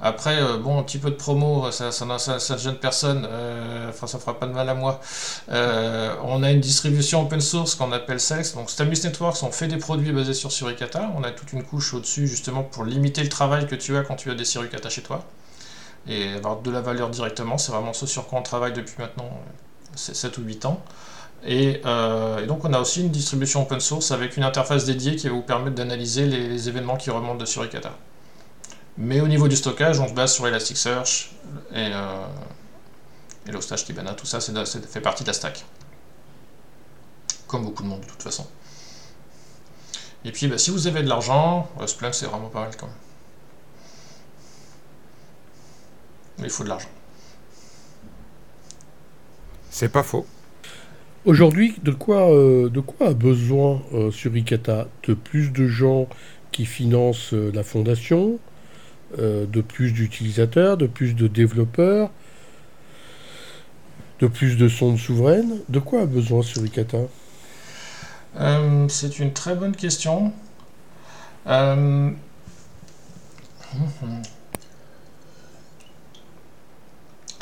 Après, 0.00 0.40
euh, 0.40 0.58
bon, 0.58 0.78
un 0.78 0.84
petit 0.84 0.98
peu 0.98 1.10
de 1.10 1.16
promo, 1.16 1.70
ça 1.72 1.86
ne 1.86 2.18
ça, 2.18 2.56
gêne 2.56 2.76
personne, 2.76 3.26
euh, 3.28 3.88
enfin 3.88 4.06
ça 4.06 4.20
fera 4.20 4.38
pas 4.38 4.46
de 4.46 4.52
mal 4.52 4.68
à 4.68 4.74
moi. 4.74 5.00
on 5.48 6.42
a 6.44 6.50
une 6.52 6.60
distribution 6.60 7.22
open 7.22 7.40
source 7.40 7.74
qu'on 7.74 7.90
appelle 7.90 8.20
Sex. 8.20 8.54
Donc 8.54 8.70
Stamus 8.70 9.02
Networks, 9.02 9.42
on 9.42 9.50
fait 9.50 9.66
des 9.66 9.78
produits 9.78 10.12
basés 10.12 10.34
sur 10.34 10.52
Suricata. 10.52 11.10
On 11.16 11.24
a 11.24 11.32
toute 11.32 11.52
une 11.52 11.64
couche 11.64 11.94
au-dessus 11.94 12.28
justement 12.28 12.62
pour 12.62 12.84
limiter 12.84 13.24
le 13.24 13.28
travail 13.28 13.66
que 13.66 13.74
tu 13.74 13.96
as 13.96 14.02
quand 14.02 14.16
tu 14.16 14.30
as 14.30 14.34
des 14.34 14.44
Suricata 14.44 14.88
chez 14.88 15.02
toi 15.02 15.24
et 16.08 16.32
avoir 16.34 16.60
de 16.60 16.70
la 16.70 16.80
valeur 16.80 17.10
directement. 17.10 17.58
C'est 17.58 17.72
vraiment 17.72 17.92
ce 17.92 18.06
sur 18.06 18.26
quoi 18.26 18.38
on 18.38 18.42
travaille 18.42 18.72
depuis 18.72 18.94
maintenant 18.98 19.30
7 19.94 20.38
ou 20.38 20.42
8 20.42 20.66
ans. 20.66 20.82
Euh, 21.46 22.38
et, 22.38 22.46
donc 22.46 22.64
on 22.64 22.72
a 22.72 22.80
aussi 22.80 23.02
une 23.02 23.10
distribution 23.10 23.62
open 23.62 23.80
source 23.80 24.10
avec 24.12 24.36
une 24.36 24.44
interface 24.44 24.86
dédiée 24.86 25.16
qui 25.16 25.28
va 25.28 25.34
vous 25.34 25.42
permettre 25.42 25.76
d'analyser 25.76 26.26
les, 26.26 26.68
événements 26.68 26.96
qui 26.96 27.10
remontent 27.10 27.36
de 27.36 27.44
Suricata. 27.44 27.92
Mais 28.96 29.20
au 29.20 29.28
niveau 29.28 29.48
du 29.48 29.56
stockage, 29.56 30.00
on 30.00 30.08
se 30.08 30.14
base 30.14 30.32
sur 30.32 30.46
Elasticsearch 30.46 31.32
et, 31.74 31.90
et 33.46 33.52
l'hostage 33.52 33.84
Kibana, 33.84 34.14
tout 34.14 34.26
ça, 34.26 34.40
c'est 34.40 34.86
fait 34.86 35.00
partie 35.00 35.24
de 35.24 35.28
la 35.28 35.34
stack. 35.34 35.64
Comme 37.46 37.64
beaucoup 37.64 37.82
de 37.82 37.88
monde 37.88 38.00
de 38.00 38.06
toute 38.06 38.22
façon. 38.22 38.46
Et 40.24 40.32
puis 40.32 40.46
bah, 40.48 40.58
si 40.58 40.70
vous 40.70 40.86
avez 40.86 41.02
de 41.02 41.08
l'argent, 41.08 41.68
Splunk 41.86 42.14
c'est 42.14 42.26
vraiment 42.26 42.48
pas 42.48 42.60
mal 42.60 42.76
quand 42.76 42.86
même. 42.86 42.96
Mais 46.38 46.44
il 46.44 46.50
faut 46.50 46.64
de 46.64 46.68
l'argent. 46.68 46.88
C'est 49.70 49.88
pas 49.88 50.02
faux. 50.02 50.26
Aujourd'hui, 51.24 51.74
de 51.82 51.90
quoi, 51.90 52.30
euh, 52.30 52.68
de 52.68 52.80
quoi 52.80 53.08
a 53.08 53.14
besoin 53.14 53.82
euh, 53.94 54.10
Suricata? 54.10 54.88
De 55.08 55.14
plus 55.14 55.50
de 55.52 55.66
gens 55.66 56.06
qui 56.52 56.66
financent 56.66 57.32
euh, 57.32 57.50
la 57.54 57.62
fondation, 57.62 58.38
de 59.18 59.60
plus 59.60 59.92
d'utilisateurs, 59.92 60.76
de 60.76 60.88
plus 60.88 61.14
de 61.14 61.28
développeurs, 61.28 62.10
de 64.18 64.26
plus 64.26 64.56
de 64.56 64.68
sondes 64.68 64.98
souveraines? 64.98 65.60
De 65.68 65.78
quoi 65.78 66.02
a 66.02 66.06
besoin 66.06 66.42
Suricata? 66.42 66.98
C'est 68.88 69.20
une 69.20 69.32
très 69.32 69.54
bonne 69.54 69.76
question. 69.76 70.32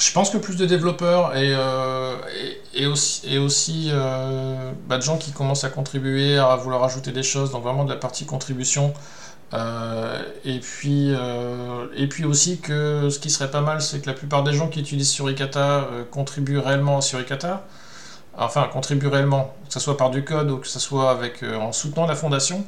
Je 0.04 0.10
pense 0.10 0.30
que 0.30 0.36
plus 0.36 0.56
de 0.56 0.66
développeurs 0.66 1.36
et, 1.36 1.54
euh, 1.54 2.16
et, 2.74 2.86
aussi, 2.86 3.22
et 3.32 3.38
aussi 3.38 3.88
euh, 3.92 4.72
bah, 4.88 4.96
de 4.96 5.02
gens 5.02 5.16
qui 5.16 5.30
commencent 5.30 5.62
à 5.62 5.68
contribuer, 5.68 6.38
à 6.38 6.56
vouloir 6.56 6.82
ajouter 6.82 7.12
des 7.12 7.22
choses, 7.22 7.52
donc 7.52 7.62
vraiment 7.62 7.84
de 7.84 7.90
la 7.90 7.96
partie 7.96 8.26
contribution. 8.26 8.92
Euh, 9.54 10.20
et, 10.44 10.58
puis, 10.58 11.12
et 11.94 12.06
puis 12.08 12.24
aussi 12.24 12.58
que 12.58 13.10
ce 13.10 13.20
qui 13.20 13.30
serait 13.30 13.50
pas 13.50 13.60
mal, 13.60 13.80
c'est 13.80 14.00
que 14.00 14.08
la 14.08 14.14
plupart 14.14 14.42
des 14.42 14.52
gens 14.52 14.66
qui 14.66 14.80
utilisent 14.80 15.10
Suricata 15.10 15.86
contribuent 16.10 16.58
réellement 16.58 16.98
à 16.98 17.00
Suricata. 17.00 17.64
Enfin, 18.36 18.68
contribuent 18.72 19.06
réellement, 19.06 19.54
que 19.68 19.74
ce 19.74 19.78
soit 19.78 19.96
par 19.96 20.10
du 20.10 20.24
code 20.24 20.50
ou 20.50 20.56
que 20.56 20.66
ce 20.66 20.80
soit 20.80 21.12
avec, 21.12 21.44
en 21.44 21.70
soutenant 21.70 22.08
la 22.08 22.16
fondation. 22.16 22.66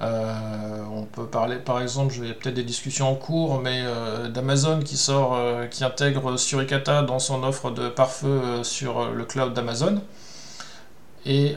Euh, 0.00 0.84
on 0.92 1.04
peut 1.04 1.26
parler, 1.26 1.56
par 1.56 1.80
exemple, 1.80 2.14
il 2.18 2.28
y 2.28 2.30
a 2.30 2.34
peut-être 2.34 2.54
des 2.54 2.62
discussions 2.62 3.10
en 3.10 3.16
cours, 3.16 3.60
mais 3.60 3.82
euh, 3.82 4.28
d'Amazon 4.28 4.80
qui 4.80 4.96
sort, 4.96 5.34
euh, 5.34 5.66
qui 5.66 5.84
intègre 5.84 6.36
Suricata 6.36 7.02
dans 7.02 7.18
son 7.18 7.42
offre 7.42 7.70
de 7.70 7.88
pare-feu 7.88 8.62
sur 8.62 9.10
le 9.10 9.24
cloud 9.24 9.54
d'Amazon 9.54 10.00
et 11.26 11.56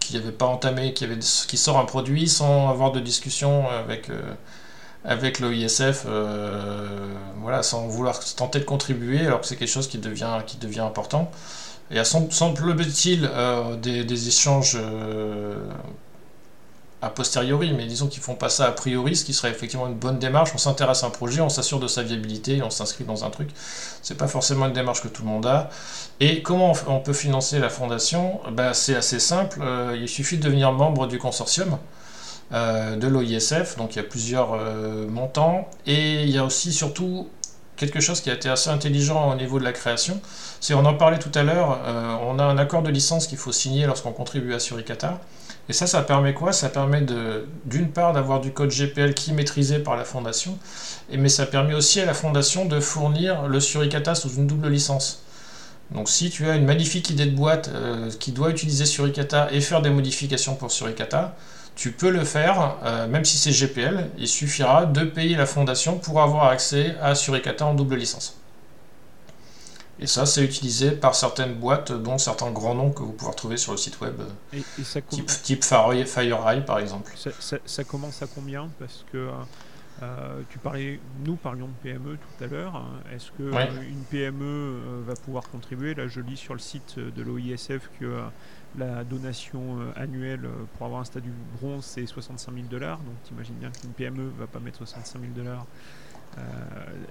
qui 0.00 0.14
n'avait 0.14 0.32
pas 0.32 0.46
entamé, 0.46 0.92
qui, 0.92 1.04
avait, 1.04 1.18
qui 1.18 1.56
sort 1.56 1.78
un 1.78 1.84
produit 1.84 2.28
sans 2.28 2.68
avoir 2.68 2.90
de 2.90 2.98
discussion 2.98 3.68
avec, 3.68 4.10
avec 5.04 5.38
l'OISF, 5.38 6.06
voilà, 7.36 7.62
sans 7.62 7.86
vouloir 7.86 8.18
tenter 8.34 8.58
de 8.58 8.64
contribuer, 8.64 9.24
alors 9.26 9.42
que 9.42 9.46
c'est 9.46 9.56
quelque 9.56 9.68
chose 9.68 9.86
qui 9.88 9.98
devient, 9.98 10.38
qui 10.46 10.56
devient 10.56 10.80
important. 10.80 11.30
Et 11.92 12.02
semble-t-il 12.02 13.30
des, 13.82 14.04
des, 14.04 14.28
échanges 14.28 14.76
a 17.02 17.08
posteriori, 17.08 17.72
mais 17.72 17.86
disons 17.86 18.08
qu'ils 18.08 18.22
font 18.22 18.34
pas 18.34 18.50
ça 18.50 18.66
a 18.66 18.72
priori, 18.72 19.16
ce 19.16 19.24
qui 19.24 19.32
serait 19.32 19.50
effectivement 19.50 19.86
une 19.86 19.94
bonne 19.94 20.18
démarche. 20.18 20.50
On 20.54 20.58
s'intéresse 20.58 21.02
à 21.02 21.06
un 21.06 21.10
projet, 21.10 21.40
on 21.40 21.48
s'assure 21.48 21.80
de 21.80 21.88
sa 21.88 22.02
viabilité, 22.02 22.62
on 22.62 22.68
s'inscrit 22.68 23.04
dans 23.04 23.24
un 23.24 23.30
truc. 23.30 23.48
C'est 24.02 24.16
pas 24.16 24.28
forcément 24.28 24.66
une 24.66 24.74
démarche 24.74 25.02
que 25.02 25.08
tout 25.08 25.22
le 25.22 25.28
monde 25.28 25.46
a. 25.46 25.70
Et 26.20 26.42
comment 26.42 26.74
on 26.88 27.00
peut 27.00 27.14
financer 27.14 27.58
la 27.58 27.70
fondation? 27.70 28.40
Ben, 28.52 28.74
C'est 28.74 28.94
assez 28.94 29.18
simple. 29.18 29.60
Euh, 29.62 29.96
il 29.98 30.08
suffit 30.08 30.36
de 30.36 30.42
devenir 30.42 30.72
membre 30.72 31.06
du 31.06 31.18
consortium 31.18 31.78
euh, 32.52 32.96
de 32.96 33.06
l'OISF. 33.06 33.78
Donc 33.78 33.94
il 33.94 33.96
y 33.96 34.00
a 34.00 34.04
plusieurs 34.04 34.52
euh, 34.52 35.08
montants. 35.08 35.68
Et 35.86 36.24
il 36.24 36.30
y 36.30 36.36
a 36.36 36.44
aussi 36.44 36.70
surtout 36.70 37.30
quelque 37.76 38.00
chose 38.00 38.20
qui 38.20 38.28
a 38.28 38.34
été 38.34 38.50
assez 38.50 38.68
intelligent 38.68 39.32
au 39.32 39.34
niveau 39.36 39.58
de 39.58 39.64
la 39.64 39.72
création. 39.72 40.20
C'est, 40.60 40.74
on 40.74 40.84
en 40.84 40.92
parlait 40.92 41.18
tout 41.18 41.32
à 41.34 41.42
l'heure, 41.42 41.78
on 42.22 42.38
a 42.38 42.44
un 42.44 42.58
accord 42.58 42.82
de 42.82 42.90
licence 42.90 43.26
qu'il 43.26 43.38
faut 43.38 43.52
signer 43.52 43.86
lorsqu'on 43.86 44.12
contribue 44.12 44.52
à 44.52 44.58
Suricata. 44.58 45.18
Et 45.68 45.72
ça, 45.72 45.86
ça 45.86 46.02
permet 46.02 46.34
quoi? 46.34 46.52
Ça 46.52 46.68
permet 46.68 47.04
d'une 47.64 47.90
part 47.90 48.12
d'avoir 48.12 48.40
du 48.40 48.52
code 48.52 48.70
GPL 48.70 49.14
qui 49.14 49.30
est 49.30 49.34
maîtrisé 49.34 49.78
par 49.78 49.96
la 49.96 50.04
fondation, 50.04 50.58
et, 51.10 51.16
mais 51.16 51.28
ça 51.28 51.46
permet 51.46 51.74
aussi 51.74 52.00
à 52.00 52.06
la 52.06 52.14
fondation 52.14 52.64
de 52.64 52.80
fournir 52.80 53.46
le 53.46 53.60
Suricata 53.60 54.14
sous 54.14 54.30
une 54.34 54.46
double 54.46 54.68
licence. 54.68 55.22
Donc 55.92 56.08
si 56.08 56.30
tu 56.30 56.48
as 56.48 56.56
une 56.56 56.64
magnifique 56.64 57.10
idée 57.10 57.26
de 57.26 57.36
boîte 57.36 57.68
euh, 57.68 58.10
qui 58.18 58.32
doit 58.32 58.50
utiliser 58.50 58.84
Suricata 58.86 59.48
et 59.52 59.60
faire 59.60 59.82
des 59.82 59.90
modifications 59.90 60.54
pour 60.54 60.70
Suricata, 60.70 61.36
tu 61.76 61.92
peux 61.92 62.10
le 62.10 62.24
faire, 62.24 62.76
euh, 62.84 63.06
même 63.08 63.24
si 63.24 63.38
c'est 63.38 63.52
GPL, 63.52 64.10
il 64.18 64.28
suffira 64.28 64.86
de 64.86 65.04
payer 65.04 65.36
la 65.36 65.46
fondation 65.46 65.98
pour 65.98 66.20
avoir 66.20 66.46
accès 66.46 66.96
à 67.00 67.14
Suricata 67.14 67.66
en 67.66 67.74
double 67.74 67.96
licence. 67.96 68.39
Et 70.00 70.06
ça, 70.06 70.24
c'est 70.24 70.42
utilisé 70.42 70.92
par 70.92 71.14
certaines 71.14 71.54
boîtes, 71.54 71.92
dont 71.92 72.16
certains 72.16 72.50
grands 72.50 72.74
noms 72.74 72.90
que 72.90 73.02
vous 73.02 73.12
pouvez 73.12 73.30
retrouver 73.30 73.56
sur 73.58 73.72
le 73.72 73.78
site 73.78 74.00
web, 74.00 74.20
et, 74.52 74.62
type, 75.10 75.26
type 75.42 75.64
FireEye 75.64 76.64
par 76.64 76.78
exemple. 76.78 77.12
Ça, 77.16 77.84
commence 77.84 78.22
à 78.22 78.26
combien? 78.26 78.70
Parce 78.78 79.04
que 79.12 79.28
euh, 80.02 80.40
tu 80.48 80.58
parlais, 80.58 80.98
nous 81.26 81.36
parlions 81.36 81.66
de 81.66 81.72
PME 81.82 82.16
tout 82.16 82.44
à 82.44 82.46
l'heure. 82.46 82.82
Est-ce 83.14 83.30
que 83.32 83.42
une 83.82 84.04
PME 84.10 84.42
euh, 84.42 85.02
va 85.06 85.14
pouvoir 85.14 85.48
contribuer? 85.50 85.94
Là, 85.94 86.08
je 86.08 86.20
lis 86.20 86.38
sur 86.38 86.54
le 86.54 86.60
site 86.60 86.98
de 86.98 87.22
l'OISF 87.22 87.90
que 88.00 88.06
euh, 88.06 88.22
la 88.78 89.04
donation 89.04 89.78
annuelle 89.96 90.48
pour 90.76 90.86
avoir 90.86 91.02
un 91.02 91.04
statut 91.04 91.32
bronze, 91.60 91.84
c'est 91.84 92.06
65 92.06 92.54
000 92.54 92.66
dollars. 92.68 92.98
Donc, 92.98 93.14
tu 93.24 93.34
imagines 93.34 93.56
bien 93.56 93.70
qu'une 93.70 93.90
PME 93.90 94.22
ne 94.22 94.38
va 94.38 94.46
pas 94.46 94.60
mettre 94.60 94.78
65 94.78 95.20
000 95.20 95.32
dollars 95.34 95.66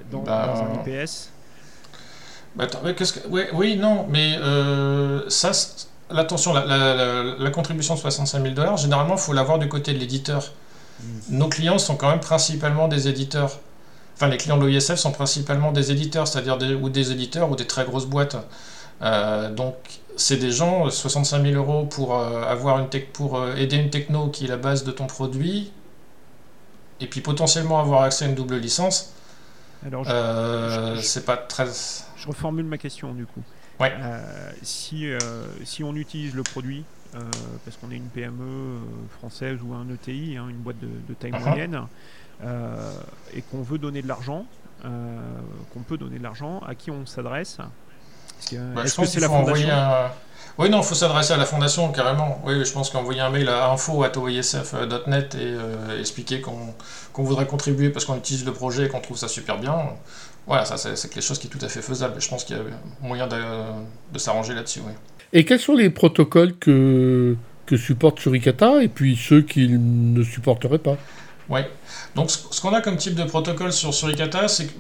dans, 0.10 0.24
bah, 0.24 0.48
dans 0.48 0.64
un 0.64 0.82
IPS. 0.82 1.32
Bah, 2.56 2.68
que... 2.68 3.54
oui, 3.54 3.78
non, 3.78 4.06
mais 4.10 4.38
euh, 4.38 5.30
ça, 5.30 5.52
l'attention, 6.10 6.54
la, 6.54 7.50
contribution 7.52 7.96
de 7.96 8.00
65 8.00 8.42
000 8.42 8.54
dollars, 8.54 8.78
généralement, 8.78 9.16
il 9.16 9.20
faut 9.20 9.34
l'avoir 9.34 9.60
du 9.60 9.68
côté 9.68 9.94
de 9.94 10.00
l'éditeur. 10.00 10.52
Mm. 11.00 11.06
Nos 11.30 11.50
clients 11.50 11.78
sont 11.78 11.96
quand 11.96 12.10
même 12.10 12.20
principalement 12.20 12.88
des 12.88 13.08
éditeurs. 13.08 13.60
Enfin, 14.16 14.28
les 14.28 14.38
clients 14.38 14.58
de 14.58 14.66
l'OISF 14.66 14.96
sont 14.96 15.12
principalement 15.12 15.72
des 15.72 15.92
éditeurs, 15.92 16.28
c'est-à-dire 16.28 16.58
des, 16.58 16.74
ou 16.74 16.90
des 16.90 17.12
éditeurs 17.12 17.50
ou 17.50 17.56
des 17.56 17.68
très 17.68 17.86
grosses 17.86 18.08
boîtes. 18.08 18.36
Euh, 19.02 19.50
donc, 19.52 19.76
c'est 20.18 20.36
des 20.36 20.52
gens, 20.52 20.90
65 20.90 21.42
000 21.42 21.56
euros 21.56 21.86
pour, 21.86 22.20
euh, 22.20 22.44
avoir 22.44 22.80
une 22.80 22.90
tech, 22.90 23.06
pour 23.14 23.48
aider 23.56 23.78
une 23.78 23.90
techno 23.90 24.28
qui 24.28 24.46
est 24.46 24.50
la 24.50 24.58
base 24.58 24.84
de 24.84 24.92
ton 24.92 25.08
produit, 25.08 25.72
et 27.00 27.08
puis 27.08 27.22
potentiellement 27.22 27.80
avoir 27.80 28.02
accès 28.02 28.26
à 28.26 28.28
une 28.28 28.36
double 28.36 28.58
licence. 28.58 29.14
Alors, 29.86 30.06
c'est 31.02 31.26
pas 31.26 31.38
très. 31.38 31.68
Je 32.20 32.28
reformule 32.28 32.66
ma 32.66 32.78
question 32.78 33.14
du 33.14 33.26
coup. 33.26 33.42
Ouais. 33.80 33.94
Euh, 33.98 34.52
si, 34.62 35.10
euh, 35.10 35.20
si 35.64 35.84
on 35.84 35.96
utilise 35.96 36.36
le 36.36 36.44
produit, 36.44 36.84
euh, 37.16 37.20
parce 37.64 37.78
qu'on 37.78 37.92
est 37.92 37.96
une 37.96 38.10
PME 38.10 38.80
française 39.18 39.60
ou 39.64 39.74
un 39.74 39.88
ETI, 39.90 40.38
hein, 40.38 40.48
une 40.50 40.58
boîte 40.58 40.80
de, 40.80 41.14
taille 41.14 41.32
uh-huh. 41.32 41.48
moyenne, 41.48 41.82
et 43.34 43.42
qu'on 43.44 43.62
veut 43.62 43.78
donner 43.78 44.02
de 44.02 44.08
l'argent, 44.08 44.46
qu'on 44.84 45.80
peut 45.88 45.98
donner 45.98 46.20
de 46.20 46.24
l'argent, 46.24 46.60
à 46.68 46.76
qui 46.76 46.92
on 46.92 47.06
s'adresse? 47.06 47.58
Bah, 48.52 48.84
Est-ce 48.84 49.00
que 49.00 49.06
c'est 49.06 49.20
la 49.20 49.28
fondation? 49.28 49.70
Oui, 50.58 50.70
non, 50.70 50.80
il 50.80 50.84
faut 50.84 50.96
s'adresser 50.96 51.32
à 51.32 51.38
la 51.38 51.46
fondation 51.46 51.90
carrément. 51.92 52.42
Oui, 52.44 52.66
je 52.66 52.72
pense 52.74 52.90
qu'envoyer 52.90 53.22
un 53.22 53.30
mail 53.30 53.48
à 53.48 53.72
info.oisf.net 53.72 55.36
et 55.36 56.00
expliquer 56.00 56.42
qu'on 56.42 57.24
voudrait 57.24 57.48
contribuer 57.48 57.90
parce 57.90 58.06
qu'on 58.06 58.18
utilise 58.18 58.46
le 58.46 58.52
projet 58.52 58.86
et 58.86 58.90
qu'on 58.90 59.00
trouve 59.00 59.18
ça 59.18 59.30
super 59.30 59.58
bien, 59.58 59.74
voilà, 60.48 60.66
ça 60.66 60.78
c'est 60.78 61.10
quelque 61.10 61.24
chose 61.24 61.40
qui 61.40 61.48
est 61.48 61.50
tout 61.50 61.64
à 61.64 61.70
fait 61.70 61.82
faisable. 61.82 62.16
Je 62.20 62.28
pense 62.28 62.44
qu'il 62.44 62.58
y 62.58 62.60
a 62.60 62.64
moyen 63.02 63.28
de, 63.28 64.18
s'arranger 64.18 64.54
là-dessus. 64.54 64.82
Et 65.32 65.46
quels 65.46 65.60
sont 65.60 65.76
les 65.76 65.90
protocoles 65.90 66.58
que, 66.58 67.36
que 67.66 67.78
supporte 67.78 68.20
Suricata 68.20 68.82
et 68.82 68.88
puis 68.88 69.16
ceux 69.16 69.42
qu'il 69.42 70.14
ne 70.14 70.24
supporterait 70.24 70.80
pas? 70.80 70.98
Oui. 71.50 71.62
Donc 72.16 72.32
ce 72.32 72.62
qu'on 72.62 72.74
a 72.74 72.82
comme 72.82 72.98
type 72.98 73.16
de 73.16 73.24
protocole 73.24 73.72
sur 73.72 73.94
Suricata, 73.94 74.48
c'est 74.48 74.68
que 74.68 74.74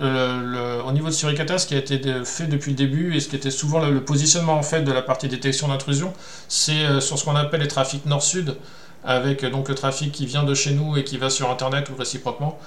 euh, 0.00 0.82
au 0.82 0.92
niveau 0.92 1.08
de 1.08 1.12
Suricata, 1.12 1.58
ce 1.58 1.66
qui 1.66 1.74
a 1.74 1.78
été 1.78 1.98
fait 2.24 2.46
depuis 2.46 2.70
le 2.70 2.76
début 2.76 3.14
et 3.14 3.20
ce 3.20 3.28
qui 3.28 3.36
était 3.36 3.50
souvent 3.50 3.80
le, 3.80 4.02
positionnement 4.02 4.54
en 4.54 4.62
fait 4.62 4.82
de 4.82 4.92
la 4.92 5.02
partie 5.02 5.28
détection 5.28 5.68
d'intrusion, 5.68 6.12
c'est 6.48 6.84
euh, 6.84 7.00
sur 7.00 7.18
ce 7.18 7.24
qu'on 7.24 7.36
appelle 7.36 7.60
les 7.60 7.68
trafics 7.68 8.06
nord-sud, 8.06 8.56
avec 9.04 9.44
donc 9.44 9.68
le 9.68 9.74
trafic 9.74 10.12
qui 10.12 10.26
vient 10.26 10.44
de 10.44 10.54
chez 10.54 10.72
nous 10.72 10.96
et 10.96 11.04
qui 11.04 11.16
va 11.16 11.30
sur 11.30 11.50
Internet 11.50 11.88
ou 11.90 11.96
réciproquement. 11.96 12.58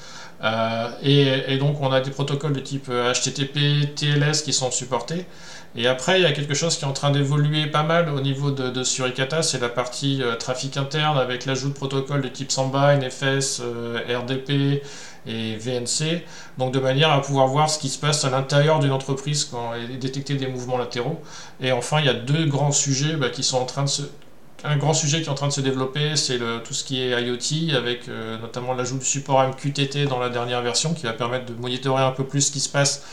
Euh, 0.44 0.90
et, 1.02 1.58
donc 1.58 1.80
on 1.82 1.92
a 1.92 2.02
des 2.02 2.12
protocoles 2.12 2.54
de 2.54 2.60
type 2.60 2.90
HTTP, 2.90 3.58
euh, 3.58 3.86
TLS 3.96 4.42
qui 4.44 4.54
sont 4.54 4.72
supportés. 4.72 5.26
Et 5.76 5.88
après, 5.88 6.20
il 6.20 6.24
y 6.24 6.26
a 6.26 6.34
quelque 6.34 6.54
chose 6.54 6.78
qui 6.78 6.84
est 6.84 6.88
en 6.88 6.94
train 6.94 7.10
d'évoluer 7.10 7.66
pas 7.66 7.82
mal 7.82 8.10
au 8.10 8.22
niveau 8.22 8.52
de, 8.52 8.84
Suricata, 8.84 9.42
c'est 9.42 9.60
la 9.60 9.70
partie 9.70 10.22
euh, 10.22 10.36
trafic 10.36 10.78
interne 10.78 11.18
avec 11.18 11.46
l'ajout 11.46 11.70
de 11.70 11.74
protocoles 11.74 12.22
de 12.22 12.28
type 12.28 12.52
Samba, 12.52 12.96
NFS, 12.96 13.62
RDP 14.08 14.84
et 15.26 15.56
VNC, 15.56 16.24
donc 16.58 16.74
de 16.74 16.80
manière 16.80 17.12
à 17.12 17.22
pouvoir 17.22 17.48
voir 17.48 17.70
ce 17.70 17.80
qui 17.80 17.90
se 17.90 17.98
passe 17.98 18.26
à 18.26 18.30
l'intérieur 18.30 18.80
d'une 18.80 18.92
entreprise 18.92 19.50
et 19.82 19.98
détecter 19.98 20.36
des 20.36 20.48
mouvements 20.48 20.78
latéraux. 20.78 21.22
Et 21.62 21.72
enfin, 21.72 22.00
il 22.02 22.06
y 22.06 22.10
a 22.10 22.14
deux 22.14 22.46
grands 22.46 22.74
sujets 22.74 23.16
bah, 23.16 23.30
qui 23.30 23.42
sont 23.42 23.58
en 23.58 23.66
train 23.66 23.84
de 23.84 23.90
se, 23.90 24.04
un 24.64 24.78
grand 24.78 24.94
sujet 24.94 25.22
qui 25.22 25.28
est 25.28 25.32
en 25.32 25.36
train 25.36 25.48
de 25.48 25.54
se 25.54 25.62
développer, 25.62 26.16
c'est 26.16 26.40
tout 26.64 26.74
ce 26.74 26.84
qui 26.84 27.02
est 27.02 27.22
IoT, 27.22 27.76
avec 27.76 28.08
euh, 28.08 28.38
notamment 28.40 28.74
l'ajout 28.74 28.98
du 28.98 29.06
support 29.06 29.44
MQTT 29.44 30.06
dans 30.06 30.20
la 30.20 30.30
dernière 30.30 30.62
version, 30.62 30.94
qui 30.94 31.04
va 31.04 31.14
permettre 31.14 31.46
de 31.46 31.54
monitorer 31.54 32.04
un 32.04 32.12
peu 32.12 32.24
plus 32.24 32.42
ce 32.42 32.52
qui 32.52 32.60
se 32.60 32.70
passe 32.70 33.04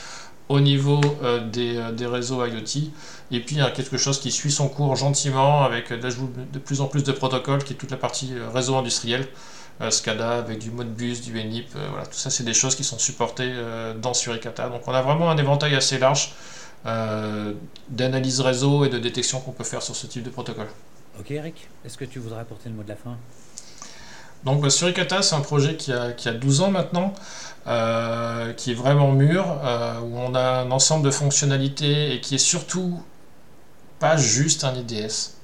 au 0.49 0.61
niveau 0.61 1.01
euh, 1.23 1.41
des, 1.41 1.81
des, 1.93 2.07
réseaux 2.07 2.45
IoT. 2.45 2.91
Et 3.31 3.41
puis 3.41 3.57
il 3.57 3.59
y 3.59 3.63
a 3.63 3.71
quelque 3.71 3.97
chose 3.97 4.21
qui 4.21 4.31
suit 4.31 4.51
son 4.51 4.69
cours 4.69 4.97
gentiment, 4.97 5.63
avec 5.65 5.91
l'ajout 5.91 6.31
de 6.53 6.59
plus 6.59 6.81
en 6.81 6.87
plus 6.87 7.05
de 7.05 7.13
protocoles, 7.13 7.65
qui 7.65 7.73
est 7.73 7.77
toute 7.77 7.91
la 7.91 7.97
partie 7.97 8.33
réseau 8.53 8.77
industriel. 8.77 9.27
SCADA 9.89 10.33
avec 10.33 10.59
du 10.59 10.71
Modbus, 10.71 11.21
du 11.23 11.33
NIP, 11.43 11.69
voilà, 11.73 12.05
tout 12.05 12.19
ça 12.19 12.29
c'est 12.29 12.45
des 12.45 12.53
choses 12.53 12.75
qui 12.75 12.85
sont 12.85 12.99
supportées 12.99 13.51
dans 14.03 14.13
Suricata. 14.13 14.69
Donc 14.69 14.83
on 14.87 14.93
a 14.93 15.01
vraiment 15.01 15.31
un 15.31 15.39
éventail 15.39 15.75
assez 15.75 15.97
large 15.99 16.35
euh, 16.87 17.53
d'analyse 17.91 18.41
réseau 18.41 18.87
et 18.87 18.89
de 18.89 18.99
détection 18.99 19.39
qu'on 19.41 19.53
peut 19.53 19.65
faire 19.65 19.83
sur 19.83 19.95
ce 19.95 20.07
type 20.07 20.23
de 20.23 20.31
protocole. 20.31 20.69
Ok 21.21 21.33
Eric, 21.33 21.69
est-ce 21.85 21.99
que 21.99 22.07
tu 22.07 22.19
voudrais 22.19 22.41
apporter 22.41 22.71
le 22.71 22.75
mot 22.75 22.83
de 22.83 22.89
la 22.89 22.97
fin? 22.97 23.19
Donc 24.45 24.63
bah, 24.63 24.71
Suricata, 24.71 25.21
c'est 25.21 25.35
un 25.35 25.43
projet 25.43 25.77
qui 25.77 25.93
a, 25.93 26.13
qui 26.13 26.31
a, 26.31 26.33
12 26.33 26.63
ans 26.63 26.71
maintenant, 26.71 27.13
euh, 27.67 28.55
qui 28.55 28.71
est 28.71 28.75
vraiment 28.75 29.13
mûr, 29.13 29.45
euh, 29.63 30.01
où 30.01 30.17
on 30.17 30.35
a 30.35 30.41
un 30.41 30.71
ensemble 30.71 31.05
de 31.05 31.11
fonctionnalités 31.11 32.15
et 32.15 32.23
qui 32.23 32.37
est 32.37 32.39
surtout 32.39 33.03
pas 33.99 34.17
juste 34.17 34.65
un 34.65 34.73
IDS. 34.75 35.35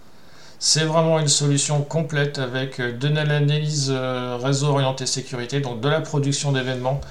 C'est 0.58 0.84
vraiment 0.84 1.18
une 1.18 1.28
solution 1.28 1.82
complète 1.82 2.38
avec 2.38 2.80
de 2.80 3.08
l'analyse 3.08 3.90
réseau 3.90 4.68
orienté 4.68 5.04
sécurité, 5.04 5.60
donc 5.60 5.82
de 5.82 5.88
la 5.90 6.00
production 6.00 6.52
d'événements. 6.52 7.02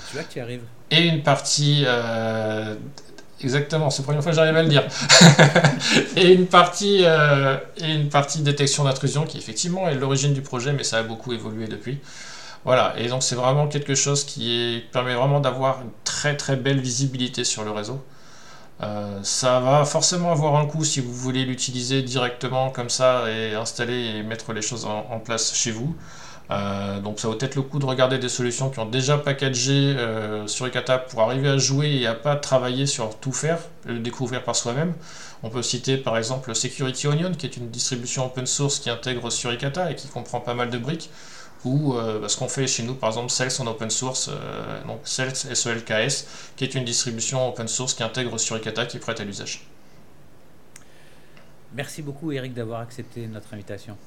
Et 0.90 1.04
une 1.04 1.22
partie 1.22 1.86
Exactement, 3.42 3.90
c'est 3.90 4.02
la 4.02 4.06
première 4.06 4.24
fois 4.24 4.32
que 4.32 4.36
j'arrive 4.38 4.56
à 4.56 4.64
le 4.64 4.70
dire. 4.70 4.84
et, 6.16 6.34
une 6.34 6.48
partie, 6.48 7.00
euh, 7.04 7.58
et 7.78 7.94
une 7.94 8.10
partie 8.10 8.40
détection 8.40 8.86
d'intrusion 8.86 9.26
qui 9.26 9.38
effectivement 9.38 9.90
est 9.90 9.96
l'origine 9.96 10.34
du 10.34 10.42
projet, 10.42 10.72
mais 10.72 10.84
ça 10.84 11.00
a 11.00 11.04
beaucoup 11.04 11.34
évolué 11.34 11.68
depuis. 11.68 12.00
Voilà, 12.64 12.96
et 12.98 13.08
donc 13.08 13.24
c'est 13.24 13.36
vraiment 13.36 13.68
quelque 13.68 13.94
chose 13.94 14.24
qui 14.24 14.84
permet 14.92 15.14
vraiment 15.14 15.40
d'avoir 15.40 15.82
une 15.82 15.92
très 16.04 16.36
très 16.38 16.56
belle 16.56 16.80
visibilité 16.80 17.44
sur 17.44 17.64
le 17.64 17.72
réseau. 17.72 18.04
Euh, 18.82 19.20
ça 19.24 19.60
va 19.60 19.86
forcément 19.86 20.32
avoir 20.32 20.56
un 20.56 20.66
coût 20.66 20.84
si 20.84 21.00
vous 21.00 21.14
voulez 21.14 21.46
l'utiliser 21.46 22.02
directement 22.02 22.70
comme 22.72 22.90
ça 22.90 23.26
et 23.30 23.54
installer 23.54 24.18
et 24.18 24.24
mettre 24.24 24.54
les 24.54 24.62
choses 24.62 24.86
en 24.86 25.20
place 25.20 25.54
chez 25.56 25.72
vous. 25.72 25.96
Euh, 26.52 27.00
donc 27.00 27.20
ça 27.20 27.28
vaut 27.28 27.36
peut-être 27.36 27.56
le 27.56 27.64
coup 27.64 27.80
de 27.80 27.86
regarder 27.86 28.20
des 28.20 28.30
solutions 28.30 28.70
qui 28.70 28.80
ont 28.80 28.86
déjà 28.86 29.18
packagé 29.18 29.96
euh, 29.98 30.46
sur 30.48 30.68
Ekata 30.68 31.00
pour 31.00 31.22
arriver 31.22 31.50
à 31.50 31.58
jouer 31.58 31.92
et 31.96 32.08
à 32.08 32.14
pas 32.14 32.36
travailler 32.36 32.86
sur 32.86 33.18
tout 33.20 33.32
faire, 33.32 33.60
le 33.86 34.00
découvrir 34.00 34.44
par 34.44 34.56
soi-même. 34.56 34.94
On 35.44 35.50
peut 35.50 35.64
citer 35.64 35.98
par 35.98 36.18
exemple 36.18 36.54
Security 36.54 37.08
Onion 37.08 37.32
qui 37.34 37.46
est 37.46 37.58
une 37.58 37.70
distribution 37.70 38.26
open 38.26 38.46
source 38.46 38.80
qui 38.80 38.90
intègre 38.90 39.30
Suricata 39.32 39.92
et 39.92 39.96
qui 39.96 40.08
comprend 40.08 40.40
pas 40.40 40.54
mal 40.54 40.70
de 40.70 40.78
briques. 40.78 41.10
Ou 41.64 41.96
euh, 41.96 42.20
bah, 42.20 42.30
ce 42.30 42.38
qu'on 42.38 42.48
fait 42.48 42.68
chez 42.68 42.84
nous 42.84 42.94
par 42.94 43.10
exemple 43.10 43.32
Sales 43.32 43.52
en 43.60 43.66
open 43.66 43.90
source, 43.90 44.30
donc 44.86 45.00
Sales 45.04 45.36
SELKS 45.36 46.28
qui 46.56 46.64
est 46.64 46.76
une 46.76 46.86
distribution 46.86 47.50
open 47.50 47.68
source 47.68 47.96
qui 47.96 48.04
intègre 48.04 48.38
Suricata 48.38 48.86
qui 48.86 48.98
est 48.98 49.00
prête 49.00 49.20
à 49.20 49.24
l'usage. 49.24 49.66
Merci 51.74 52.04
beaucoup 52.04 52.32
Eric 52.32 52.54
d'avoir 52.54 52.82
accepté 52.82 53.26
notre 53.26 53.52
invitation. 53.54 53.98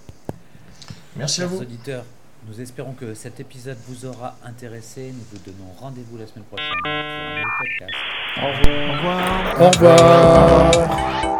Merci 1.17 1.43
à 1.43 1.47
vous. 1.47 1.61
auditeurs, 1.61 2.05
nous 2.49 2.61
espérons 2.61 2.93
que 2.93 3.15
cet 3.15 3.41
épisode 3.41 3.77
vous 3.87 4.07
aura 4.07 4.37
intéressé. 4.45 5.13
Nous 5.13 5.25
vous 5.33 5.39
donnons 5.45 5.71
rendez-vous 5.79 6.17
la 6.17 6.27
semaine 6.27 6.45
prochaine 6.45 6.73
pour 6.83 6.91
un 6.91 7.37
nouveau 7.37 7.51
podcast. 7.59 7.95
Au 8.37 8.47
revoir. 8.47 9.61
Au 9.61 9.71
revoir. 9.71 10.71
Au 10.71 10.81
revoir. 10.81 11.38